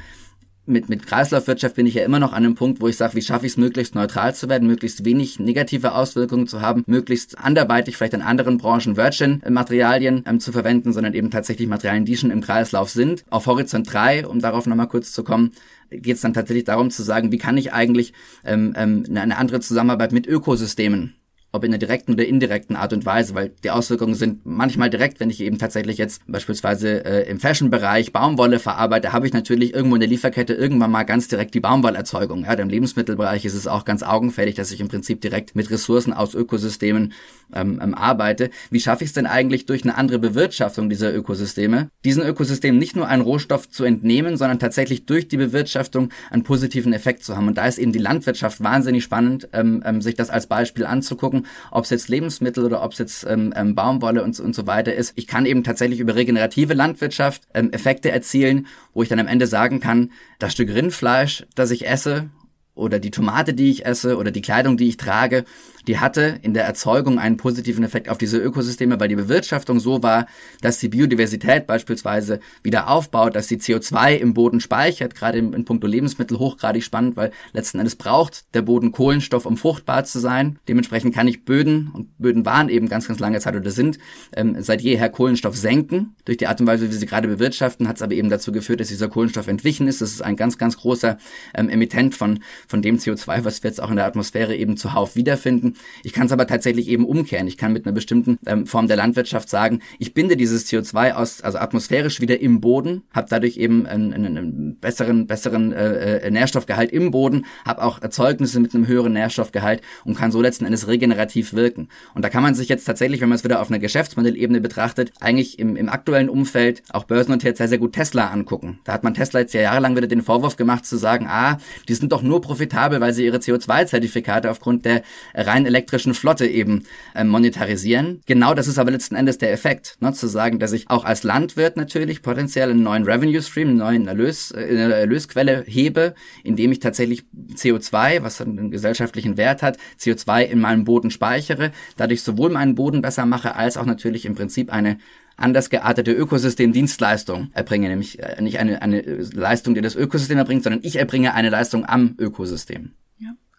mit, 0.70 0.88
mit 0.88 1.06
Kreislaufwirtschaft 1.06 1.74
bin 1.74 1.86
ich 1.86 1.94
ja 1.94 2.04
immer 2.04 2.18
noch 2.18 2.32
an 2.32 2.44
einem 2.44 2.54
Punkt, 2.54 2.80
wo 2.80 2.88
ich 2.88 2.96
sage, 2.96 3.14
wie 3.14 3.22
schaffe 3.22 3.46
ich 3.46 3.52
es, 3.52 3.58
möglichst 3.58 3.94
neutral 3.94 4.34
zu 4.34 4.48
werden, 4.48 4.66
möglichst 4.66 5.04
wenig 5.04 5.38
negative 5.38 5.94
Auswirkungen 5.94 6.46
zu 6.46 6.62
haben, 6.62 6.84
möglichst 6.86 7.38
anderweitig 7.38 7.96
vielleicht 7.96 8.14
in 8.14 8.22
anderen 8.22 8.58
Branchen 8.58 8.96
Virgin-Materialien 8.96 10.24
ähm, 10.26 10.40
zu 10.40 10.52
verwenden, 10.52 10.92
sondern 10.92 11.14
eben 11.14 11.30
tatsächlich 11.30 11.68
Materialien, 11.68 12.04
die 12.04 12.16
schon 12.16 12.30
im 12.30 12.40
Kreislauf 12.40 12.90
sind. 12.90 13.24
Auf 13.30 13.46
Horizont 13.46 13.92
3, 13.92 14.26
um 14.26 14.40
darauf 14.40 14.66
nochmal 14.66 14.88
kurz 14.88 15.12
zu 15.12 15.24
kommen, 15.24 15.52
geht 15.90 16.16
es 16.16 16.22
dann 16.22 16.32
tatsächlich 16.32 16.64
darum 16.64 16.90
zu 16.90 17.02
sagen, 17.02 17.32
wie 17.32 17.38
kann 17.38 17.56
ich 17.56 17.72
eigentlich 17.72 18.12
ähm, 18.44 18.74
ähm, 18.76 19.04
eine 19.14 19.36
andere 19.36 19.60
Zusammenarbeit 19.60 20.12
mit 20.12 20.26
Ökosystemen 20.26 21.14
ob 21.52 21.64
in 21.64 21.72
der 21.72 21.78
direkten 21.78 22.12
oder 22.12 22.24
indirekten 22.24 22.76
Art 22.76 22.92
und 22.92 23.04
Weise, 23.04 23.34
weil 23.34 23.52
die 23.64 23.70
Auswirkungen 23.70 24.14
sind 24.14 24.46
manchmal 24.46 24.88
direkt, 24.88 25.18
wenn 25.18 25.30
ich 25.30 25.40
eben 25.40 25.58
tatsächlich 25.58 25.98
jetzt 25.98 26.22
beispielsweise 26.28 27.04
äh, 27.04 27.28
im 27.28 27.40
Fashion-Bereich 27.40 28.12
Baumwolle 28.12 28.60
verarbeite, 28.60 29.12
habe 29.12 29.26
ich 29.26 29.32
natürlich 29.32 29.74
irgendwo 29.74 29.96
in 29.96 30.00
der 30.00 30.08
Lieferkette 30.08 30.54
irgendwann 30.54 30.92
mal 30.92 31.02
ganz 31.02 31.26
direkt 31.28 31.54
die 31.54 31.60
Baumwollerzeugung. 31.60 32.44
Ja, 32.44 32.52
im 32.52 32.68
Lebensmittelbereich 32.68 33.44
ist 33.44 33.54
es 33.54 33.66
auch 33.66 33.84
ganz 33.84 34.02
augenfällig, 34.02 34.54
dass 34.54 34.70
ich 34.70 34.80
im 34.80 34.88
Prinzip 34.88 35.20
direkt 35.20 35.56
mit 35.56 35.70
Ressourcen 35.70 36.12
aus 36.12 36.34
Ökosystemen 36.34 37.12
ähm, 37.52 37.80
ähm, 37.82 37.94
arbeite. 37.94 38.50
Wie 38.70 38.80
schaffe 38.80 39.02
ich 39.02 39.10
es 39.10 39.14
denn 39.14 39.26
eigentlich 39.26 39.66
durch 39.66 39.82
eine 39.82 39.96
andere 39.96 40.20
Bewirtschaftung 40.20 40.88
dieser 40.88 41.12
Ökosysteme, 41.12 41.88
diesen 42.04 42.22
Ökosystemen 42.22 42.78
nicht 42.78 42.94
nur 42.94 43.08
einen 43.08 43.22
Rohstoff 43.22 43.68
zu 43.68 43.84
entnehmen, 43.84 44.36
sondern 44.36 44.60
tatsächlich 44.60 45.06
durch 45.06 45.26
die 45.26 45.36
Bewirtschaftung 45.36 46.10
einen 46.30 46.44
positiven 46.44 46.92
Effekt 46.92 47.24
zu 47.24 47.36
haben. 47.36 47.48
Und 47.48 47.58
da 47.58 47.66
ist 47.66 47.78
eben 47.78 47.92
die 47.92 47.98
Landwirtschaft 47.98 48.62
wahnsinnig 48.62 49.02
spannend, 49.02 49.48
ähm, 49.52 49.82
ähm, 49.84 50.00
sich 50.00 50.14
das 50.14 50.30
als 50.30 50.46
Beispiel 50.46 50.86
anzugucken 50.86 51.39
gucken, 51.40 51.46
ob 51.70 51.84
es 51.84 51.90
jetzt 51.90 52.08
Lebensmittel 52.08 52.64
oder 52.64 52.82
ob 52.82 52.92
es 52.92 52.98
jetzt 52.98 53.26
ähm, 53.28 53.52
ähm, 53.56 53.74
Baumwolle 53.74 54.22
und, 54.22 54.38
und 54.40 54.54
so 54.54 54.66
weiter 54.66 54.94
ist. 54.94 55.12
Ich 55.16 55.26
kann 55.26 55.46
eben 55.46 55.64
tatsächlich 55.64 56.00
über 56.00 56.14
regenerative 56.14 56.74
Landwirtschaft 56.74 57.42
ähm, 57.54 57.70
Effekte 57.72 58.10
erzielen, 58.10 58.66
wo 58.94 59.02
ich 59.02 59.08
dann 59.08 59.20
am 59.20 59.26
Ende 59.26 59.46
sagen 59.46 59.80
kann, 59.80 60.12
das 60.38 60.52
Stück 60.52 60.70
Rindfleisch, 60.70 61.46
das 61.54 61.70
ich 61.70 61.86
esse, 61.86 62.30
oder 62.74 62.98
die 62.98 63.10
Tomate, 63.10 63.52
die 63.52 63.70
ich 63.70 63.84
esse 63.84 64.16
oder 64.16 64.30
die 64.30 64.40
Kleidung, 64.40 64.76
die 64.76 64.88
ich 64.88 64.96
trage, 64.96 65.44
die 65.86 65.98
hatte 65.98 66.38
in 66.42 66.54
der 66.54 66.64
Erzeugung 66.64 67.18
einen 67.18 67.36
positiven 67.36 67.84
Effekt 67.84 68.08
auf 68.08 68.18
diese 68.18 68.38
Ökosysteme, 68.38 69.00
weil 69.00 69.08
die 69.08 69.16
Bewirtschaftung 69.16 69.80
so 69.80 70.02
war, 70.02 70.26
dass 70.60 70.78
die 70.78 70.88
Biodiversität 70.88 71.66
beispielsweise 71.66 72.40
wieder 72.62 72.88
aufbaut, 72.88 73.34
dass 73.34 73.48
sie 73.48 73.56
CO2 73.56 74.16
im 74.16 74.34
Boden 74.34 74.60
speichert, 74.60 75.14
gerade 75.14 75.38
in, 75.38 75.52
in 75.52 75.64
puncto 75.64 75.86
Lebensmittel 75.86 76.38
hochgradig 76.38 76.84
spannend, 76.84 77.16
weil 77.16 77.32
letzten 77.52 77.78
Endes 77.78 77.96
braucht 77.96 78.54
der 78.54 78.62
Boden 78.62 78.92
Kohlenstoff, 78.92 79.46
um 79.46 79.56
fruchtbar 79.56 80.04
zu 80.04 80.18
sein. 80.18 80.58
Dementsprechend 80.68 81.14
kann 81.14 81.28
ich 81.28 81.44
Böden, 81.44 81.90
und 81.92 82.18
Böden 82.18 82.44
waren 82.44 82.68
eben 82.68 82.88
ganz, 82.88 83.08
ganz 83.08 83.18
lange 83.18 83.40
Zeit 83.40 83.56
oder 83.56 83.70
sind, 83.70 83.98
ähm, 84.34 84.56
seit 84.60 84.82
jeher 84.82 85.08
Kohlenstoff 85.08 85.56
senken. 85.56 86.14
Durch 86.24 86.38
die 86.38 86.46
Art 86.46 86.60
und 86.60 86.66
Weise, 86.66 86.88
wie 86.88 86.94
sie 86.94 87.06
gerade 87.06 87.28
bewirtschaften, 87.28 87.88
hat 87.88 87.96
es 87.96 88.02
aber 88.02 88.14
eben 88.14 88.30
dazu 88.30 88.52
geführt, 88.52 88.80
dass 88.80 88.88
dieser 88.88 89.08
Kohlenstoff 89.08 89.48
entwichen 89.48 89.88
ist. 89.88 90.00
Das 90.00 90.12
ist 90.12 90.22
ein 90.22 90.36
ganz, 90.36 90.58
ganz 90.58 90.76
großer 90.76 91.18
ähm, 91.54 91.68
Emittent 91.68 92.14
von, 92.14 92.40
von 92.68 92.82
dem 92.82 92.98
CO2, 92.98 93.44
was 93.44 93.62
wir 93.62 93.70
jetzt 93.70 93.82
auch 93.82 93.90
in 93.90 93.96
der 93.96 94.06
Atmosphäre 94.06 94.54
eben 94.54 94.76
zuhauf 94.76 95.16
wiederfinden. 95.16 95.69
Ich 96.02 96.12
kann 96.12 96.26
es 96.26 96.32
aber 96.32 96.46
tatsächlich 96.46 96.88
eben 96.88 97.04
umkehren. 97.04 97.46
Ich 97.46 97.56
kann 97.56 97.72
mit 97.72 97.86
einer 97.86 97.94
bestimmten 97.94 98.38
ähm, 98.46 98.66
Form 98.66 98.88
der 98.88 98.96
Landwirtschaft 98.96 99.48
sagen, 99.48 99.80
ich 99.98 100.14
binde 100.14 100.36
dieses 100.36 100.66
CO2 100.66 101.12
aus, 101.12 101.40
also 101.40 101.58
atmosphärisch 101.58 102.20
wieder 102.20 102.40
im 102.40 102.60
Boden, 102.60 103.02
habe 103.12 103.26
dadurch 103.30 103.56
eben 103.56 103.86
einen, 103.86 104.12
einen, 104.12 104.36
einen 104.36 104.76
besseren, 104.76 105.26
besseren 105.26 105.72
äh, 105.72 106.18
äh, 106.18 106.30
Nährstoffgehalt 106.30 106.92
im 106.92 107.10
Boden, 107.10 107.46
habe 107.64 107.82
auch 107.82 108.02
Erzeugnisse 108.02 108.60
mit 108.60 108.74
einem 108.74 108.86
höheren 108.86 109.12
Nährstoffgehalt 109.12 109.82
und 110.04 110.16
kann 110.16 110.32
so 110.32 110.40
letzten 110.40 110.64
Endes 110.64 110.88
regenerativ 110.88 111.54
wirken. 111.54 111.88
Und 112.14 112.24
da 112.24 112.28
kann 112.28 112.42
man 112.42 112.54
sich 112.54 112.68
jetzt 112.68 112.84
tatsächlich, 112.84 113.20
wenn 113.20 113.28
man 113.28 113.36
es 113.36 113.44
wieder 113.44 113.60
auf 113.60 113.70
einer 113.70 113.78
Geschäftsmodellebene 113.78 114.60
betrachtet, 114.60 115.12
eigentlich 115.20 115.58
im, 115.58 115.76
im 115.76 115.88
aktuellen 115.88 116.28
Umfeld 116.28 116.82
auch 116.90 117.04
börsennotiert 117.04 117.56
sehr, 117.56 117.68
sehr 117.68 117.78
gut 117.78 117.92
Tesla 117.92 118.28
angucken. 118.28 118.80
Da 118.84 118.92
hat 118.92 119.04
man 119.04 119.14
Tesla 119.14 119.40
jetzt 119.40 119.54
ja 119.54 119.62
jahrelang 119.62 119.96
wieder 119.96 120.06
den 120.06 120.22
Vorwurf 120.22 120.56
gemacht 120.56 120.86
zu 120.86 120.96
sagen, 120.96 121.26
ah, 121.28 121.58
die 121.88 121.94
sind 121.94 122.12
doch 122.12 122.22
nur 122.22 122.40
profitabel, 122.40 123.00
weil 123.00 123.12
sie 123.12 123.24
ihre 123.24 123.38
CO2-Zertifikate 123.38 124.50
aufgrund 124.50 124.84
der 124.84 125.02
rein 125.34 125.59
rein 125.60 125.66
elektrischen 125.66 126.14
Flotte 126.14 126.46
eben 126.46 126.84
äh, 127.14 127.24
monetarisieren. 127.24 128.22
Genau 128.26 128.54
das 128.54 128.66
ist 128.66 128.78
aber 128.78 128.90
letzten 128.90 129.14
Endes 129.14 129.38
der 129.38 129.52
Effekt, 129.52 129.96
ne, 130.00 130.12
zu 130.12 130.26
sagen, 130.26 130.58
dass 130.58 130.72
ich 130.72 130.90
auch 130.90 131.04
als 131.04 131.22
Landwirt 131.22 131.76
natürlich 131.76 132.22
potenziell 132.22 132.70
einen 132.70 132.82
neuen 132.82 133.04
Revenue 133.04 133.42
Stream, 133.42 133.68
einen 133.68 133.76
neuen 133.78 134.08
Erlös, 134.08 134.50
äh, 134.50 134.74
Erlösquelle 134.74 135.64
hebe, 135.66 136.14
indem 136.42 136.72
ich 136.72 136.80
tatsächlich 136.80 137.24
CO2, 137.54 138.22
was 138.22 138.40
einen 138.40 138.70
gesellschaftlichen 138.70 139.36
Wert 139.36 139.62
hat, 139.62 139.78
CO2 139.98 140.42
in 140.42 140.60
meinem 140.60 140.84
Boden 140.84 141.10
speichere, 141.10 141.72
dadurch 141.96 142.22
sowohl 142.22 142.50
meinen 142.50 142.74
Boden 142.74 143.02
besser 143.02 143.26
mache, 143.26 143.54
als 143.54 143.76
auch 143.76 143.86
natürlich 143.86 144.24
im 144.26 144.34
Prinzip 144.34 144.72
eine 144.72 144.98
anders 145.36 145.70
geartete 145.70 146.12
Ökosystemdienstleistung 146.12 147.50
erbringe, 147.54 147.88
nämlich 147.88 148.18
äh, 148.18 148.40
nicht 148.42 148.58
eine, 148.58 148.82
eine 148.82 149.00
Leistung, 149.00 149.74
die 149.74 149.80
das 149.80 149.96
Ökosystem 149.96 150.38
erbringt, 150.38 150.62
sondern 150.62 150.82
ich 150.82 150.96
erbringe 150.96 151.34
eine 151.34 151.48
Leistung 151.48 151.86
am 151.86 152.14
Ökosystem. 152.18 152.92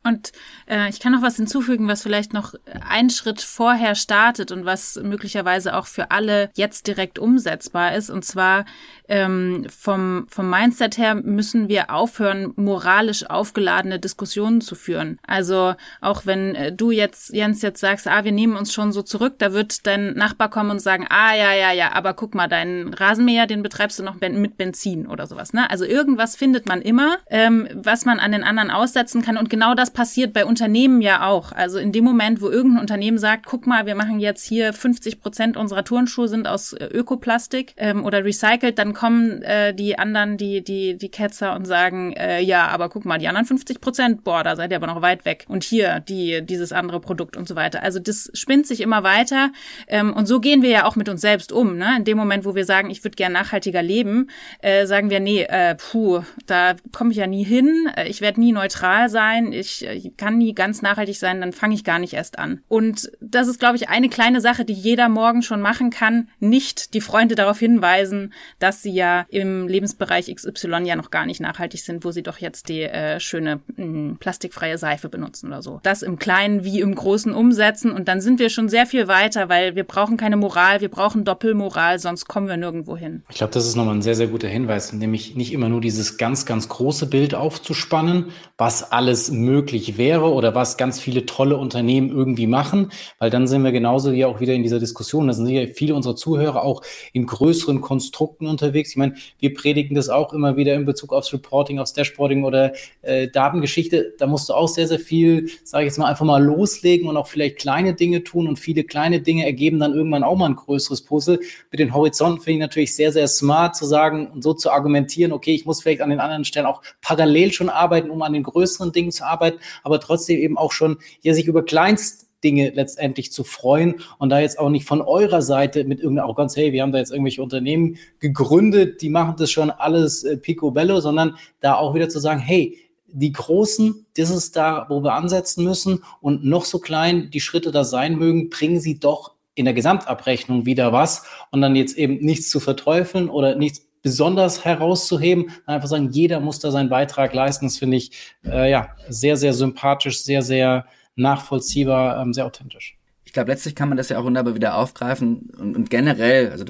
Und 0.03 0.31
äh, 0.67 0.89
ich 0.89 0.99
kann 0.99 1.11
noch 1.11 1.21
was 1.21 1.35
hinzufügen, 1.35 1.87
was 1.87 2.01
vielleicht 2.01 2.33
noch 2.33 2.55
einen 2.87 3.11
Schritt 3.11 3.41
vorher 3.41 3.93
startet 3.93 4.51
und 4.51 4.65
was 4.65 4.99
möglicherweise 5.03 5.75
auch 5.75 5.85
für 5.85 6.09
alle 6.09 6.49
jetzt 6.55 6.87
direkt 6.87 7.19
umsetzbar 7.19 7.93
ist. 7.95 8.09
Und 8.09 8.25
zwar 8.25 8.65
ähm, 9.11 9.65
vom, 9.69 10.25
vom 10.29 10.49
Mindset 10.49 10.97
her 10.97 11.15
müssen 11.15 11.67
wir 11.67 11.93
aufhören, 11.93 12.53
moralisch 12.55 13.29
aufgeladene 13.29 13.99
Diskussionen 13.99 14.61
zu 14.61 14.73
führen. 14.73 15.19
Also 15.27 15.75
auch 15.99 16.25
wenn 16.25 16.55
äh, 16.55 16.71
du 16.71 16.91
jetzt, 16.91 17.33
Jens, 17.33 17.61
jetzt 17.61 17.81
sagst, 17.81 18.07
ah, 18.07 18.23
wir 18.23 18.31
nehmen 18.31 18.55
uns 18.55 18.71
schon 18.73 18.93
so 18.93 19.01
zurück, 19.01 19.35
da 19.39 19.51
wird 19.51 19.85
dein 19.85 20.13
Nachbar 20.13 20.49
kommen 20.49 20.71
und 20.71 20.79
sagen, 20.79 21.05
ah, 21.09 21.35
ja, 21.35 21.53
ja, 21.53 21.73
ja, 21.73 21.91
aber 21.91 22.13
guck 22.13 22.33
mal, 22.35 22.47
deinen 22.47 22.93
Rasenmäher, 22.93 23.47
den 23.47 23.63
betreibst 23.63 23.99
du 23.99 24.03
noch 24.03 24.15
mit 24.21 24.55
Benzin 24.57 25.05
oder 25.07 25.27
sowas. 25.27 25.51
Ne? 25.51 25.69
Also 25.69 25.83
irgendwas 25.83 26.37
findet 26.37 26.65
man 26.65 26.81
immer, 26.81 27.17
ähm, 27.29 27.67
was 27.73 28.05
man 28.05 28.17
an 28.19 28.31
den 28.31 28.45
anderen 28.45 28.71
aussetzen 28.71 29.21
kann. 29.21 29.35
Und 29.35 29.49
genau 29.49 29.75
das 29.75 29.91
passiert 29.91 30.31
bei 30.31 30.45
Unternehmen 30.45 31.01
ja 31.01 31.27
auch. 31.27 31.51
Also 31.51 31.79
in 31.79 31.91
dem 31.91 32.05
Moment, 32.05 32.41
wo 32.41 32.49
irgendein 32.49 32.79
Unternehmen 32.79 33.17
sagt, 33.17 33.45
guck 33.45 33.67
mal, 33.67 33.85
wir 33.85 33.95
machen 33.95 34.21
jetzt 34.21 34.45
hier 34.45 34.71
50 34.71 35.19
Prozent 35.19 35.57
unserer 35.57 35.83
Turnschuhe 35.83 36.29
sind 36.29 36.47
aus 36.47 36.71
äh, 36.71 36.85
Ökoplastik 36.85 37.73
ähm, 37.75 38.05
oder 38.05 38.23
recycelt, 38.23 38.79
dann 38.79 38.93
kommen 39.01 39.41
äh, 39.41 39.73
die 39.73 39.97
anderen, 39.97 40.37
die, 40.37 40.63
die, 40.63 40.95
die 40.95 41.09
Ketzer 41.09 41.55
und 41.55 41.65
sagen, 41.65 42.13
äh, 42.13 42.39
ja, 42.39 42.67
aber 42.67 42.87
guck 42.87 43.03
mal, 43.03 43.17
die 43.17 43.27
anderen 43.27 43.47
50 43.47 43.81
Prozent, 43.81 44.23
boah, 44.23 44.43
da 44.43 44.55
seid 44.55 44.69
ihr 44.69 44.77
aber 44.77 44.85
noch 44.85 45.01
weit 45.01 45.25
weg. 45.25 45.45
Und 45.47 45.63
hier, 45.63 46.01
die, 46.01 46.45
dieses 46.45 46.71
andere 46.71 46.99
Produkt 46.99 47.35
und 47.35 47.47
so 47.47 47.55
weiter. 47.55 47.81
Also 47.81 47.97
das 47.97 48.29
spinnt 48.35 48.67
sich 48.67 48.79
immer 48.79 49.01
weiter. 49.01 49.53
Ähm, 49.87 50.13
und 50.13 50.27
so 50.27 50.39
gehen 50.39 50.61
wir 50.61 50.69
ja 50.69 50.85
auch 50.85 50.95
mit 50.95 51.09
uns 51.09 51.19
selbst 51.21 51.51
um. 51.51 51.77
Ne? 51.77 51.95
In 51.97 52.03
dem 52.03 52.15
Moment, 52.15 52.45
wo 52.45 52.53
wir 52.53 52.63
sagen, 52.63 52.91
ich 52.91 53.03
würde 53.03 53.15
gern 53.15 53.31
nachhaltiger 53.31 53.81
leben, 53.81 54.29
äh, 54.59 54.85
sagen 54.85 55.09
wir, 55.09 55.19
nee, 55.19 55.47
äh, 55.49 55.73
puh, 55.73 56.21
da 56.45 56.75
komme 56.91 57.09
ich 57.09 57.17
ja 57.17 57.25
nie 57.25 57.43
hin, 57.43 57.89
äh, 57.97 58.07
ich 58.07 58.21
werde 58.21 58.39
nie 58.39 58.51
neutral 58.51 59.09
sein, 59.09 59.51
ich 59.51 59.83
ich 59.83 60.15
kann 60.15 60.37
nie 60.37 60.53
ganz 60.53 60.83
nachhaltig 60.83 61.17
sein, 61.17 61.41
dann 61.41 61.53
fange 61.53 61.73
ich 61.73 61.83
gar 61.83 61.97
nicht 61.97 62.13
erst 62.13 62.37
an. 62.37 62.61
Und 62.67 63.11
das 63.19 63.47
ist, 63.47 63.59
glaube 63.59 63.77
ich, 63.77 63.89
eine 63.89 64.09
kleine 64.09 64.41
Sache, 64.41 64.63
die 64.63 64.73
jeder 64.73 65.09
morgen 65.09 65.41
schon 65.41 65.61
machen 65.61 65.89
kann. 65.89 66.29
Nicht 66.39 66.93
die 66.93 67.01
Freunde 67.01 67.33
darauf 67.33 67.57
hinweisen, 67.57 68.31
dass 68.59 68.83
sie 68.83 68.90
ja 68.91 69.25
im 69.29 69.67
Lebensbereich 69.67 70.33
XY 70.33 70.83
ja 70.85 70.95
noch 70.95 71.11
gar 71.11 71.25
nicht 71.25 71.41
nachhaltig 71.41 71.81
sind, 71.81 72.05
wo 72.05 72.11
sie 72.11 72.23
doch 72.23 72.37
jetzt 72.37 72.69
die 72.69 72.83
äh, 72.83 73.19
schöne 73.19 73.61
mh, 73.75 73.83
hm, 73.83 74.17
plastikfreie 74.19 74.77
Seife 74.77 75.09
benutzen 75.09 75.47
oder 75.47 75.61
so. 75.61 75.79
Das 75.83 76.01
im 76.01 76.19
Kleinen 76.19 76.63
wie 76.63 76.79
im 76.79 76.95
Großen 76.95 77.33
umsetzen 77.33 77.91
und 77.91 78.07
dann 78.07 78.21
sind 78.21 78.39
wir 78.39 78.49
schon 78.49 78.69
sehr 78.69 78.85
viel 78.85 79.07
weiter, 79.07 79.49
weil 79.49 79.75
wir 79.75 79.83
brauchen 79.83 80.17
keine 80.17 80.37
Moral, 80.37 80.81
wir 80.81 80.89
brauchen 80.89 81.25
Doppelmoral, 81.25 81.99
sonst 81.99 82.27
kommen 82.27 82.47
wir 82.47 82.57
nirgendwo 82.57 82.97
hin. 82.97 83.23
Ich 83.29 83.37
glaube, 83.37 83.53
das 83.53 83.65
ist 83.65 83.75
nochmal 83.75 83.95
ein 83.95 84.01
sehr, 84.01 84.15
sehr 84.15 84.27
guter 84.27 84.47
Hinweis, 84.47 84.93
nämlich 84.93 85.35
nicht 85.35 85.53
immer 85.53 85.69
nur 85.69 85.81
dieses 85.81 86.17
ganz, 86.17 86.45
ganz 86.45 86.69
große 86.69 87.07
Bild 87.07 87.35
aufzuspannen, 87.35 88.31
was 88.57 88.91
alles 88.91 89.31
möglich 89.31 89.97
wäre 89.97 90.31
oder 90.31 90.55
was 90.55 90.77
ganz 90.77 90.99
viele 90.99 91.25
tolle 91.25 91.57
Unternehmen 91.57 92.09
irgendwie 92.09 92.47
machen, 92.47 92.91
weil 93.19 93.29
dann 93.29 93.47
sind 93.47 93.63
wir 93.63 93.71
genauso 93.71 94.11
wie 94.13 94.25
auch 94.25 94.39
wieder 94.39 94.53
in 94.53 94.63
dieser 94.63 94.79
Diskussion. 94.79 95.27
Da 95.27 95.33
sind 95.33 95.47
ja 95.47 95.67
viele 95.67 95.95
unserer 95.95 96.15
Zuhörer 96.15 96.63
auch 96.63 96.81
in 97.13 97.25
größeren 97.25 97.81
Konstrukten 97.81 98.47
unterwegs. 98.47 98.80
Ich 98.89 98.97
meine, 98.97 99.15
wir 99.39 99.53
predigen 99.53 99.95
das 99.95 100.09
auch 100.09 100.33
immer 100.33 100.57
wieder 100.57 100.73
in 100.73 100.85
Bezug 100.85 101.13
aufs 101.13 101.31
Reporting, 101.33 101.79
aufs 101.79 101.93
Dashboarding 101.93 102.43
oder 102.43 102.73
äh, 103.01 103.27
Datengeschichte. 103.27 104.13
Da 104.17 104.27
musst 104.27 104.49
du 104.49 104.53
auch 104.53 104.67
sehr, 104.67 104.87
sehr 104.87 104.99
viel, 104.99 105.49
sage 105.63 105.85
ich 105.85 105.91
jetzt 105.91 105.97
mal, 105.99 106.07
einfach 106.07 106.25
mal 106.25 106.43
loslegen 106.43 107.07
und 107.07 107.17
auch 107.17 107.27
vielleicht 107.27 107.57
kleine 107.57 107.93
Dinge 107.93 108.23
tun 108.23 108.47
und 108.47 108.57
viele 108.57 108.83
kleine 108.83 109.21
Dinge 109.21 109.45
ergeben 109.45 109.79
dann 109.79 109.93
irgendwann 109.93 110.23
auch 110.23 110.35
mal 110.35 110.47
ein 110.47 110.55
größeres 110.55 111.03
Puzzle. 111.03 111.39
Mit 111.71 111.79
den 111.79 111.93
Horizonten 111.93 112.41
finde 112.41 112.53
ich 112.53 112.61
natürlich 112.61 112.95
sehr, 112.95 113.11
sehr 113.11 113.27
smart 113.27 113.75
zu 113.75 113.85
sagen 113.85 114.27
und 114.27 114.43
so 114.43 114.53
zu 114.53 114.71
argumentieren, 114.71 115.31
okay, 115.31 115.53
ich 115.53 115.65
muss 115.65 115.81
vielleicht 115.81 116.01
an 116.01 116.09
den 116.09 116.19
anderen 116.19 116.45
Stellen 116.45 116.65
auch 116.65 116.81
parallel 117.01 117.51
schon 117.51 117.69
arbeiten, 117.69 118.09
um 118.09 118.21
an 118.21 118.33
den 118.33 118.43
größeren 118.43 118.91
Dingen 118.91 119.11
zu 119.11 119.25
arbeiten 119.25 119.59
aber 119.83 119.99
trotzdem 119.99 120.39
eben 120.39 120.57
auch 120.57 120.71
schon 120.71 120.97
ja, 121.21 121.33
sich 121.33 121.47
über 121.47 121.63
Kleinst 121.63 122.27
Dinge 122.43 122.71
letztendlich 122.73 123.31
zu 123.31 123.43
freuen 123.43 123.95
und 124.19 124.29
da 124.29 124.39
jetzt 124.39 124.59
auch 124.59 124.69
nicht 124.69 124.85
von 124.85 125.01
eurer 125.01 125.41
Seite 125.41 125.83
mit 125.83 125.99
irgendeiner 125.99 126.25
Arroganz, 126.25 126.55
hey, 126.55 126.73
wir 126.73 126.81
haben 126.81 126.91
da 126.91 126.99
jetzt 126.99 127.11
irgendwelche 127.11 127.43
Unternehmen 127.43 127.97
gegründet, 128.19 129.01
die 129.01 129.09
machen 129.09 129.35
das 129.37 129.51
schon 129.51 129.71
alles 129.71 130.23
äh, 130.23 130.37
picobello, 130.37 130.99
sondern 130.99 131.35
da 131.59 131.75
auch 131.75 131.93
wieder 131.93 132.09
zu 132.09 132.19
sagen, 132.19 132.39
hey, 132.39 132.77
die 133.13 133.31
Großen, 133.31 134.05
das 134.15 134.29
ist 134.29 134.55
da, 134.55 134.85
wo 134.89 135.03
wir 135.03 135.13
ansetzen 135.13 135.63
müssen 135.63 136.03
und 136.21 136.45
noch 136.45 136.65
so 136.65 136.79
klein 136.79 137.29
die 137.29 137.41
Schritte 137.41 137.71
da 137.71 137.83
sein 137.83 138.17
mögen, 138.17 138.49
bringen 138.49 138.79
sie 138.79 138.99
doch 138.99 139.33
in 139.53 139.65
der 139.65 139.73
Gesamtabrechnung 139.73 140.65
wieder 140.65 140.93
was 140.93 141.25
und 141.51 141.61
dann 141.61 141.75
jetzt 141.75 141.97
eben 141.97 142.17
nichts 142.23 142.49
zu 142.49 142.59
verteufeln 142.59 143.29
oder 143.29 143.55
nichts 143.55 143.85
besonders 144.01 144.65
herauszuheben, 144.65 145.51
einfach 145.65 145.87
sagen, 145.87 146.09
jeder 146.11 146.39
muss 146.39 146.59
da 146.59 146.71
seinen 146.71 146.89
Beitrag 146.89 147.33
leisten. 147.33 147.67
Das 147.67 147.77
finde 147.77 147.97
ich 147.97 148.11
äh, 148.45 148.71
ja 148.71 148.89
sehr, 149.09 149.37
sehr 149.37 149.53
sympathisch, 149.53 150.23
sehr, 150.23 150.41
sehr 150.41 150.85
nachvollziehbar, 151.21 152.21
ähm, 152.21 152.33
sehr 152.33 152.45
authentisch. 152.45 152.97
Ich 153.23 153.33
glaube, 153.33 153.51
letztlich 153.51 153.75
kann 153.75 153.87
man 153.87 153.97
das 153.97 154.09
ja 154.09 154.19
auch 154.19 154.25
wunderbar 154.25 154.55
wieder 154.55 154.75
aufgreifen 154.75 155.49
und, 155.57 155.75
und 155.77 155.89
generell, 155.89 156.49
also 156.51 156.65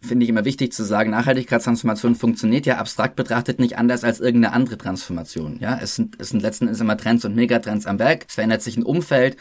finde 0.00 0.24
ich 0.24 0.30
immer 0.30 0.44
wichtig 0.44 0.72
zu 0.72 0.84
sagen, 0.84 1.10
Nachhaltigkeitstransformation 1.10 2.14
funktioniert 2.14 2.66
ja 2.66 2.78
abstrakt 2.78 3.16
betrachtet 3.16 3.58
nicht 3.58 3.78
anders 3.78 4.04
als 4.04 4.20
irgendeine 4.20 4.54
andere 4.54 4.78
Transformation. 4.78 5.58
Ja, 5.60 5.78
es 5.80 5.96
sind, 5.96 6.16
es 6.20 6.28
sind 6.30 6.40
letzten 6.40 6.66
Endes 6.66 6.80
immer 6.80 6.96
Trends 6.96 7.24
und 7.24 7.34
Megatrends 7.34 7.86
am 7.86 7.98
Werk. 7.98 8.26
Es 8.28 8.34
verändert 8.34 8.62
sich 8.62 8.76
ein 8.76 8.84
Umfeld 8.84 9.36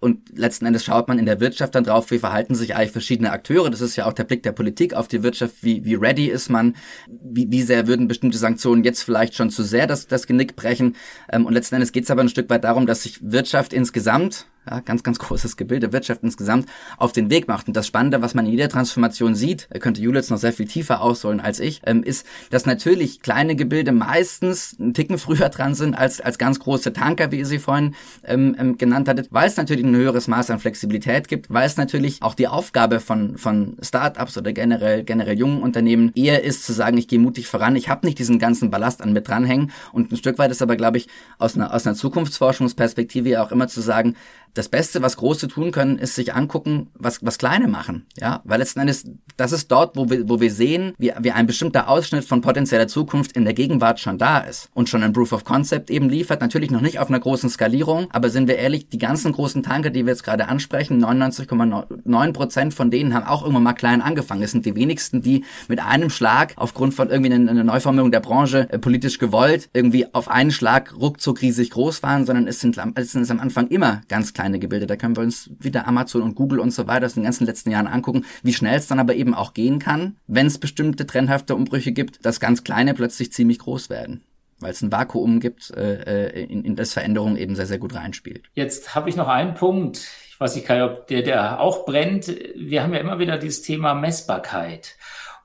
und 0.00 0.38
letzten 0.38 0.66
Endes 0.66 0.84
schaut 0.84 1.08
man 1.08 1.18
in 1.18 1.26
der 1.26 1.40
Wirtschaft 1.40 1.74
dann 1.74 1.82
drauf, 1.82 2.10
wie 2.12 2.20
verhalten 2.20 2.54
sich 2.54 2.76
eigentlich 2.76 2.92
verschiedene 2.92 3.32
Akteure. 3.32 3.68
Das 3.68 3.80
ist 3.80 3.96
ja 3.96 4.06
auch 4.06 4.12
der 4.12 4.24
Blick 4.24 4.44
der 4.44 4.52
Politik 4.52 4.94
auf 4.94 5.08
die 5.08 5.24
Wirtschaft. 5.24 5.56
Wie, 5.62 5.84
wie 5.84 5.96
ready 5.96 6.26
ist 6.26 6.50
man? 6.50 6.76
Wie, 7.08 7.50
wie 7.50 7.62
sehr 7.62 7.88
würden 7.88 8.06
bestimmte 8.06 8.38
Sanktionen 8.38 8.84
jetzt 8.84 9.02
vielleicht 9.02 9.34
schon 9.34 9.50
zu 9.50 9.64
sehr 9.64 9.88
das, 9.88 10.06
das 10.06 10.28
Genick 10.28 10.54
brechen? 10.54 10.94
Ähm, 11.32 11.46
und 11.46 11.52
letzten 11.52 11.74
Endes 11.74 11.90
geht 11.90 12.04
es 12.04 12.10
aber 12.10 12.20
ein 12.20 12.28
Stück 12.28 12.48
weit 12.48 12.62
darum, 12.62 12.86
dass 12.86 13.02
sich 13.02 13.18
Wirtschaft 13.22 13.72
insgesamt 13.72 14.46
ja, 14.70 14.80
ganz, 14.80 15.02
ganz 15.02 15.18
großes 15.18 15.56
Gebilde, 15.56 15.92
Wirtschaft 15.92 16.22
insgesamt, 16.22 16.66
auf 16.96 17.12
den 17.12 17.30
Weg 17.30 17.48
macht. 17.48 17.68
Und 17.68 17.76
das 17.76 17.86
Spannende, 17.86 18.22
was 18.22 18.34
man 18.34 18.46
in 18.46 18.52
jeder 18.52 18.68
Transformation 18.68 19.34
sieht, 19.34 19.68
könnte 19.80 20.00
Julius 20.00 20.30
noch 20.30 20.38
sehr 20.38 20.52
viel 20.52 20.66
tiefer 20.66 21.00
ausholen 21.00 21.40
als 21.40 21.60
ich, 21.60 21.80
ähm, 21.86 22.02
ist, 22.02 22.26
dass 22.50 22.66
natürlich 22.66 23.20
kleine 23.20 23.56
Gebilde 23.56 23.92
meistens 23.92 24.76
einen 24.78 24.94
Ticken 24.94 25.18
früher 25.18 25.48
dran 25.48 25.74
sind 25.74 25.94
als, 25.94 26.20
als 26.20 26.38
ganz 26.38 26.58
große 26.58 26.92
Tanker, 26.92 27.30
wie 27.32 27.38
ihr 27.38 27.46
sie 27.46 27.58
vorhin 27.58 27.94
ähm, 28.24 28.56
ähm, 28.58 28.78
genannt 28.78 29.08
hattet, 29.08 29.28
weil 29.30 29.48
es 29.48 29.56
natürlich 29.56 29.84
ein 29.84 29.96
höheres 29.96 30.28
Maß 30.28 30.50
an 30.50 30.58
Flexibilität 30.58 31.28
gibt, 31.28 31.50
weil 31.50 31.66
es 31.66 31.76
natürlich 31.76 32.22
auch 32.22 32.34
die 32.34 32.48
Aufgabe 32.48 33.00
von, 33.00 33.38
von 33.38 33.76
Startups 33.82 34.36
oder 34.36 34.52
generell, 34.52 35.04
generell 35.04 35.38
jungen 35.38 35.62
Unternehmen 35.62 36.12
eher 36.14 36.44
ist 36.44 36.64
zu 36.64 36.72
sagen, 36.72 36.98
ich 36.98 37.08
gehe 37.08 37.18
mutig 37.18 37.46
voran, 37.46 37.76
ich 37.76 37.88
habe 37.88 38.06
nicht 38.06 38.18
diesen 38.18 38.38
ganzen 38.38 38.70
Ballast 38.70 39.02
an 39.02 39.12
mit 39.12 39.28
dranhängen. 39.28 39.70
Und 39.92 40.12
ein 40.12 40.16
Stück 40.16 40.38
weit 40.38 40.50
ist 40.50 40.62
aber, 40.62 40.76
glaube 40.76 40.98
ich, 40.98 41.08
aus 41.38 41.54
einer, 41.54 41.72
aus 41.72 41.86
einer 41.86 41.96
Zukunftsforschungsperspektive 41.96 43.40
auch 43.42 43.52
immer 43.52 43.68
zu 43.68 43.80
sagen, 43.80 44.16
das 44.58 44.68
Beste, 44.68 45.02
was 45.02 45.16
Große 45.16 45.46
tun 45.46 45.70
können, 45.70 45.98
ist 45.98 46.16
sich 46.16 46.34
angucken, 46.34 46.88
was, 46.94 47.24
was 47.24 47.38
Kleine 47.38 47.68
machen. 47.68 48.06
Ja, 48.18 48.42
weil 48.44 48.58
letzten 48.58 48.80
Endes, 48.80 49.04
das 49.36 49.52
ist 49.52 49.70
dort, 49.70 49.96
wo 49.96 50.10
wir, 50.10 50.28
wo 50.28 50.40
wir 50.40 50.50
sehen, 50.50 50.94
wie, 50.98 51.12
wie 51.20 51.30
ein 51.30 51.46
bestimmter 51.46 51.88
Ausschnitt 51.88 52.24
von 52.24 52.40
potenzieller 52.40 52.88
Zukunft 52.88 53.32
in 53.32 53.44
der 53.44 53.54
Gegenwart 53.54 54.00
schon 54.00 54.18
da 54.18 54.38
ist 54.38 54.68
und 54.74 54.88
schon 54.88 55.04
ein 55.04 55.12
Proof 55.12 55.32
of 55.32 55.44
Concept 55.44 55.90
eben 55.90 56.08
liefert. 56.08 56.40
Natürlich 56.40 56.72
noch 56.72 56.80
nicht 56.80 56.98
auf 56.98 57.08
einer 57.08 57.20
großen 57.20 57.48
Skalierung, 57.48 58.08
aber 58.10 58.30
sind 58.30 58.48
wir 58.48 58.56
ehrlich, 58.56 58.88
die 58.88 58.98
ganzen 58.98 59.32
großen 59.32 59.62
Tanker, 59.62 59.90
die 59.90 60.04
wir 60.04 60.12
jetzt 60.12 60.24
gerade 60.24 60.48
ansprechen, 60.48 61.04
99,9 61.04 62.32
Prozent 62.32 62.74
von 62.74 62.90
denen 62.90 63.14
haben 63.14 63.26
auch 63.26 63.42
irgendwann 63.42 63.62
mal 63.62 63.74
klein 63.74 64.02
angefangen. 64.02 64.42
Es 64.42 64.50
sind 64.50 64.66
die 64.66 64.74
wenigsten, 64.74 65.22
die 65.22 65.44
mit 65.68 65.80
einem 65.80 66.10
Schlag 66.10 66.54
aufgrund 66.56 66.94
von 66.94 67.10
irgendwie 67.10 67.32
einer, 67.32 67.50
einer 67.50 67.64
Neuformierung 67.64 68.10
der 68.10 68.20
Branche 68.20 68.68
äh, 68.70 68.78
politisch 68.78 69.18
gewollt 69.18 69.70
irgendwie 69.72 70.12
auf 70.12 70.28
einen 70.28 70.50
Schlag 70.50 70.94
ruckzuck 70.98 71.42
riesig 71.42 71.70
groß 71.70 72.02
waren, 72.02 72.26
sondern 72.26 72.48
es 72.48 72.58
sind, 72.58 72.76
es 72.96 73.12
sind 73.12 73.30
am 73.30 73.38
Anfang 73.38 73.68
immer 73.68 74.00
ganz 74.08 74.32
kleine 74.48 74.58
Gebilde. 74.58 74.86
Da 74.86 74.96
können 74.96 75.16
wir 75.16 75.22
uns 75.22 75.50
wieder 75.58 75.86
Amazon 75.86 76.22
und 76.22 76.34
Google 76.34 76.60
und 76.60 76.70
so 76.70 76.86
weiter 76.86 77.06
aus 77.06 77.14
den 77.14 77.24
ganzen 77.24 77.46
letzten 77.46 77.70
Jahren 77.70 77.86
angucken, 77.86 78.24
wie 78.42 78.54
schnell 78.54 78.78
es 78.78 78.86
dann 78.86 78.98
aber 78.98 79.14
eben 79.14 79.34
auch 79.34 79.54
gehen 79.54 79.78
kann, 79.78 80.16
wenn 80.26 80.46
es 80.46 80.58
bestimmte 80.58 81.06
trendhafte 81.06 81.54
Umbrüche 81.54 81.92
gibt, 81.92 82.24
dass 82.24 82.40
ganz 82.40 82.64
kleine 82.64 82.94
plötzlich 82.94 83.32
ziemlich 83.32 83.58
groß 83.58 83.90
werden 83.90 84.22
weil 84.60 84.72
es 84.72 84.82
ein 84.82 84.90
Vakuum 84.90 85.38
gibt, 85.38 85.70
äh, 85.70 86.30
äh, 86.30 86.42
in, 86.42 86.64
in 86.64 86.74
das 86.74 86.92
Veränderung 86.92 87.36
eben 87.36 87.54
sehr, 87.54 87.66
sehr 87.66 87.78
gut 87.78 87.94
reinspielt. 87.94 88.50
Jetzt 88.54 88.96
habe 88.96 89.08
ich 89.08 89.14
noch 89.14 89.28
einen 89.28 89.54
Punkt. 89.54 89.98
Ich 90.30 90.40
weiß 90.40 90.56
nicht, 90.56 90.66
Kai, 90.66 90.82
ob 90.82 91.06
der, 91.06 91.22
der 91.22 91.60
auch 91.60 91.86
brennt. 91.86 92.26
Wir 92.56 92.82
haben 92.82 92.92
ja 92.92 92.98
immer 92.98 93.20
wieder 93.20 93.38
dieses 93.38 93.62
Thema 93.62 93.94
Messbarkeit. 93.94 94.96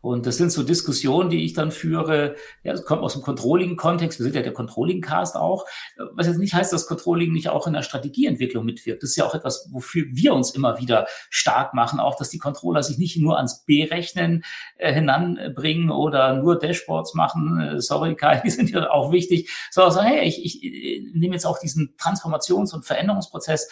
Und 0.04 0.26
das 0.26 0.36
sind 0.36 0.52
so 0.52 0.64
Diskussionen, 0.64 1.30
die 1.30 1.46
ich 1.46 1.54
dann 1.54 1.72
führe. 1.72 2.36
Ja, 2.62 2.74
das 2.74 2.84
kommt 2.84 3.02
aus 3.02 3.14
dem 3.14 3.22
Controlling-Kontext. 3.22 4.20
Wir 4.20 4.26
sind 4.26 4.36
ja 4.36 4.42
der 4.42 4.52
Controlling-Cast 4.52 5.38
auch. 5.38 5.66
Was 6.12 6.28
jetzt 6.28 6.40
nicht 6.40 6.54
heißt, 6.54 6.74
dass 6.74 6.88
Controlling 6.88 7.32
nicht 7.32 7.48
auch 7.48 7.68
in 7.68 7.74
der 7.74 7.84
Strategieentwicklung 7.84 8.66
mitwirkt. 8.66 9.02
Das 9.02 9.12
ist 9.12 9.16
ja 9.16 9.26
auch 9.26 9.34
etwas, 9.34 9.70
wofür 9.72 10.04
wir 10.10 10.34
uns 10.34 10.52
immer 10.52 10.78
wieder 10.78 11.08
stark 11.30 11.74
machen. 11.74 12.02
Auch, 12.02 12.18
dass 12.18 12.30
die 12.30 12.38
Controller 12.38 12.84
sich 12.84 12.98
nicht 12.98 13.16
nur 13.16 13.38
ans 13.38 13.64
B-Rechnen 13.64 14.44
äh, 14.76 14.94
hinanbringen 14.94 15.90
oder 15.90 16.34
nur 16.34 16.60
Dashboards 16.60 17.14
machen. 17.14 17.62
Äh, 17.62 17.80
sorry, 17.80 18.16
Kai, 18.20 18.42
die 18.44 18.50
sind 18.50 18.72
ja 18.72 18.92
auch 18.92 19.14
wichtig. 19.14 19.50
Sondern 19.72 19.94
sagen, 19.94 20.08
hey, 20.08 20.28
ich, 20.28 20.44
ich 20.44 20.64
äh, 20.66 21.02
nehme 21.14 21.36
jetzt 21.36 21.46
auch 21.46 21.60
diesen 21.60 21.96
Transformations- 21.96 22.74
und 22.74 22.86
Veränderungsprozess 22.86 23.70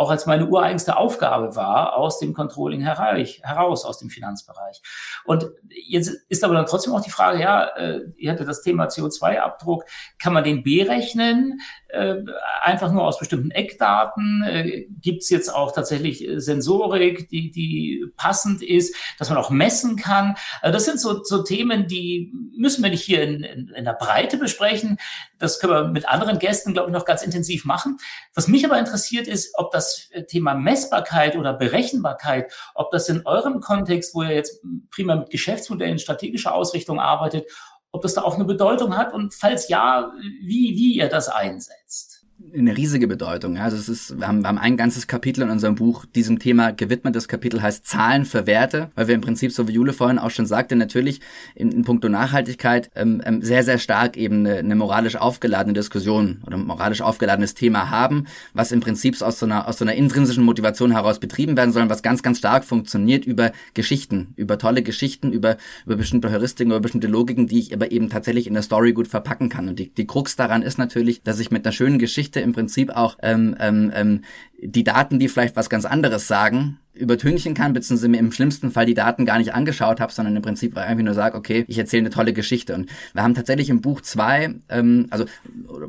auch 0.00 0.08
als 0.10 0.24
meine 0.24 0.46
ureigenste 0.46 0.96
Aufgabe 0.96 1.56
war, 1.56 1.94
aus 1.94 2.18
dem 2.18 2.32
Controlling 2.32 2.80
heraus, 2.80 3.84
aus 3.84 3.98
dem 3.98 4.08
Finanzbereich. 4.08 4.80
Und 5.26 5.50
jetzt 5.68 6.08
ist 6.30 6.42
aber 6.42 6.54
dann 6.54 6.64
trotzdem 6.64 6.94
auch 6.94 7.02
die 7.02 7.10
Frage, 7.10 7.38
ja, 7.38 7.66
äh, 7.76 8.00
ihr 8.16 8.32
hattet 8.32 8.48
das 8.48 8.62
Thema 8.62 8.86
CO2-Abdruck, 8.86 9.84
kann 10.18 10.32
man 10.32 10.42
den 10.42 10.62
berechnen? 10.62 11.60
Äh, 11.92 12.24
einfach 12.62 12.92
nur 12.92 13.04
aus 13.04 13.18
bestimmten 13.18 13.50
Eckdaten? 13.50 14.44
Äh, 14.46 14.86
Gibt 15.00 15.22
es 15.22 15.30
jetzt 15.30 15.52
auch 15.52 15.72
tatsächlich 15.72 16.26
äh, 16.26 16.40
Sensorik, 16.40 17.28
die, 17.28 17.50
die 17.50 18.06
passend 18.16 18.62
ist, 18.62 18.94
dass 19.18 19.28
man 19.28 19.38
auch 19.38 19.50
messen 19.50 19.96
kann? 19.96 20.36
Also 20.62 20.72
das 20.72 20.84
sind 20.84 21.00
so, 21.00 21.22
so 21.24 21.42
Themen, 21.42 21.86
die 21.86 22.32
müssen 22.56 22.82
wir 22.82 22.90
nicht 22.90 23.02
hier 23.02 23.22
in, 23.22 23.42
in, 23.42 23.68
in 23.68 23.84
der 23.84 23.94
Breite 23.94 24.36
besprechen. 24.36 24.98
Das 25.38 25.58
können 25.58 25.72
wir 25.72 25.84
mit 25.84 26.08
anderen 26.08 26.38
Gästen, 26.38 26.74
glaube 26.74 26.90
ich, 26.90 26.94
noch 26.94 27.04
ganz 27.04 27.22
intensiv 27.22 27.64
machen. 27.64 27.98
Was 28.34 28.46
mich 28.46 28.64
aber 28.64 28.78
interessiert 28.78 29.26
ist, 29.26 29.54
ob 29.58 29.72
das 29.72 30.10
Thema 30.28 30.54
Messbarkeit 30.54 31.36
oder 31.36 31.54
Berechenbarkeit, 31.54 32.52
ob 32.74 32.90
das 32.90 33.08
in 33.08 33.26
eurem 33.26 33.60
Kontext, 33.60 34.14
wo 34.14 34.22
ihr 34.22 34.34
jetzt 34.34 34.62
prima 34.90 35.16
mit 35.16 35.30
Geschäftsmodellen, 35.30 35.98
strategischer 35.98 36.54
Ausrichtung 36.54 37.00
arbeitet, 37.00 37.46
ob 37.92 38.02
das 38.02 38.14
da 38.14 38.22
auch 38.22 38.36
eine 38.36 38.44
Bedeutung 38.44 38.96
hat 38.96 39.12
und 39.12 39.34
falls 39.34 39.68
ja, 39.68 40.12
wie, 40.42 40.76
wie 40.76 40.94
ihr 40.94 41.08
das 41.08 41.28
einsetzt 41.28 42.09
eine 42.56 42.76
riesige 42.76 43.06
Bedeutung. 43.06 43.58
Also 43.58 43.76
es 43.76 43.88
ist, 43.88 44.18
wir 44.18 44.26
haben, 44.26 44.42
wir 44.42 44.48
haben 44.48 44.58
ein 44.58 44.76
ganzes 44.76 45.06
Kapitel 45.06 45.42
in 45.42 45.50
unserem 45.50 45.74
Buch 45.74 46.04
diesem 46.06 46.38
Thema 46.38 46.72
gewidmet. 46.72 47.16
Das 47.16 47.28
Kapitel 47.28 47.62
heißt 47.62 47.86
Zahlen 47.86 48.24
für 48.24 48.46
Werte, 48.46 48.90
weil 48.94 49.08
wir 49.08 49.14
im 49.14 49.20
Prinzip, 49.20 49.52
so 49.52 49.68
wie 49.68 49.72
Jule 49.72 49.92
vorhin 49.92 50.18
auch 50.18 50.30
schon 50.30 50.46
sagte, 50.46 50.76
natürlich 50.76 51.20
in, 51.54 51.70
in 51.72 51.84
puncto 51.84 52.08
Nachhaltigkeit 52.08 52.90
ähm, 52.94 53.22
ähm, 53.24 53.42
sehr, 53.42 53.62
sehr 53.62 53.78
stark 53.78 54.16
eben 54.16 54.40
eine, 54.40 54.58
eine 54.58 54.74
moralisch 54.74 55.16
aufgeladene 55.16 55.74
Diskussion 55.74 56.42
oder 56.46 56.56
moralisch 56.56 57.02
aufgeladenes 57.02 57.54
Thema 57.54 57.90
haben, 57.90 58.26
was 58.54 58.72
im 58.72 58.80
Prinzip 58.80 59.20
aus 59.22 59.38
so 59.38 59.46
einer, 59.46 59.68
aus 59.68 59.78
so 59.78 59.84
einer 59.84 59.94
intrinsischen 59.94 60.44
Motivation 60.44 60.92
heraus 60.92 61.18
betrieben 61.18 61.56
werden 61.56 61.72
soll, 61.72 61.88
was 61.88 62.02
ganz, 62.02 62.22
ganz 62.22 62.38
stark 62.38 62.64
funktioniert 62.64 63.24
über 63.24 63.52
Geschichten, 63.74 64.32
über 64.36 64.58
tolle 64.58 64.82
Geschichten, 64.82 65.32
über, 65.32 65.56
über 65.86 65.96
bestimmte 65.96 66.30
Heuristiken, 66.30 66.72
über 66.72 66.80
bestimmte 66.80 67.06
Logiken, 67.06 67.46
die 67.46 67.58
ich 67.58 67.74
aber 67.74 67.92
eben 67.92 68.08
tatsächlich 68.08 68.46
in 68.46 68.54
der 68.54 68.62
Story 68.62 68.92
gut 68.92 69.08
verpacken 69.08 69.48
kann. 69.48 69.68
Und 69.68 69.78
die, 69.78 69.90
die 69.92 70.06
Krux 70.06 70.36
daran 70.36 70.62
ist 70.62 70.78
natürlich, 70.78 71.22
dass 71.22 71.40
ich 71.40 71.50
mit 71.50 71.64
einer 71.64 71.72
schönen 71.72 71.98
Geschichte 71.98 72.39
im 72.42 72.52
Prinzip 72.52 72.90
auch 72.90 73.16
ähm, 73.22 73.56
ähm, 73.58 73.92
ähm, 73.94 74.24
die 74.60 74.84
Daten, 74.84 75.18
die 75.18 75.28
vielleicht 75.28 75.56
was 75.56 75.70
ganz 75.70 75.84
anderes 75.84 76.26
sagen, 76.28 76.78
übertünchen 77.00 77.54
kann, 77.54 77.72
beziehungsweise 77.72 78.08
mir 78.08 78.18
im 78.18 78.32
schlimmsten 78.32 78.70
Fall 78.70 78.86
die 78.86 78.94
Daten 78.94 79.24
gar 79.26 79.38
nicht 79.38 79.54
angeschaut 79.54 80.00
habe, 80.00 80.12
sondern 80.12 80.36
im 80.36 80.42
Prinzip 80.42 80.76
einfach 80.76 81.02
nur 81.02 81.14
sage, 81.14 81.36
okay, 81.36 81.64
ich 81.66 81.78
erzähle 81.78 82.02
eine 82.02 82.10
tolle 82.10 82.32
Geschichte. 82.32 82.74
Und 82.74 82.90
wir 83.12 83.22
haben 83.22 83.34
tatsächlich 83.34 83.70
im 83.70 83.80
Buch 83.80 84.00
zwei, 84.00 84.54
ähm, 84.68 85.06
also 85.10 85.24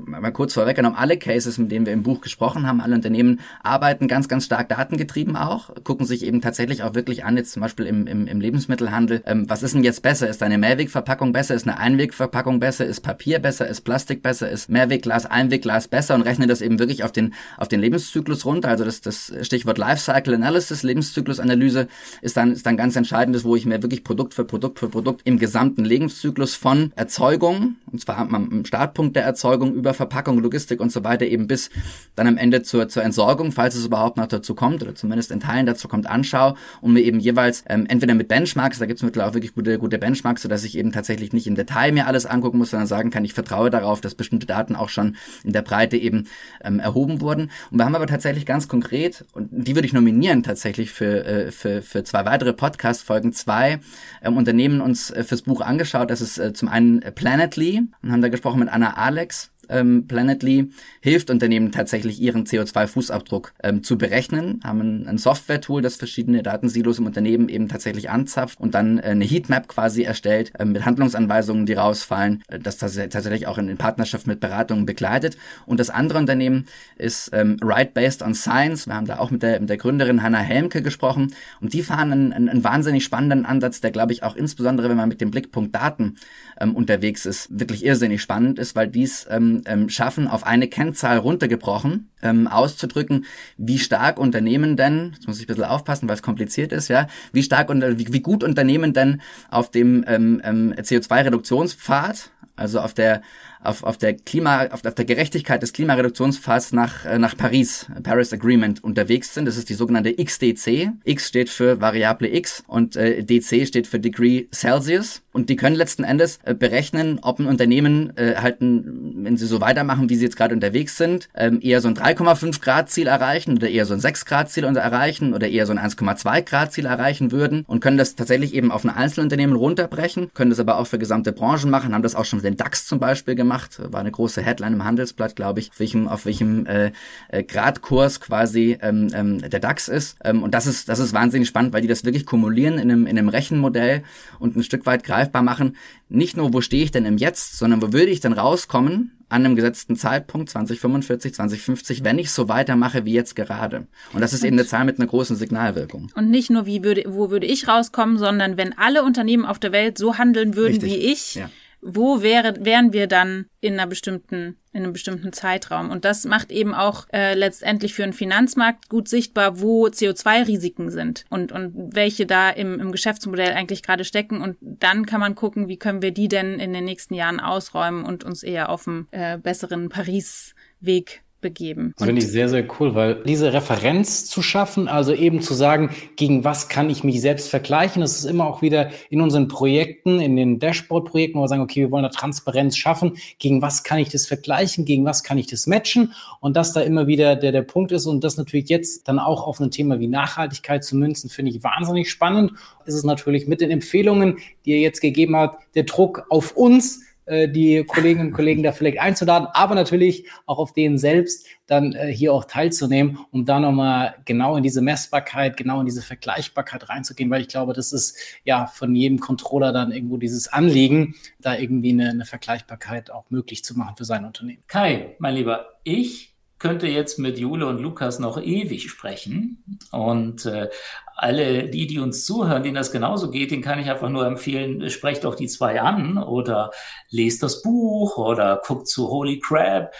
mal 0.05 0.31
kurz 0.31 0.53
vorweggenommen, 0.53 0.97
alle 0.97 1.17
Cases, 1.17 1.57
mit 1.57 1.71
denen 1.71 1.85
wir 1.85 1.93
im 1.93 2.03
Buch 2.03 2.21
gesprochen 2.21 2.67
haben, 2.67 2.81
alle 2.81 2.95
Unternehmen 2.95 3.39
arbeiten 3.63 4.07
ganz, 4.07 4.27
ganz 4.27 4.45
stark 4.45 4.69
datengetrieben 4.69 5.35
auch, 5.35 5.71
gucken 5.83 6.05
sich 6.05 6.25
eben 6.25 6.41
tatsächlich 6.41 6.83
auch 6.83 6.95
wirklich 6.95 7.25
an, 7.25 7.37
jetzt 7.37 7.51
zum 7.51 7.61
Beispiel 7.61 7.85
im, 7.85 8.07
im, 8.07 8.27
im 8.27 8.41
Lebensmittelhandel, 8.41 9.21
ähm, 9.25 9.49
was 9.49 9.63
ist 9.63 9.75
denn 9.75 9.83
jetzt 9.83 10.01
besser? 10.01 10.29
Ist 10.29 10.43
eine 10.43 10.57
Mehrwegverpackung 10.57 11.33
besser? 11.33 11.55
Ist 11.55 11.67
eine 11.67 11.77
Einwegverpackung 11.77 12.59
besser? 12.59 12.85
Ist 12.85 13.01
Papier 13.01 13.39
besser? 13.39 13.67
Ist 13.67 13.81
Plastik 13.81 14.23
besser? 14.23 14.49
Ist 14.49 14.69
Mehrwegglas, 14.69 15.25
Einwegglas 15.25 15.87
besser? 15.87 16.15
Und 16.15 16.21
rechnen 16.21 16.47
das 16.47 16.61
eben 16.61 16.79
wirklich 16.79 17.03
auf 17.03 17.11
den, 17.11 17.33
auf 17.57 17.67
den 17.67 17.79
Lebenszyklus 17.79 18.45
runter. 18.45 18.69
Also 18.69 18.85
das, 18.85 19.01
das 19.01 19.33
Stichwort 19.41 19.77
Lifecycle 19.77 20.33
Analysis, 20.33 20.83
Lebenszyklusanalyse 21.01 21.87
ist 22.21 22.37
dann, 22.37 22.51
ist 22.51 22.65
dann 22.65 22.77
ganz 22.77 22.95
entscheidend, 22.95 23.43
wo 23.43 23.55
ich 23.55 23.65
mir 23.65 23.81
wirklich 23.81 24.03
Produkt 24.03 24.33
für 24.33 24.45
Produkt 24.45 24.79
für 24.79 24.89
Produkt 24.89 25.21
im 25.25 25.39
gesamten 25.39 25.83
Lebenszyklus 25.83 26.55
von 26.55 26.91
Erzeugung, 26.95 27.75
und 27.91 27.99
zwar 27.99 28.19
am 28.19 28.65
Startpunkt 28.65 29.15
der 29.15 29.23
Erzeugung 29.23 29.73
über 29.73 29.93
Verpackung, 29.93 30.39
Logistik 30.39 30.79
und 30.79 30.91
so 30.91 31.03
weiter 31.03 31.25
eben 31.25 31.47
bis 31.47 31.69
dann 32.15 32.27
am 32.27 32.37
Ende 32.37 32.63
zur, 32.63 32.87
zur 32.87 33.03
Entsorgung, 33.03 33.51
falls 33.51 33.75
es 33.75 33.85
überhaupt 33.85 34.17
noch 34.17 34.27
dazu 34.27 34.55
kommt 34.55 34.81
oder 34.83 34.95
zumindest 34.95 35.31
in 35.31 35.39
Teilen 35.39 35.65
dazu 35.65 35.87
kommt, 35.87 36.07
anschaue 36.07 36.55
und 36.81 36.93
mir 36.93 37.01
eben 37.01 37.19
jeweils 37.19 37.63
ähm, 37.67 37.85
entweder 37.87 38.13
mit 38.13 38.27
Benchmarks, 38.27 38.79
da 38.79 38.85
gibt 38.85 38.99
es 38.99 39.03
mittlerweile 39.03 39.31
auch 39.31 39.33
wirklich 39.33 39.53
gute, 39.53 39.77
gute 39.79 39.97
Benchmarks, 39.97 40.41
sodass 40.41 40.63
ich 40.63 40.77
eben 40.77 40.91
tatsächlich 40.91 41.33
nicht 41.33 41.47
im 41.47 41.55
Detail 41.55 41.91
mir 41.91 42.07
alles 42.07 42.25
angucken 42.25 42.57
muss, 42.57 42.71
sondern 42.71 42.87
sagen 42.87 43.09
kann, 43.09 43.25
ich 43.25 43.33
vertraue 43.33 43.69
darauf, 43.69 44.01
dass 44.01 44.15
bestimmte 44.15 44.45
Daten 44.45 44.75
auch 44.75 44.89
schon 44.89 45.15
in 45.43 45.53
der 45.53 45.61
Breite 45.61 45.97
eben 45.97 46.27
ähm, 46.63 46.79
erhoben 46.79 47.21
wurden. 47.21 47.51
Und 47.69 47.77
wir 47.77 47.85
haben 47.85 47.95
aber 47.95 48.07
tatsächlich 48.07 48.45
ganz 48.45 48.67
konkret, 48.67 49.25
und 49.33 49.49
die 49.51 49.75
würde 49.75 49.85
ich 49.85 49.93
nominieren 49.93 50.43
tatsächlich 50.43 50.80
für, 50.89 51.25
äh, 51.25 51.51
für, 51.51 51.81
für 51.81 52.03
zwei 52.03 52.25
weitere 52.25 52.53
Podcast-Folgen, 52.53 53.33
zwei 53.33 53.79
ähm, 54.23 54.37
Unternehmen 54.37 54.81
uns 54.81 55.11
äh, 55.11 55.23
fürs 55.23 55.43
Buch 55.43 55.61
angeschaut. 55.61 56.09
Das 56.09 56.21
ist 56.21 56.37
äh, 56.37 56.53
zum 56.53 56.69
einen 56.69 57.01
Planetly. 57.01 57.83
Und 58.01 58.11
haben 58.11 58.21
da 58.21 58.29
gesprochen 58.29 58.59
mit 58.59 58.69
Anna 58.69 58.95
Alex 58.95 59.51
ähm, 59.71 60.05
Planetly 60.07 60.69
hilft 61.01 61.29
Unternehmen 61.29 61.71
tatsächlich 61.71 62.21
ihren 62.21 62.45
CO2-Fußabdruck 62.45 63.53
ähm, 63.63 63.83
zu 63.83 63.97
berechnen, 63.97 64.59
haben 64.63 65.07
ein, 65.07 65.17
Software-Tool, 65.17 65.81
das 65.81 65.95
verschiedene 65.95 66.43
Datensilos 66.43 66.99
im 66.99 67.05
Unternehmen 67.05 67.49
eben 67.49 67.67
tatsächlich 67.67 68.09
anzapft 68.09 68.59
und 68.59 68.73
dann 68.75 68.99
äh, 68.99 69.03
eine 69.03 69.25
Heatmap 69.25 69.67
quasi 69.67 70.03
erstellt 70.03 70.51
äh, 70.59 70.65
mit 70.65 70.85
Handlungsanweisungen, 70.85 71.65
die 71.65 71.73
rausfallen, 71.73 72.43
äh, 72.47 72.59
das 72.59 72.77
tatsächlich 72.77 73.47
auch 73.47 73.57
in, 73.57 73.69
in 73.69 73.77
Partnerschaft 73.77 74.27
mit 74.27 74.39
Beratungen 74.39 74.85
begleitet. 74.85 75.37
Und 75.65 75.79
das 75.79 75.89
andere 75.89 76.19
Unternehmen 76.19 76.65
ist 76.97 77.29
ähm, 77.33 77.57
Right 77.61 77.93
Based 77.93 78.21
on 78.21 78.35
Science. 78.35 78.87
Wir 78.87 78.95
haben 78.95 79.07
da 79.07 79.19
auch 79.19 79.31
mit 79.31 79.43
der, 79.43 79.59
mit 79.59 79.69
der 79.69 79.77
Gründerin 79.77 80.21
Hannah 80.21 80.39
Helmke 80.39 80.81
gesprochen 80.81 81.33
und 81.61 81.73
die 81.73 81.83
fahren 81.83 82.11
einen, 82.11 82.33
einen, 82.33 82.49
einen 82.49 82.63
wahnsinnig 82.63 83.03
spannenden 83.03 83.45
Ansatz, 83.45 83.81
der 83.81 83.91
glaube 83.91 84.13
ich 84.13 84.23
auch 84.23 84.35
insbesondere, 84.35 84.89
wenn 84.89 84.97
man 84.97 85.09
mit 85.09 85.21
dem 85.21 85.31
Blickpunkt 85.31 85.75
Daten 85.75 86.17
ähm, 86.59 86.75
unterwegs 86.75 87.25
ist, 87.25 87.47
wirklich 87.57 87.85
irrsinnig 87.85 88.21
spannend 88.21 88.59
ist, 88.59 88.75
weil 88.75 88.87
dies 88.87 89.27
ähm, 89.29 89.60
ähm, 89.65 89.89
schaffen, 89.89 90.27
auf 90.27 90.45
eine 90.45 90.67
Kennzahl 90.67 91.17
runtergebrochen, 91.17 92.09
ähm, 92.21 92.47
auszudrücken, 92.47 93.25
wie 93.57 93.79
stark 93.79 94.19
Unternehmen 94.19 94.77
denn, 94.77 95.11
jetzt 95.13 95.27
muss 95.27 95.37
ich 95.37 95.43
ein 95.43 95.47
bisschen 95.47 95.63
aufpassen, 95.63 96.07
weil 96.07 96.15
es 96.15 96.23
kompliziert 96.23 96.71
ist, 96.71 96.87
ja, 96.87 97.07
wie 97.33 97.43
stark 97.43 97.69
und 97.69 97.81
wie, 97.97 98.13
wie 98.13 98.21
gut 98.21 98.43
Unternehmen 98.43 98.93
denn 98.93 99.21
auf 99.49 99.71
dem 99.71 100.03
ähm, 100.07 100.41
ähm, 100.43 100.73
CO2-Reduktionspfad, 100.73 102.29
also 102.55 102.79
auf 102.79 102.93
der 102.93 103.21
auf, 103.63 103.83
auf 103.83 103.97
der 103.97 104.13
Klima, 104.13 104.67
auf, 104.67 104.85
auf 104.85 104.95
der 104.95 105.05
Gerechtigkeit 105.05 105.61
des 105.61 105.73
Klimareduktionspfads 105.73 106.73
nach, 106.73 107.05
äh, 107.05 107.17
nach 107.19 107.37
Paris, 107.37 107.87
Paris 108.03 108.33
Agreement 108.33 108.83
unterwegs 108.83 109.33
sind. 109.33 109.45
Das 109.45 109.57
ist 109.57 109.69
die 109.69 109.73
sogenannte 109.73 110.13
XDC. 110.13 110.91
X 111.03 111.27
steht 111.27 111.49
für 111.49 111.81
Variable 111.81 112.33
X 112.33 112.63
und 112.67 112.95
äh, 112.95 113.23
DC 113.23 113.67
steht 113.67 113.87
für 113.87 113.99
Degree 113.99 114.45
Celsius. 114.53 115.21
Und 115.33 115.49
die 115.49 115.55
können 115.55 115.75
letzten 115.75 116.03
Endes 116.03 116.39
äh, 116.43 116.53
berechnen, 116.53 117.19
ob 117.21 117.39
ein 117.39 117.45
Unternehmen 117.45 118.15
äh, 118.17 118.35
halt, 118.35 118.61
ein, 118.61 119.23
wenn 119.23 119.37
sie 119.37 119.45
so 119.45 119.61
weitermachen, 119.61 120.09
wie 120.09 120.15
sie 120.15 120.25
jetzt 120.25 120.35
gerade 120.35 120.53
unterwegs 120.53 120.97
sind, 120.97 121.29
ähm, 121.35 121.59
eher 121.61 121.79
so 121.79 121.87
ein 121.87 121.95
3,5 121.95 122.61
Grad 122.61 122.89
Ziel 122.89 123.07
erreichen 123.07 123.55
oder 123.55 123.69
eher 123.69 123.85
so 123.85 123.93
ein 123.93 123.99
6 123.99 124.25
Grad 124.25 124.51
Ziel 124.51 124.65
erreichen 124.65 125.33
oder 125.33 125.47
eher 125.47 125.65
so 125.65 125.73
ein 125.73 125.79
1,2 125.79 126.41
Grad 126.41 126.73
Ziel 126.73 126.85
erreichen 126.85 127.31
würden 127.31 127.63
und 127.67 127.79
können 127.79 127.97
das 127.97 128.15
tatsächlich 128.15 128.53
eben 128.53 128.71
auf 128.71 128.83
ein 128.83 128.89
Einzelunternehmen 128.89 129.55
runterbrechen, 129.55 130.31
können 130.33 130.49
das 130.49 130.59
aber 130.59 130.77
auch 130.77 130.87
für 130.87 130.99
gesamte 130.99 131.31
Branchen 131.31 131.69
machen, 131.69 131.93
haben 131.93 132.03
das 132.03 132.15
auch 132.15 132.25
schon 132.25 132.39
für 132.39 132.47
den 132.47 132.57
DAX 132.57 132.85
zum 132.85 132.99
Beispiel 132.99 133.35
gemacht, 133.35 133.50
war 133.53 133.99
eine 133.99 134.11
große 134.11 134.41
Headline 134.41 134.73
im 134.73 134.83
Handelsblatt, 134.83 135.35
glaube 135.35 135.59
ich, 135.59 135.71
auf 135.71 135.79
welchem, 135.79 136.07
auf 136.07 136.25
welchem 136.25 136.65
äh, 136.65 136.91
äh, 137.29 137.43
Gradkurs 137.43 138.19
quasi 138.19 138.77
ähm, 138.81 139.09
ähm, 139.13 139.49
der 139.49 139.59
DAX 139.59 139.87
ist. 139.87 140.17
Ähm, 140.23 140.43
und 140.43 140.53
das 140.53 140.67
ist, 140.67 140.89
das 140.89 140.99
ist 140.99 141.13
wahnsinnig 141.13 141.47
spannend, 141.47 141.73
weil 141.73 141.81
die 141.81 141.87
das 141.87 142.05
wirklich 142.05 142.25
kumulieren 142.25 142.75
in 142.75 142.91
einem, 142.91 143.07
in 143.07 143.17
einem 143.17 143.29
Rechenmodell 143.29 144.03
und 144.39 144.55
ein 144.55 144.63
Stück 144.63 144.85
weit 144.85 145.03
greifbar 145.03 145.43
machen, 145.43 145.75
nicht 146.09 146.37
nur, 146.37 146.53
wo 146.53 146.61
stehe 146.61 146.83
ich 146.83 146.91
denn 146.91 147.05
im 147.05 147.17
Jetzt, 147.17 147.57
sondern 147.57 147.81
wo 147.81 147.93
würde 147.93 148.11
ich 148.11 148.19
denn 148.19 148.33
rauskommen 148.33 149.11
an 149.31 149.45
einem 149.45 149.55
gesetzten 149.55 149.95
Zeitpunkt 149.95 150.49
2045, 150.49 151.33
2050, 151.33 152.03
wenn 152.03 152.19
ich 152.19 152.31
so 152.31 152.49
weitermache 152.49 153.05
wie 153.05 153.13
jetzt 153.13 153.35
gerade. 153.35 153.87
Und 154.11 154.19
das 154.19 154.33
ist 154.33 154.43
eben 154.43 154.57
eine 154.57 154.67
Zahl 154.67 154.83
mit 154.83 154.99
einer 154.99 155.07
großen 155.07 155.37
Signalwirkung. 155.37 156.11
Und 156.15 156.29
nicht 156.29 156.49
nur, 156.49 156.65
wie 156.65 156.83
würde, 156.83 157.05
wo 157.07 157.31
würde 157.31 157.45
ich 157.45 157.67
rauskommen, 157.67 158.17
sondern 158.17 158.57
wenn 158.57 158.77
alle 158.77 159.03
Unternehmen 159.03 159.45
auf 159.45 159.57
der 159.57 159.71
Welt 159.71 159.97
so 159.97 160.17
handeln 160.17 160.55
würden 160.55 160.81
Richtig. 160.81 160.91
wie 160.91 160.97
ich, 160.97 161.35
ja 161.35 161.49
wo 161.81 162.21
wäre, 162.21 162.63
wären 162.63 162.93
wir 162.93 163.07
dann 163.07 163.47
in 163.59 163.73
einer 163.73 163.87
bestimmten, 163.87 164.57
in 164.71 164.83
einem 164.83 164.93
bestimmten 164.93 165.33
Zeitraum? 165.33 165.89
Und 165.89 166.05
das 166.05 166.25
macht 166.25 166.51
eben 166.51 166.73
auch 166.73 167.07
äh, 167.11 167.33
letztendlich 167.33 167.93
für 167.93 168.03
einen 168.03 168.13
Finanzmarkt 168.13 168.89
gut 168.89 169.07
sichtbar, 169.07 169.61
wo 169.61 169.87
CO2-Risiken 169.87 170.91
sind 170.91 171.25
und, 171.29 171.51
und 171.51 171.95
welche 171.95 172.25
da 172.25 172.49
im, 172.49 172.79
im 172.79 172.91
Geschäftsmodell 172.91 173.53
eigentlich 173.53 173.83
gerade 173.83 174.05
stecken. 174.05 174.41
Und 174.41 174.57
dann 174.61 175.05
kann 175.05 175.19
man 175.19 175.35
gucken, 175.35 175.67
wie 175.67 175.77
können 175.77 176.01
wir 176.01 176.11
die 176.11 176.27
denn 176.27 176.59
in 176.59 176.73
den 176.73 176.85
nächsten 176.85 177.15
Jahren 177.15 177.39
ausräumen 177.39 178.05
und 178.05 178.23
uns 178.23 178.43
eher 178.43 178.69
auf 178.69 178.87
einen 178.87 179.07
äh, 179.11 179.37
besseren 179.37 179.89
Paris-Weg 179.89 181.23
begeben. 181.41 181.93
Das 181.97 182.05
finde 182.05 182.21
ich 182.21 182.27
sehr, 182.27 182.47
sehr 182.47 182.65
cool, 182.79 182.95
weil 182.95 183.23
diese 183.23 183.51
Referenz 183.51 184.25
zu 184.25 184.41
schaffen, 184.41 184.87
also 184.87 185.13
eben 185.13 185.41
zu 185.41 185.53
sagen, 185.53 185.89
gegen 186.15 186.43
was 186.43 186.69
kann 186.69 186.89
ich 186.89 187.03
mich 187.03 187.19
selbst 187.19 187.49
vergleichen, 187.49 188.01
das 188.01 188.17
ist 188.19 188.25
immer 188.25 188.45
auch 188.45 188.61
wieder 188.61 188.91
in 189.09 189.21
unseren 189.21 189.47
Projekten, 189.47 190.19
in 190.21 190.35
den 190.35 190.59
Dashboard-Projekten, 190.59 191.37
wo 191.37 191.43
wir 191.43 191.47
sagen, 191.47 191.61
okay, 191.61 191.81
wir 191.81 191.91
wollen 191.91 192.03
da 192.03 192.09
Transparenz 192.09 192.77
schaffen, 192.77 193.17
gegen 193.39 193.61
was 193.61 193.83
kann 193.83 193.99
ich 193.99 194.09
das 194.09 194.27
vergleichen, 194.27 194.85
gegen 194.85 195.03
was 195.03 195.23
kann 195.23 195.37
ich 195.37 195.47
das 195.47 195.67
matchen 195.67 196.13
und 196.39 196.55
dass 196.55 196.73
da 196.73 196.81
immer 196.81 197.07
wieder 197.07 197.35
der, 197.35 197.51
der 197.51 197.63
Punkt 197.63 197.91
ist 197.91 198.05
und 198.05 198.23
das 198.23 198.37
natürlich 198.37 198.69
jetzt 198.69 199.07
dann 199.07 199.19
auch 199.19 199.45
auf 199.45 199.59
ein 199.59 199.71
Thema 199.71 199.99
wie 199.99 200.07
Nachhaltigkeit 200.07 200.83
zu 200.83 200.95
münzen, 200.95 201.29
finde 201.29 201.51
ich 201.51 201.63
wahnsinnig 201.63 202.09
spannend. 202.09 202.51
Ist 202.85 202.95
es 202.95 203.03
natürlich 203.03 203.47
mit 203.47 203.61
den 203.61 203.71
Empfehlungen, 203.71 204.37
die 204.65 204.71
ihr 204.71 204.79
jetzt 204.79 205.01
gegeben 205.01 205.35
habt, 205.35 205.63
der 205.75 205.83
Druck 205.83 206.25
auf 206.29 206.55
uns, 206.55 207.01
äh, 207.25 207.47
die 207.47 207.83
Kolleginnen 207.83 208.27
und 208.27 208.33
Kollegen 208.33 208.63
da 208.63 208.71
vielleicht 208.71 208.99
einzuladen, 208.99 209.47
aber 209.53 209.75
natürlich 209.75 210.27
auch 210.45 210.57
auf 210.57 210.73
denen 210.73 210.97
selbst 210.97 211.45
dann 211.67 211.93
äh, 211.93 212.11
hier 212.11 212.33
auch 212.33 212.45
teilzunehmen, 212.45 213.19
um 213.31 213.45
da 213.45 213.59
nochmal 213.59 214.15
genau 214.25 214.57
in 214.57 214.63
diese 214.63 214.81
Messbarkeit, 214.81 215.55
genau 215.55 215.79
in 215.79 215.85
diese 215.85 216.01
Vergleichbarkeit 216.01 216.89
reinzugehen, 216.89 217.29
weil 217.29 217.41
ich 217.41 217.47
glaube, 217.47 217.73
das 217.73 217.93
ist 217.93 218.17
ja 218.43 218.65
von 218.65 218.95
jedem 218.95 219.19
Controller 219.19 219.71
dann 219.71 219.91
irgendwo 219.91 220.17
dieses 220.17 220.47
Anliegen, 220.47 221.15
da 221.39 221.55
irgendwie 221.55 221.91
eine, 221.91 222.09
eine 222.09 222.25
Vergleichbarkeit 222.25 223.11
auch 223.11 223.29
möglich 223.29 223.63
zu 223.63 223.77
machen 223.77 223.95
für 223.95 224.05
sein 224.05 224.25
Unternehmen. 224.25 224.63
Kai, 224.67 225.15
mein 225.19 225.35
Lieber, 225.35 225.79
ich 225.83 226.30
könnte 226.61 226.87
jetzt 226.87 227.17
mit 227.17 227.39
Jule 227.39 227.65
und 227.65 227.79
Lukas 227.79 228.19
noch 228.19 228.39
ewig 228.39 228.87
sprechen. 228.87 229.79
Und 229.91 230.45
äh, 230.45 230.69
alle 231.15 231.67
die, 231.67 231.87
die 231.87 231.97
uns 231.97 232.23
zuhören, 232.23 232.61
denen 232.61 232.75
das 232.75 232.91
genauso 232.91 233.31
geht, 233.31 233.49
den 233.49 233.63
kann 233.63 233.79
ich 233.79 233.89
einfach 233.89 234.09
nur 234.09 234.27
empfehlen, 234.27 234.87
sprecht 234.91 235.23
doch 235.23 235.33
die 235.33 235.47
zwei 235.47 235.81
an 235.81 236.19
oder 236.19 236.69
lest 237.09 237.41
das 237.41 237.63
Buch 237.63 238.17
oder 238.17 238.61
guckt 238.63 238.87
zu 238.87 239.09
Holy 239.09 239.39
Crab. 239.39 239.91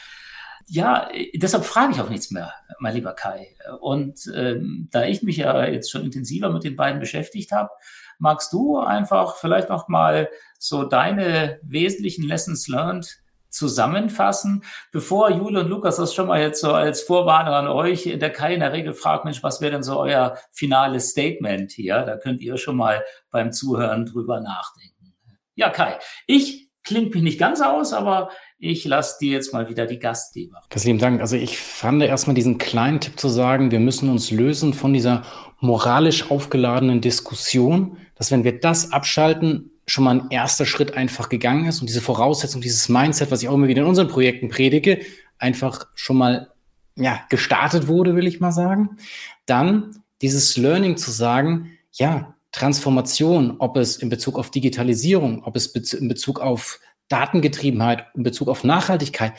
Ja, 0.67 1.09
deshalb 1.33 1.65
frage 1.65 1.93
ich 1.93 1.99
auch 1.99 2.09
nichts 2.09 2.29
mehr, 2.29 2.53
mein 2.79 2.93
lieber 2.93 3.13
Kai. 3.13 3.55
Und 3.79 4.31
ähm, 4.35 4.87
da 4.91 5.05
ich 5.05 5.23
mich 5.23 5.37
ja 5.37 5.65
jetzt 5.65 5.89
schon 5.89 6.03
intensiver 6.03 6.51
mit 6.51 6.63
den 6.63 6.75
beiden 6.75 6.99
beschäftigt 6.99 7.51
habe, 7.51 7.71
magst 8.19 8.53
du 8.53 8.77
einfach 8.77 9.35
vielleicht 9.37 9.69
noch 9.69 9.87
mal 9.87 10.29
so 10.59 10.83
deine 10.83 11.59
wesentlichen 11.63 12.23
Lessons 12.23 12.67
learned 12.67 13.17
zusammenfassen, 13.51 14.63
bevor 14.91 15.29
Jule 15.29 15.61
und 15.61 15.69
Lukas 15.69 15.97
das 15.97 16.13
schon 16.13 16.27
mal 16.27 16.41
jetzt 16.41 16.61
so 16.61 16.71
als 16.73 17.01
Vorwarnung 17.01 17.53
an 17.53 17.67
euch, 17.67 18.03
der 18.03 18.29
Kai 18.31 18.53
in 18.53 18.61
der 18.61 18.73
Regel 18.73 18.93
fragt, 18.93 19.25
Mensch, 19.25 19.43
was 19.43 19.61
wäre 19.61 19.73
denn 19.73 19.83
so 19.83 19.99
euer 19.99 20.37
finales 20.51 21.09
Statement 21.09 21.71
hier? 21.71 22.01
Da 22.03 22.17
könnt 22.17 22.41
ihr 22.41 22.57
schon 22.57 22.77
mal 22.77 23.03
beim 23.29 23.51
Zuhören 23.51 24.05
drüber 24.05 24.39
nachdenken. 24.39 25.13
Ja, 25.55 25.69
Kai, 25.69 25.99
ich 26.27 26.69
klingt 26.83 27.13
mich 27.13 27.23
nicht 27.23 27.39
ganz 27.39 27.61
aus, 27.61 27.93
aber 27.93 28.29
ich 28.57 28.85
lasse 28.85 29.17
dir 29.19 29.31
jetzt 29.31 29.53
mal 29.53 29.69
wieder 29.69 29.85
die 29.85 29.99
Gastgeber. 29.99 30.61
Ganz 30.69 30.85
lieben 30.85 30.99
Dank. 30.99 31.21
Also 31.21 31.35
ich 31.35 31.57
fand 31.57 32.01
erstmal 32.01 32.33
diesen 32.33 32.57
kleinen 32.57 32.99
Tipp 32.99 33.19
zu 33.19 33.27
sagen, 33.27 33.71
wir 33.71 33.79
müssen 33.79 34.09
uns 34.09 34.31
lösen 34.31 34.73
von 34.73 34.93
dieser 34.93 35.23
moralisch 35.59 36.31
aufgeladenen 36.31 37.01
Diskussion, 37.01 37.97
dass 38.15 38.31
wenn 38.31 38.43
wir 38.43 38.59
das 38.59 38.91
abschalten, 38.91 39.71
schon 39.91 40.05
mal 40.05 40.21
ein 40.21 40.27
erster 40.29 40.65
Schritt 40.65 40.95
einfach 40.95 41.27
gegangen 41.27 41.65
ist 41.65 41.81
und 41.81 41.87
diese 41.87 41.99
Voraussetzung, 41.99 42.61
dieses 42.61 42.87
Mindset, 42.87 43.29
was 43.29 43.43
ich 43.43 43.49
auch 43.49 43.55
immer 43.55 43.67
wieder 43.67 43.81
in 43.81 43.89
unseren 43.89 44.07
Projekten 44.07 44.47
predige, 44.47 45.01
einfach 45.37 45.85
schon 45.95 46.15
mal 46.15 46.49
ja, 46.95 47.25
gestartet 47.29 47.89
wurde, 47.89 48.15
will 48.15 48.25
ich 48.25 48.39
mal 48.39 48.53
sagen. 48.53 48.97
Dann 49.45 50.01
dieses 50.21 50.55
Learning 50.55 50.95
zu 50.95 51.11
sagen, 51.11 51.77
ja, 51.91 52.35
Transformation, 52.53 53.57
ob 53.59 53.75
es 53.75 53.97
in 53.97 54.07
Bezug 54.07 54.39
auf 54.39 54.49
Digitalisierung, 54.49 55.43
ob 55.43 55.57
es 55.57 55.67
in 55.93 56.07
Bezug 56.07 56.39
auf 56.39 56.79
Datengetriebenheit, 57.09 58.05
in 58.15 58.23
Bezug 58.23 58.47
auf 58.47 58.63
Nachhaltigkeit, 58.63 59.33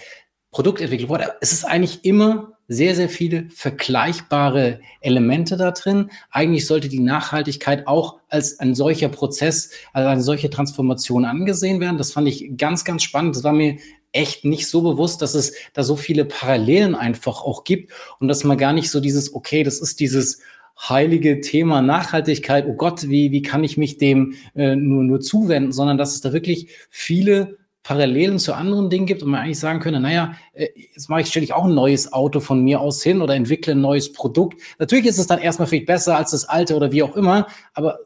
Produktentwicklung, 0.50 1.18
es 1.40 1.54
ist 1.54 1.64
eigentlich 1.64 2.04
immer 2.04 2.58
sehr, 2.72 2.94
sehr 2.94 3.08
viele 3.08 3.48
vergleichbare 3.50 4.80
Elemente 5.00 5.56
da 5.56 5.70
drin. 5.70 6.10
Eigentlich 6.30 6.66
sollte 6.66 6.88
die 6.88 7.00
Nachhaltigkeit 7.00 7.86
auch 7.86 8.18
als 8.28 8.58
ein 8.60 8.74
solcher 8.74 9.08
Prozess, 9.08 9.70
als 9.92 10.06
eine 10.06 10.22
solche 10.22 10.50
Transformation 10.50 11.24
angesehen 11.24 11.80
werden. 11.80 11.98
Das 11.98 12.12
fand 12.12 12.28
ich 12.28 12.56
ganz, 12.56 12.84
ganz 12.84 13.02
spannend. 13.02 13.36
Das 13.36 13.44
war 13.44 13.52
mir 13.52 13.76
echt 14.12 14.44
nicht 14.44 14.68
so 14.68 14.82
bewusst, 14.82 15.22
dass 15.22 15.34
es 15.34 15.54
da 15.72 15.82
so 15.82 15.96
viele 15.96 16.24
Parallelen 16.24 16.94
einfach 16.94 17.42
auch 17.42 17.64
gibt 17.64 17.92
und 18.20 18.28
dass 18.28 18.44
man 18.44 18.58
gar 18.58 18.72
nicht 18.72 18.90
so 18.90 19.00
dieses, 19.00 19.34
okay, 19.34 19.62
das 19.62 19.80
ist 19.80 20.00
dieses 20.00 20.40
heilige 20.78 21.40
Thema 21.40 21.82
Nachhaltigkeit, 21.82 22.66
oh 22.66 22.74
Gott, 22.74 23.08
wie, 23.08 23.30
wie 23.30 23.42
kann 23.42 23.64
ich 23.64 23.76
mich 23.76 23.98
dem 23.98 24.34
äh, 24.54 24.74
nur, 24.74 25.04
nur 25.04 25.20
zuwenden, 25.20 25.72
sondern 25.72 25.98
dass 25.98 26.14
es 26.14 26.20
da 26.20 26.32
wirklich 26.32 26.68
viele 26.90 27.58
Parallelen 27.82 28.38
zu 28.38 28.54
anderen 28.54 28.90
Dingen 28.90 29.06
gibt 29.06 29.22
und 29.22 29.30
man 29.30 29.40
eigentlich 29.40 29.58
sagen 29.58 29.80
könnte, 29.80 30.00
naja, 30.00 30.34
äh, 30.52 30.68
jetzt 30.94 31.08
mache 31.08 31.22
ich, 31.22 31.28
stelle 31.28 31.44
ich 31.44 31.52
auch 31.52 31.64
ein 31.64 31.74
neues 31.74 32.12
Auto 32.12 32.40
von 32.40 32.62
mir 32.62 32.80
aus 32.80 33.02
hin 33.02 33.20
oder 33.22 33.34
entwickle 33.34 33.72
ein 33.72 33.80
neues 33.80 34.12
Produkt. 34.12 34.60
Natürlich 34.78 35.06
ist 35.06 35.18
es 35.18 35.26
dann 35.26 35.40
erstmal 35.40 35.66
vielleicht 35.66 35.86
besser 35.86 36.16
als 36.16 36.30
das 36.30 36.44
alte 36.44 36.76
oder 36.76 36.92
wie 36.92 37.02
auch 37.02 37.16
immer, 37.16 37.46
aber 37.74 37.98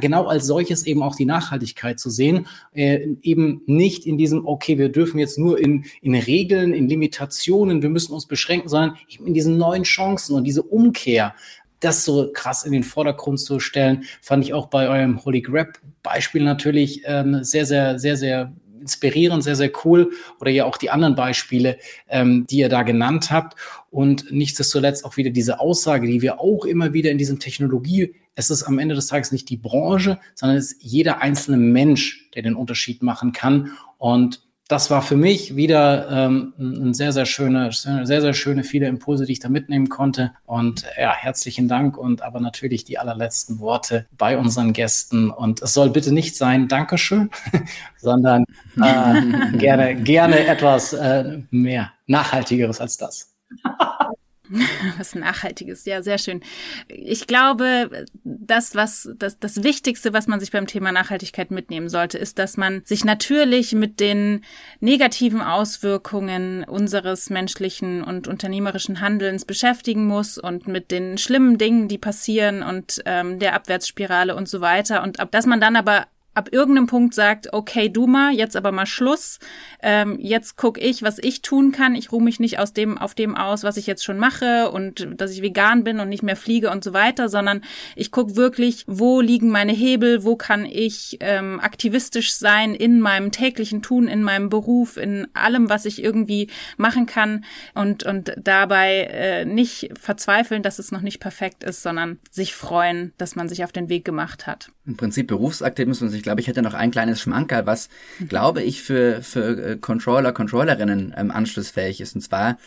genau 0.00 0.26
als 0.26 0.46
solches 0.46 0.86
eben 0.86 1.02
auch 1.02 1.14
die 1.14 1.24
Nachhaltigkeit 1.24 1.98
zu 1.98 2.10
sehen, 2.10 2.46
äh, 2.74 3.06
eben 3.22 3.62
nicht 3.66 4.06
in 4.06 4.18
diesem, 4.18 4.46
okay, 4.46 4.78
wir 4.78 4.90
dürfen 4.90 5.18
jetzt 5.18 5.38
nur 5.38 5.58
in, 5.58 5.84
in 6.02 6.14
Regeln, 6.14 6.74
in 6.74 6.88
Limitationen, 6.88 7.82
wir 7.82 7.88
müssen 7.88 8.12
uns 8.12 8.26
beschränken, 8.26 8.68
sondern 8.68 8.96
eben 9.08 9.26
in 9.26 9.34
diesen 9.34 9.56
neuen 9.56 9.84
Chancen 9.84 10.34
und 10.34 10.44
diese 10.44 10.62
Umkehr 10.62 11.34
das 11.80 12.04
so 12.04 12.30
krass 12.32 12.64
in 12.64 12.72
den 12.72 12.82
Vordergrund 12.82 13.38
zu 13.38 13.60
stellen, 13.60 14.04
fand 14.22 14.42
ich 14.42 14.54
auch 14.54 14.68
bei 14.68 14.88
eurem 14.88 15.24
Holy 15.24 15.42
Grab 15.42 15.78
Beispiel 16.02 16.42
natürlich 16.42 17.02
ähm, 17.04 17.44
sehr, 17.44 17.66
sehr, 17.66 17.98
sehr, 17.98 18.16
sehr 18.16 18.52
inspirierend, 18.80 19.44
sehr, 19.44 19.56
sehr 19.56 19.70
cool. 19.84 20.10
Oder 20.40 20.50
ja 20.50 20.64
auch 20.64 20.76
die 20.76 20.90
anderen 20.90 21.14
Beispiele, 21.14 21.78
ähm, 22.08 22.46
die 22.46 22.58
ihr 22.58 22.68
da 22.68 22.82
genannt 22.82 23.30
habt. 23.30 23.58
Und 23.90 24.30
nichtsdestotrotz 24.30 25.04
auch 25.04 25.16
wieder 25.16 25.30
diese 25.30 25.60
Aussage, 25.60 26.06
die 26.06 26.22
wir 26.22 26.40
auch 26.40 26.64
immer 26.64 26.92
wieder 26.92 27.10
in 27.10 27.18
diesem 27.18 27.38
Technologie, 27.38 28.14
es 28.34 28.50
ist 28.50 28.64
am 28.64 28.78
Ende 28.78 28.94
des 28.94 29.06
Tages 29.06 29.32
nicht 29.32 29.48
die 29.48 29.56
Branche, 29.56 30.18
sondern 30.34 30.58
es 30.58 30.72
ist 30.72 30.82
jeder 30.82 31.22
einzelne 31.22 31.56
Mensch, 31.56 32.30
der 32.34 32.42
den 32.42 32.54
Unterschied 32.54 33.02
machen 33.02 33.32
kann. 33.32 33.72
Und 33.98 34.45
das 34.68 34.90
war 34.90 35.00
für 35.00 35.16
mich 35.16 35.54
wieder 35.54 36.10
ähm, 36.10 36.52
ein 36.58 36.94
sehr, 36.94 37.12
sehr 37.12 37.26
schöne, 37.26 37.70
sehr, 37.72 38.04
sehr 38.04 38.34
schöne, 38.34 38.64
viele 38.64 38.88
Impulse, 38.88 39.24
die 39.24 39.32
ich 39.32 39.38
da 39.40 39.48
mitnehmen 39.48 39.88
konnte. 39.88 40.32
Und 40.44 40.84
ja, 40.98 41.14
herzlichen 41.14 41.68
Dank 41.68 41.96
und 41.96 42.22
aber 42.22 42.40
natürlich 42.40 42.82
die 42.84 42.98
allerletzten 42.98 43.60
Worte 43.60 44.06
bei 44.18 44.36
unseren 44.36 44.72
Gästen. 44.72 45.30
Und 45.30 45.62
es 45.62 45.72
soll 45.72 45.90
bitte 45.90 46.12
nicht 46.12 46.36
sein, 46.36 46.66
Dankeschön, 46.66 47.30
sondern 47.96 48.44
äh, 48.82 49.56
gerne, 49.56 49.94
gerne 50.02 50.46
etwas 50.46 50.92
äh, 50.92 51.42
mehr 51.50 51.92
Nachhaltigeres 52.06 52.80
als 52.80 52.96
das. 52.96 53.34
Was 54.98 55.14
Nachhaltiges, 55.14 55.84
ja, 55.84 56.02
sehr 56.02 56.18
schön. 56.18 56.40
Ich 56.88 57.26
glaube, 57.26 58.06
das, 58.24 58.74
was, 58.74 59.08
das, 59.18 59.38
das 59.38 59.62
Wichtigste, 59.62 60.12
was 60.12 60.26
man 60.26 60.40
sich 60.40 60.50
beim 60.50 60.66
Thema 60.66 60.92
Nachhaltigkeit 60.92 61.50
mitnehmen 61.50 61.88
sollte, 61.88 62.18
ist, 62.18 62.38
dass 62.38 62.56
man 62.56 62.82
sich 62.84 63.04
natürlich 63.04 63.72
mit 63.72 64.00
den 64.00 64.42
negativen 64.80 65.40
Auswirkungen 65.40 66.64
unseres 66.64 67.30
menschlichen 67.30 68.02
und 68.02 68.28
unternehmerischen 68.28 69.00
Handelns 69.00 69.44
beschäftigen 69.44 70.06
muss 70.06 70.38
und 70.38 70.68
mit 70.68 70.90
den 70.90 71.18
schlimmen 71.18 71.58
Dingen, 71.58 71.88
die 71.88 71.98
passieren 71.98 72.62
und 72.62 73.02
ähm, 73.06 73.38
der 73.38 73.54
Abwärtsspirale 73.54 74.36
und 74.36 74.48
so 74.48 74.60
weiter. 74.60 75.02
Und 75.02 75.18
dass 75.30 75.46
man 75.46 75.60
dann 75.60 75.76
aber 75.76 76.06
ab 76.36 76.50
irgendeinem 76.52 76.86
Punkt 76.86 77.14
sagt, 77.14 77.54
okay, 77.54 77.88
du 77.88 78.06
mal, 78.06 78.34
jetzt 78.34 78.56
aber 78.56 78.70
mal 78.70 78.84
Schluss. 78.84 79.38
Ähm, 79.82 80.18
jetzt 80.20 80.56
guck 80.56 80.78
ich, 80.78 81.02
was 81.02 81.18
ich 81.18 81.40
tun 81.40 81.72
kann. 81.72 81.94
Ich 81.94 82.12
ruhe 82.12 82.22
mich 82.22 82.38
nicht 82.40 82.58
aus 82.58 82.74
dem, 82.74 82.98
auf 82.98 83.14
dem 83.14 83.34
aus, 83.34 83.64
was 83.64 83.78
ich 83.78 83.86
jetzt 83.86 84.04
schon 84.04 84.18
mache 84.18 84.70
und 84.70 85.08
dass 85.16 85.30
ich 85.30 85.40
vegan 85.40 85.82
bin 85.82 85.98
und 85.98 86.10
nicht 86.10 86.22
mehr 86.22 86.36
fliege 86.36 86.70
und 86.70 86.84
so 86.84 86.92
weiter, 86.92 87.30
sondern 87.30 87.62
ich 87.94 88.10
guck 88.10 88.36
wirklich, 88.36 88.84
wo 88.86 89.22
liegen 89.22 89.48
meine 89.48 89.72
Hebel, 89.72 90.24
wo 90.24 90.36
kann 90.36 90.66
ich 90.66 91.16
ähm, 91.20 91.58
aktivistisch 91.58 92.34
sein 92.34 92.74
in 92.74 93.00
meinem 93.00 93.32
täglichen 93.32 93.80
Tun, 93.80 94.06
in 94.06 94.22
meinem 94.22 94.50
Beruf, 94.50 94.98
in 94.98 95.28
allem, 95.32 95.70
was 95.70 95.86
ich 95.86 96.04
irgendwie 96.04 96.50
machen 96.76 97.06
kann 97.06 97.46
und, 97.74 98.04
und 98.04 98.34
dabei 98.36 99.08
äh, 99.10 99.44
nicht 99.46 99.90
verzweifeln, 99.98 100.62
dass 100.62 100.78
es 100.78 100.92
noch 100.92 101.00
nicht 101.00 101.18
perfekt 101.18 101.64
ist, 101.64 101.82
sondern 101.82 102.18
sich 102.30 102.54
freuen, 102.54 103.14
dass 103.16 103.36
man 103.36 103.48
sich 103.48 103.64
auf 103.64 103.72
den 103.72 103.88
Weg 103.88 104.04
gemacht 104.04 104.46
hat. 104.46 104.70
Im 104.84 104.96
Prinzip 104.96 105.28
Berufsaktivismus 105.28 106.12
glaube, 106.26 106.40
ich 106.40 106.48
hätte 106.48 106.60
noch 106.60 106.74
ein 106.74 106.90
kleines 106.90 107.20
Schmankerl, 107.20 107.66
was, 107.66 107.88
mhm. 108.18 108.28
glaube 108.28 108.62
ich, 108.62 108.82
für, 108.82 109.22
für 109.22 109.72
äh, 109.72 109.76
Controller, 109.76 110.32
Controllerinnen 110.32 111.14
ähm, 111.16 111.30
anschlussfähig 111.30 112.00
ist. 112.00 112.16
Und 112.16 112.20
zwar 112.20 112.58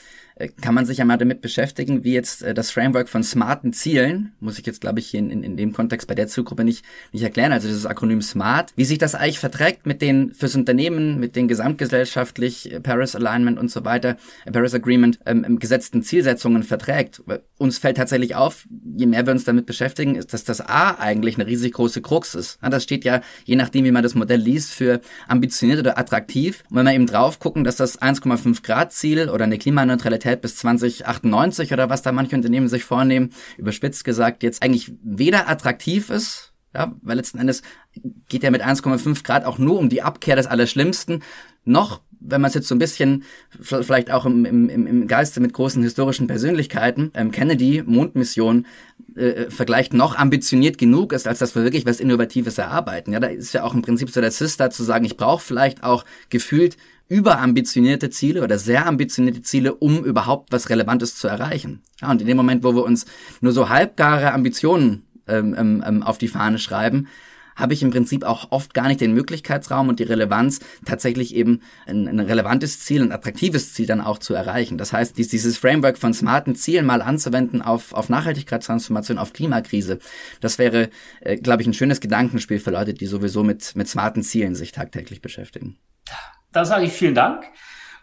kann 0.62 0.74
man 0.74 0.86
sich 0.86 1.00
ja 1.00 1.06
mal 1.06 1.18
damit 1.18 1.42
beschäftigen, 1.42 2.04
wie 2.04 2.14
jetzt 2.14 2.44
äh, 2.44 2.54
das 2.54 2.72
Framework 2.72 3.10
von 3.10 3.24
smarten 3.24 3.74
Zielen, 3.74 4.32
muss 4.40 4.58
ich 4.58 4.66
jetzt, 4.66 4.80
glaube 4.80 5.00
ich, 5.00 5.08
hier 5.08 5.20
in, 5.20 5.30
in, 5.30 5.44
in 5.44 5.58
dem 5.58 5.74
Kontext 5.74 6.08
bei 6.08 6.16
der 6.16 6.28
Zielgruppe 6.28 6.64
nicht, 6.64 6.86
nicht 7.12 7.24
erklären, 7.24 7.52
also 7.52 7.68
dieses 7.68 7.86
Akronym 7.86 8.22
SMART, 8.22 8.72
wie 8.76 8.86
sich 8.86 8.98
das 8.98 9.16
eigentlich 9.16 9.40
verträgt 9.40 9.86
mit 9.86 10.02
den 10.02 10.34
fürs 10.34 10.56
Unternehmen, 10.56 11.20
mit 11.20 11.36
den 11.36 11.48
gesamtgesellschaftlich 11.48 12.72
äh, 12.72 12.80
Paris 12.80 13.16
Alignment 13.16 13.60
und 13.60 13.70
so 13.70 13.84
weiter, 13.84 14.16
Paris 14.52 14.74
Agreement 14.74 15.20
ähm, 15.26 15.60
gesetzten 15.60 16.04
Zielsetzungen 16.04 16.64
verträgt. 16.64 17.22
Uns 17.58 17.78
fällt 17.78 17.98
tatsächlich 17.98 18.36
auf, 18.36 18.66
je 18.96 19.08
mehr 19.08 19.26
wir 19.26 19.34
uns 19.34 19.44
damit 19.44 19.66
beschäftigen, 19.66 20.16
ist, 20.16 20.34
dass 20.34 20.46
das 20.46 20.62
A 20.62 20.92
eigentlich 20.92 21.36
eine 21.36 21.48
riesig 21.48 21.74
große 21.74 22.02
Krux 22.02 22.36
ist. 22.36 22.60
Das 22.62 22.84
steht 22.84 23.04
ja, 23.04 23.22
je 23.44 23.56
nachdem, 23.56 23.84
wie 23.84 23.92
man 23.92 24.04
das 24.04 24.16
Modell 24.16 24.40
liest, 24.40 24.72
für 24.72 25.02
ambitioniert 25.28 25.80
oder 25.80 25.98
attraktiv. 25.98 26.64
Und 26.70 26.78
wenn 26.78 26.86
wir 26.86 26.94
eben 26.94 27.08
drauf 27.08 27.40
gucken, 27.40 27.64
dass 27.64 27.76
das 27.76 28.02
1,5 28.02 28.64
Grad 28.64 28.94
Ziel 28.94 29.30
oder 29.30 29.44
eine 29.44 29.58
Klimaneutralität 29.58 30.29
Neutralität 30.30 30.42
bis 30.42 30.56
2098 30.58 31.74
oder 31.74 31.90
was 31.90 32.02
da 32.02 32.12
manche 32.12 32.36
Unternehmen 32.36 32.68
sich 32.68 32.84
vornehmen, 32.84 33.32
überspitzt 33.58 34.04
gesagt, 34.04 34.44
jetzt 34.44 34.64
eigentlich 34.64 34.92
weder 35.04 35.50
attraktiv 35.50 36.10
ist, 36.10 36.54
ja, 36.74 36.94
weil 37.02 37.18
letzten 37.18 37.40
Endes 37.40 37.64
geht 38.28 38.44
ja 38.44 38.52
mit 38.52 38.64
1,5 38.64 39.24
Grad 39.24 39.46
auch 39.46 39.58
nur 39.58 39.80
um 39.80 39.90
die 39.90 40.04
Abkehr 40.04 40.36
des 40.36 40.46
Allerschlimmsten, 40.46 41.24
noch 41.66 42.02
wenn 42.22 42.42
man 42.42 42.50
es 42.50 42.56
jetzt 42.56 42.68
so 42.68 42.76
ein 42.76 42.80
bisschen 42.80 43.24
vielleicht 43.62 44.12
auch 44.12 44.26
im, 44.26 44.44
im, 44.44 44.70
im 44.70 45.08
Geiste 45.08 45.40
mit 45.40 45.54
großen 45.54 45.82
historischen 45.82 46.28
Persönlichkeiten, 46.28 47.12
ähm, 47.14 47.32
Kennedy, 47.32 47.82
Mondmission, 47.86 48.66
äh, 49.16 49.50
vergleicht, 49.50 49.94
noch 49.94 50.18
ambitioniert 50.18 50.78
genug 50.78 51.14
ist, 51.14 51.28
als 51.28 51.40
dass 51.40 51.56
wir 51.56 51.64
wirklich 51.64 51.86
was 51.86 52.02
Innovatives 52.02 52.58
erarbeiten. 52.58 53.14
Ja, 53.14 53.22
da 53.22 53.28
ist 53.28 53.54
ja 53.54 53.64
auch 53.64 53.74
im 53.74 53.82
Prinzip 53.82 54.10
so 54.10 54.20
der 54.20 54.32
Sister 54.32 54.70
zu 54.70 54.84
sagen, 54.84 55.06
ich 55.06 55.16
brauche 55.16 55.44
vielleicht 55.44 55.84
auch 55.84 56.04
gefühlt 56.30 56.76
überambitionierte 57.10 58.10
Ziele 58.12 58.44
oder 58.44 58.58
sehr 58.58 58.86
ambitionierte 58.86 59.42
Ziele, 59.42 59.74
um 59.74 60.06
überhaupt 60.06 60.52
was 60.52 60.70
Relevantes 60.70 61.16
zu 61.18 61.28
erreichen. 61.28 61.82
Ja, 62.02 62.12
und 62.12 62.22
in 62.22 62.28
dem 62.28 62.38
Moment, 62.38 62.64
wo 62.64 62.74
wir 62.74 62.86
uns 62.86 63.06
nur 63.42 63.52
so 63.52 63.68
halbgare 63.68 64.32
Ambitionen 64.32 65.04
ähm, 65.28 65.56
ähm, 65.58 65.84
ähm, 65.86 66.04
auf 66.04 66.18
die 66.18 66.28
Fahne 66.28 66.60
schreiben, 66.60 67.08
habe 67.56 67.74
ich 67.74 67.84
im 67.84 67.92
Prinzip 67.92 68.24
auch 68.24 68.52
oft 68.52 68.74
gar 68.74 68.88
nicht 68.88 69.02
den 69.02 69.14
Möglichkeitsraum 69.14 69.90
und 69.90 70.00
die 70.00 70.04
Relevanz, 70.04 70.60
tatsächlich 70.86 71.36
eben 71.36 71.62
ein, 71.86 72.08
ein 72.08 72.20
relevantes 72.20 72.80
Ziel, 72.80 73.02
ein 73.02 73.12
attraktives 73.12 73.74
Ziel 73.74 73.86
dann 73.86 74.00
auch 74.00 74.20
zu 74.20 74.34
erreichen. 74.34 74.78
Das 74.78 74.94
heißt, 74.94 75.18
dies, 75.18 75.28
dieses 75.28 75.58
Framework 75.58 75.98
von 75.98 76.14
smarten 76.14 76.56
Zielen 76.56 76.86
mal 76.86 77.02
anzuwenden 77.02 77.62
auf, 77.62 77.94
auf 77.94 78.08
Nachhaltigkeitstransformation, 78.08 79.18
auf 79.18 79.34
Klimakrise, 79.34 80.00
das 80.40 80.58
wäre, 80.58 80.90
äh, 81.20 81.36
glaube 81.36 81.62
ich, 81.62 81.68
ein 81.68 81.74
schönes 81.74 82.00
Gedankenspiel 82.00 82.60
für 82.60 82.72
Leute, 82.72 82.94
die 82.94 83.08
sowieso 83.08 83.44
mit, 83.44 83.76
mit 83.76 83.90
smarten 83.90 84.24
Zielen 84.24 84.56
sich 84.56 84.72
tagtäglich 84.72 85.22
beschäftigen. 85.22 85.78
Da 86.52 86.66
sage 86.66 86.86
ich 86.86 86.94
vielen 86.94 87.16
Dank. 87.16 87.46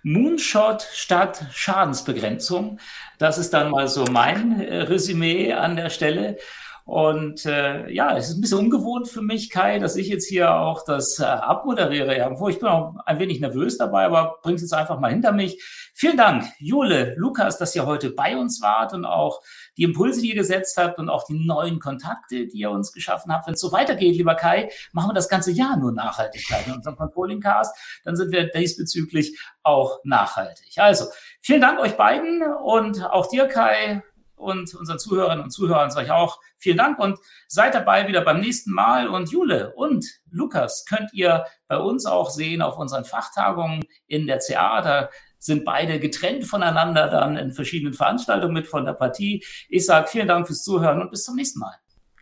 Moonshot 0.03 0.83
statt 0.93 1.47
Schadensbegrenzung. 1.53 2.79
Das 3.19 3.39
ist 3.39 3.53
dann 3.53 3.71
mal 3.71 3.89
so 3.89 4.05
mein 4.05 4.61
äh, 4.61 4.83
Resümee 4.83 5.53
an 5.53 5.75
der 5.75 5.91
Stelle. 5.91 6.39
Und 6.87 7.45
äh, 7.47 7.91
ja, 7.91 8.17
es 8.17 8.29
ist 8.29 8.37
ein 8.37 8.41
bisschen 8.41 8.61
ungewohnt 8.61 9.09
für 9.09 9.21
mich, 9.21 9.51
Kai, 9.51 9.81
dass 9.81 9.97
ich 9.97 10.07
jetzt 10.07 10.29
hier 10.29 10.55
auch 10.55 10.85
das 10.85 11.19
äh, 11.19 11.25
abmoderiere 11.25 12.17
irgendwo. 12.17 12.49
Ich 12.49 12.61
bin 12.61 12.69
auch 12.69 12.95
ein 13.05 13.19
wenig 13.19 13.41
nervös 13.41 13.77
dabei, 13.77 14.05
aber 14.05 14.39
bringt 14.41 14.59
es 14.59 14.63
jetzt 14.63 14.73
einfach 14.73 15.01
mal 15.01 15.11
hinter 15.11 15.33
mich. 15.33 15.61
Vielen 15.95 16.17
Dank, 16.17 16.45
Jule, 16.61 17.17
Lukas, 17.17 17.59
dass 17.59 17.75
ihr 17.75 17.87
heute 17.87 18.11
bei 18.11 18.37
uns 18.37 18.63
wart 18.63 18.95
und 18.95 19.05
auch 19.05 19.43
die 19.77 19.83
Impulse, 19.83 20.21
die 20.21 20.29
ihr 20.29 20.37
gesetzt 20.37 20.77
habt 20.77 21.01
und 21.01 21.09
auch 21.09 21.25
die 21.25 21.45
neuen 21.45 21.81
Kontakte, 21.81 22.47
die 22.47 22.59
ihr 22.59 22.71
uns 22.71 22.93
geschaffen 22.93 23.33
habt. 23.33 23.49
Wenn 23.49 23.55
es 23.55 23.61
so 23.61 23.73
weitergeht, 23.73 24.15
lieber 24.15 24.37
Kai, 24.37 24.71
machen 24.93 25.09
wir 25.11 25.15
das 25.15 25.29
ganze 25.29 25.51
Jahr 25.51 25.77
nur 25.77 25.91
Nachhaltigkeit 25.91 26.69
in 26.69 26.75
unserem 26.75 26.95
Controlling 26.95 27.41
Cast. 27.41 27.75
Dann 28.05 28.15
sind 28.15 28.31
wir 28.31 28.45
diesbezüglich 28.45 29.37
auch 29.65 29.99
nachhaltig. 30.05 30.75
Also, 30.77 31.07
vielen 31.41 31.63
Dank 31.63 31.81
euch 31.81 31.97
beiden 31.97 32.45
und 32.63 33.05
auch 33.05 33.27
dir, 33.27 33.49
Kai 33.49 34.05
und 34.37 34.75
unseren 34.75 34.99
Zuhörerinnen 34.99 35.43
und 35.43 35.51
Zuhörern 35.51 35.91
sage 35.91 36.07
ich 36.07 36.13
auch 36.13 36.41
vielen 36.57 36.77
Dank 36.77 36.99
und 36.99 37.19
seid 37.49 37.75
dabei 37.75 38.07
wieder 38.07 38.21
beim 38.21 38.41
nächsten 38.41 38.73
Mal. 38.73 39.09
Und 39.09 39.31
Jule 39.31 39.73
und 39.75 40.07
Lukas 40.31 40.85
könnt 40.89 41.13
ihr 41.13 41.45
bei 41.69 41.79
uns 41.79 42.07
auch 42.07 42.31
sehen 42.31 42.63
auf 42.63 42.79
unseren 42.79 43.05
Fachtagungen 43.05 43.85
in 44.07 44.27
der 44.27 44.39
CA. 44.39 44.83
Da 44.83 45.09
sind 45.39 45.65
beide 45.65 45.99
getrennt 46.01 46.45
voneinander 46.45 47.09
dann 47.09 47.37
in 47.37 47.53
verschiedenen 47.53 47.95
Veranstaltungen 47.95 48.55
mit 48.55 48.67
von 48.67 48.85
der 48.85 48.95
Partie. 48.95 49.45
Ich 49.69 49.87
sage 49.87 50.09
vielen 50.09 50.29
Dank 50.29 50.47
fürs 50.47 50.63
Zuhören 50.63 51.01
und 51.01 51.11
bis 51.11 51.25
zum 51.25 51.37
nächsten 51.37 51.61
Mal. 51.61 51.75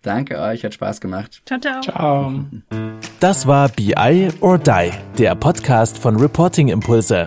Danke 0.03 0.39
euch, 0.39 0.65
hat 0.65 0.75
Spaß 0.75 1.01
gemacht. 1.01 1.43
Ciao, 1.47 1.59
ciao. 1.59 1.81
Ciao. 1.81 2.45
Das 3.21 3.47
war 3.47 3.71
BI 3.71 4.29
or 4.41 4.59
Die, 4.59 4.91
der 5.17 5.35
Podcast 5.35 5.97
von 5.97 6.17
Reporting 6.17 6.69
Impulse. 6.69 7.27